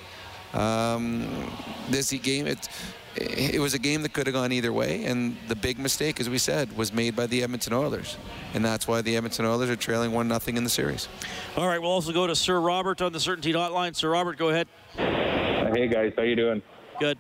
Um, 0.55 1.51
this 1.91 2.13
game, 2.13 2.47
it, 2.47 2.69
it 3.17 3.61
was 3.61 3.75
a 3.75 3.79
game 3.79 4.03
that 4.03 4.13
could 4.13 4.27
have 4.27 4.35
gone 4.35 4.53
either 4.53 4.73
way, 4.73 5.05
and 5.05 5.37
the 5.49 5.57
big 5.57 5.79
mistake, 5.79 6.21
as 6.21 6.31
we 6.31 6.39
said, 6.39 6.75
was 6.77 6.93
made 6.93 7.15
by 7.15 7.27
the 7.27 7.43
Edmonton 7.43 7.73
Oilers, 7.73 8.17
and 8.55 8.65
that's 8.65 8.89
why 8.89 9.03
the 9.03 9.17
Edmonton 9.17 9.45
Oilers 9.45 9.69
are 9.69 9.77
trailing 9.77 10.13
one 10.13 10.29
nothing 10.29 10.57
in 10.57 10.65
the 10.65 10.71
series. 10.71 11.09
All 11.57 11.67
right, 11.67 11.81
we'll 11.81 11.91
also 11.91 12.13
go 12.13 12.27
to 12.27 12.37
Sir 12.37 12.61
Robert 12.61 13.03
on 13.03 13.13
the 13.13 13.19
CertainTeed 13.19 13.55
Hotline. 13.55 13.95
Sir 13.95 14.11
Robert, 14.11 14.39
go 14.39 14.49
ahead. 14.49 14.69
Hey 14.97 15.89
guys, 15.89 16.13
how 16.17 16.23
you 16.23 16.37
doing? 16.37 16.63
Good. 17.01 17.19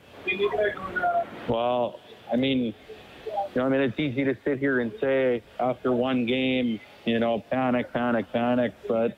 Well, 1.49 1.99
I 2.32 2.36
mean, 2.36 2.66
you 2.66 2.74
know, 3.57 3.66
I 3.66 3.68
mean, 3.68 3.80
it's 3.80 3.99
easy 3.99 4.24
to 4.24 4.36
sit 4.45 4.59
here 4.59 4.80
and 4.80 4.92
say 5.01 5.42
after 5.59 5.92
one 5.92 6.24
game, 6.24 6.80
you 7.05 7.19
know, 7.19 7.45
panic, 7.51 7.93
panic, 7.93 8.27
panic. 8.33 8.73
But 8.89 9.17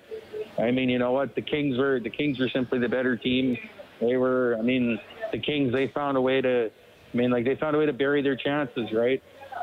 I 0.58 0.70
mean, 0.70 0.88
you 0.88 0.98
know 0.98 1.12
what? 1.12 1.34
The 1.34 1.42
Kings 1.42 1.78
were 1.78 2.00
the 2.00 2.10
Kings 2.10 2.38
were 2.38 2.48
simply 2.48 2.78
the 2.78 2.88
better 2.88 3.16
team. 3.16 3.56
They 4.00 4.16
were. 4.16 4.56
I 4.58 4.62
mean, 4.62 4.98
the 5.32 5.38
Kings. 5.38 5.72
They 5.72 5.88
found 5.88 6.16
a 6.16 6.20
way 6.20 6.40
to. 6.40 6.70
I 7.12 7.16
mean, 7.16 7.30
like 7.30 7.44
they 7.44 7.56
found 7.56 7.76
a 7.76 7.78
way 7.78 7.86
to 7.86 7.92
bury 7.92 8.22
their 8.22 8.36
chances, 8.36 8.92
right? 8.92 9.22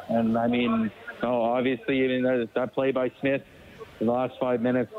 And 0.09 0.37
I 0.37 0.47
mean, 0.47 0.91
no, 1.21 1.41
obviously, 1.41 2.05
mean, 2.07 2.23
that, 2.23 2.49
that 2.55 2.73
play 2.73 2.91
by 2.91 3.11
Smith 3.21 3.43
in 3.99 4.07
the 4.07 4.11
last 4.11 4.33
five 4.39 4.61
minutes, 4.61 4.91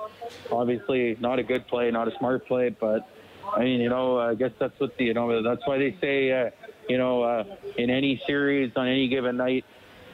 obviously 0.51 1.17
not 1.21 1.39
a 1.39 1.43
good 1.43 1.67
play, 1.67 1.91
not 1.91 2.09
a 2.09 2.17
smart 2.19 2.47
play, 2.47 2.71
but 2.71 3.09
I 3.55 3.61
mean, 3.61 3.81
you 3.81 3.89
know, 3.89 4.19
I 4.19 4.35
guess 4.35 4.53
that's 4.59 4.79
what 4.81 4.97
the, 4.97 5.05
you 5.05 5.15
know, 5.15 5.43
that's 5.43 5.67
why 5.67 5.79
they 5.79 5.97
say, 6.01 6.33
uh, 6.33 6.51
you 6.89 6.99
know, 6.99 7.23
uh, 7.23 7.45
in 7.77 7.91
any 7.91 8.23
series 8.27 8.73
on 8.77 8.89
any 8.89 9.09
given 9.09 9.37
night, 9.37 9.65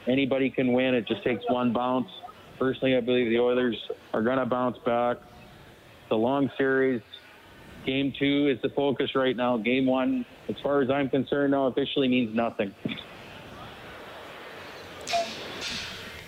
anybody 0.07 0.49
can 0.49 0.73
win. 0.73 0.95
It 0.95 1.07
just 1.07 1.23
takes 1.23 1.43
one 1.47 1.73
bounce. 1.73 2.09
Personally, 2.61 2.95
I 2.95 3.01
believe 3.01 3.27
the 3.31 3.39
Oilers 3.39 3.75
are 4.13 4.21
going 4.21 4.37
to 4.37 4.45
bounce 4.45 4.77
back. 4.85 5.17
The 6.09 6.15
long 6.15 6.51
series, 6.59 7.01
game 7.87 8.13
two 8.19 8.49
is 8.49 8.61
the 8.61 8.69
focus 8.69 9.15
right 9.15 9.35
now. 9.35 9.57
Game 9.57 9.87
one, 9.87 10.27
as 10.47 10.57
far 10.61 10.79
as 10.83 10.91
I'm 10.91 11.09
concerned, 11.09 11.53
now 11.53 11.65
officially 11.65 12.07
means 12.07 12.35
nothing. 12.35 12.71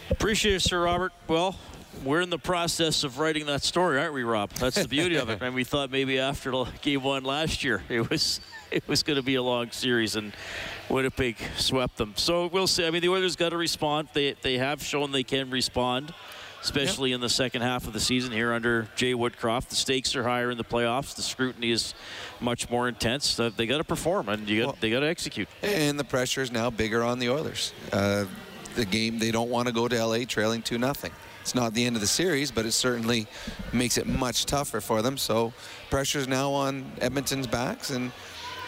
Appreciate 0.10 0.56
it, 0.56 0.62
Sir 0.62 0.84
Robert. 0.84 1.14
Well, 1.28 1.56
we're 2.04 2.22
in 2.22 2.30
the 2.30 2.39
process 2.39 3.04
of 3.04 3.20
writing 3.20 3.46
that 3.46 3.64
story, 3.64 4.00
aren't 4.00 4.14
we, 4.14 4.24
Rob? 4.24 4.50
That's 4.52 4.82
the 4.82 4.88
beauty 4.88 5.16
of 5.16 5.30
it. 5.30 5.41
And 5.41 5.56
we 5.56 5.64
thought 5.64 5.91
maybe 5.91 6.20
after 6.20 6.52
game 6.82 7.04
one 7.04 7.24
last 7.24 7.64
year, 7.64 7.84
it 7.89 8.10
was 8.10 8.39
it 8.72 8.88
was 8.88 9.04
going 9.04 9.18
to 9.18 9.24
be 9.24 9.36
a 9.36 9.44
long 9.44 9.72
series, 9.72 10.16
and 10.16 10.34
Winnipeg 10.89 11.38
swept 11.58 11.98
them. 11.98 12.14
So 12.16 12.48
we'll 12.48 12.68
see. 12.68 12.86
I 12.86 12.91
mean, 12.91 13.02
the 13.02 13.10
Oilers 13.10 13.36
got 13.36 13.50
to 13.50 13.58
respond. 13.58 14.10
They 14.14 14.34
they 14.41 14.58
have 14.58 14.84
shown 14.84 15.12
they 15.12 15.24
can 15.24 15.50
respond, 15.50 16.14
especially 16.62 17.12
yep. 17.12 17.16
in 17.16 17.22
the 17.22 17.30
second 17.30 17.62
half 17.62 17.88
of 17.88 17.94
the 17.94 18.00
season 18.00 18.32
here 18.32 18.54
under 18.54 18.88
Jay 18.96 19.14
Woodcroft. 19.14 19.70
The 19.70 19.76
stakes 19.76 20.16
are 20.16 20.24
higher 20.24 20.52
in 20.52 20.58
the 20.58 20.64
playoffs. 20.64 21.16
The 21.16 21.22
scrutiny 21.22 21.72
is 21.72 21.94
much 22.39 22.70
more 22.70 22.88
intense. 22.88 23.36
They 23.36 23.66
got 23.68 23.78
to 23.78 23.84
perform, 23.84 24.30
and 24.30 24.50
you 24.50 24.62
got 24.62 24.68
well, 24.68 24.78
they 24.82 24.89
got 24.89 25.02
to 25.02 25.08
execute. 25.08 25.48
And 25.62 26.00
the 26.00 26.04
pressure 26.04 26.41
is 26.41 26.52
now 26.52 26.70
bigger 26.70 27.04
on 27.04 27.20
the 27.20 27.30
Oilers. 27.30 27.74
Uh, 27.91 28.26
the 28.76 28.86
game 28.86 29.20
they 29.20 29.32
don't 29.32 29.50
want 29.50 29.68
to 29.68 29.74
go 29.74 29.88
to 29.88 30.06
LA 30.06 30.26
trailing 30.26 30.62
two 30.62 30.78
nothing. 30.78 31.12
It's 31.44 31.54
not 31.54 31.74
the 31.74 31.84
end 31.86 31.98
of 31.98 32.02
the 32.02 32.08
series, 32.08 32.52
but 32.52 32.66
it 32.66 32.72
certainly 32.72 33.28
makes 33.74 33.98
it 33.98 34.08
much 34.08 34.46
tougher 34.46 34.80
for 34.80 35.02
them. 35.02 35.18
So 35.18 35.52
pressure 35.89 36.20
is 36.20 36.28
now 36.30 36.52
on 36.54 36.89
Edmonton's 37.02 37.48
backs, 37.48 37.89
and 37.89 38.14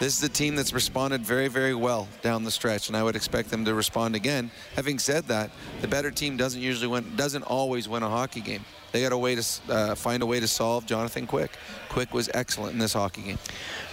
this 0.01 0.17
is 0.17 0.23
a 0.23 0.30
team 0.30 0.57
that's 0.57 0.73
responded 0.73 1.21
very, 1.21 1.47
very 1.47 1.73
well 1.73 2.09
down 2.21 2.43
the 2.43 2.51
stretch, 2.51 2.89
and 2.89 2.97
I 2.97 3.01
would 3.01 3.15
expect 3.15 3.49
them 3.49 3.63
to 3.63 3.73
respond 3.73 4.13
again. 4.13 4.51
Having 4.76 4.99
said 4.99 5.23
that, 5.30 5.51
the 5.80 5.88
better 5.88 6.11
team 6.11 6.36
doesn't 6.36 6.61
usually 6.61 6.88
win, 6.88 7.15
doesn't 7.15 7.43
always 7.43 7.88
win 7.88 8.03
a 8.03 8.09
hockey 8.09 8.41
game. 8.41 8.65
They 8.91 9.01
got 9.01 9.13
a 9.13 9.17
way 9.17 9.36
to 9.36 9.45
uh, 9.69 9.95
find 9.95 10.21
a 10.21 10.26
way 10.26 10.41
to 10.41 10.47
solve 10.47 10.86
Jonathan 10.86 11.28
Quick. 11.28 11.51
Quick 11.88 12.13
was 12.13 12.30
excellent 12.34 12.73
in 12.73 12.80
this 12.80 12.91
hockey 12.91 13.21
game. 13.21 13.38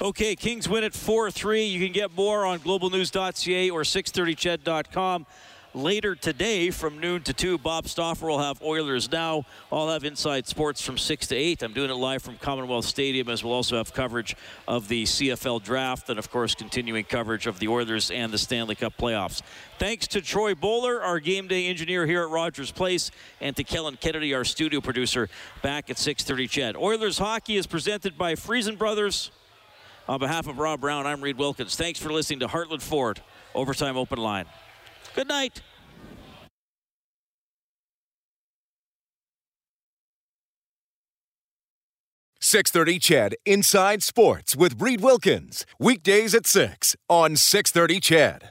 Okay, 0.01 0.35
Kings 0.35 0.69
win 0.69 0.83
it 0.83 0.93
4-3. 0.93 1.71
You 1.71 1.79
can 1.79 1.93
get 1.93 2.13
more 2.17 2.45
on 2.45 2.59
globalnews.ca 2.59 3.71
or 3.71 3.83
630ched.com. 3.83 5.27
Later 5.75 6.15
today 6.15 6.69
from 6.69 7.01
noon 7.01 7.23
to 7.23 7.33
2, 7.33 7.57
Bob 7.57 7.89
Stauffer 7.89 8.27
will 8.27 8.41
have 8.41 8.61
Oilers 8.61 9.11
Now. 9.11 9.47
I'll 9.71 9.89
have 9.89 10.05
Inside 10.05 10.47
Sports 10.47 10.83
from 10.83 10.99
6 10.99 11.29
to 11.29 11.35
8. 11.35 11.63
I'm 11.63 11.73
doing 11.73 11.89
it 11.89 11.95
live 11.95 12.23
from 12.23 12.37
Commonwealth 12.37 12.85
Stadium 12.85 13.31
as 13.31 13.43
we'll 13.43 13.55
also 13.55 13.79
have 13.79 13.95
coverage 13.95 14.37
of 14.69 14.89
the 14.89 15.05
CFL 15.05 15.63
Draft 15.63 16.11
and, 16.11 16.19
of 16.19 16.31
course, 16.31 16.55
continuing 16.55 17.05
coverage 17.05 17.47
of 17.47 17.59
the 17.59 17.69
Oilers 17.69 18.11
and 18.11 18.31
the 18.31 18.37
Stanley 18.37 18.75
Cup 18.75 18.93
playoffs. 18.99 19.41
Thanks 19.79 20.07
to 20.09 20.21
Troy 20.21 20.55
Bowler, 20.55 21.03
our 21.03 21.19
game 21.19 21.49
day 21.49 21.67
engineer 21.69 22.07
here 22.07 22.21
at 22.21 22.29
Rogers 22.29 22.71
Place, 22.71 23.11
and 23.41 23.57
to 23.57 23.65
Kellen 23.65 23.97
Kennedy, 23.97 24.35
our 24.35 24.45
studio 24.45 24.83
producer, 24.83 25.31
back 25.63 25.89
at 25.89 25.97
6.30 25.97 26.51
CHED. 26.51 26.77
Oilers 26.77 27.17
Hockey 27.17 27.57
is 27.57 27.67
presented 27.67 28.19
by 28.19 28.35
Friesen 28.35 28.77
Brothers. 28.77 29.31
On 30.07 30.19
behalf 30.19 30.49
of 30.49 30.59
Rob 30.59 30.83
Brown, 30.83 31.07
I'm 31.07 31.23
Reed 31.23 31.39
Wilkins. 31.39 31.77
Thanks 31.77 31.99
for 31.99 32.13
listening 32.13 32.41
to 32.41 32.49
Heartland 32.49 32.83
Ford 32.83 33.23
Overtime 33.55 33.97
Open 33.97 34.19
Line. 34.19 34.45
Good 35.15 35.29
night. 35.29 35.61
Six 42.41 42.71
thirty, 42.71 42.99
CHED 42.99 43.37
Inside 43.47 44.03
Sports 44.03 44.57
with 44.57 44.81
Reed 44.81 45.01
Wilkins 45.01 45.65
weekdays 45.79 46.35
at 46.35 46.47
six 46.47 46.97
on 47.09 47.37
six 47.37 47.71
thirty, 47.71 48.01
CHED. 48.01 48.41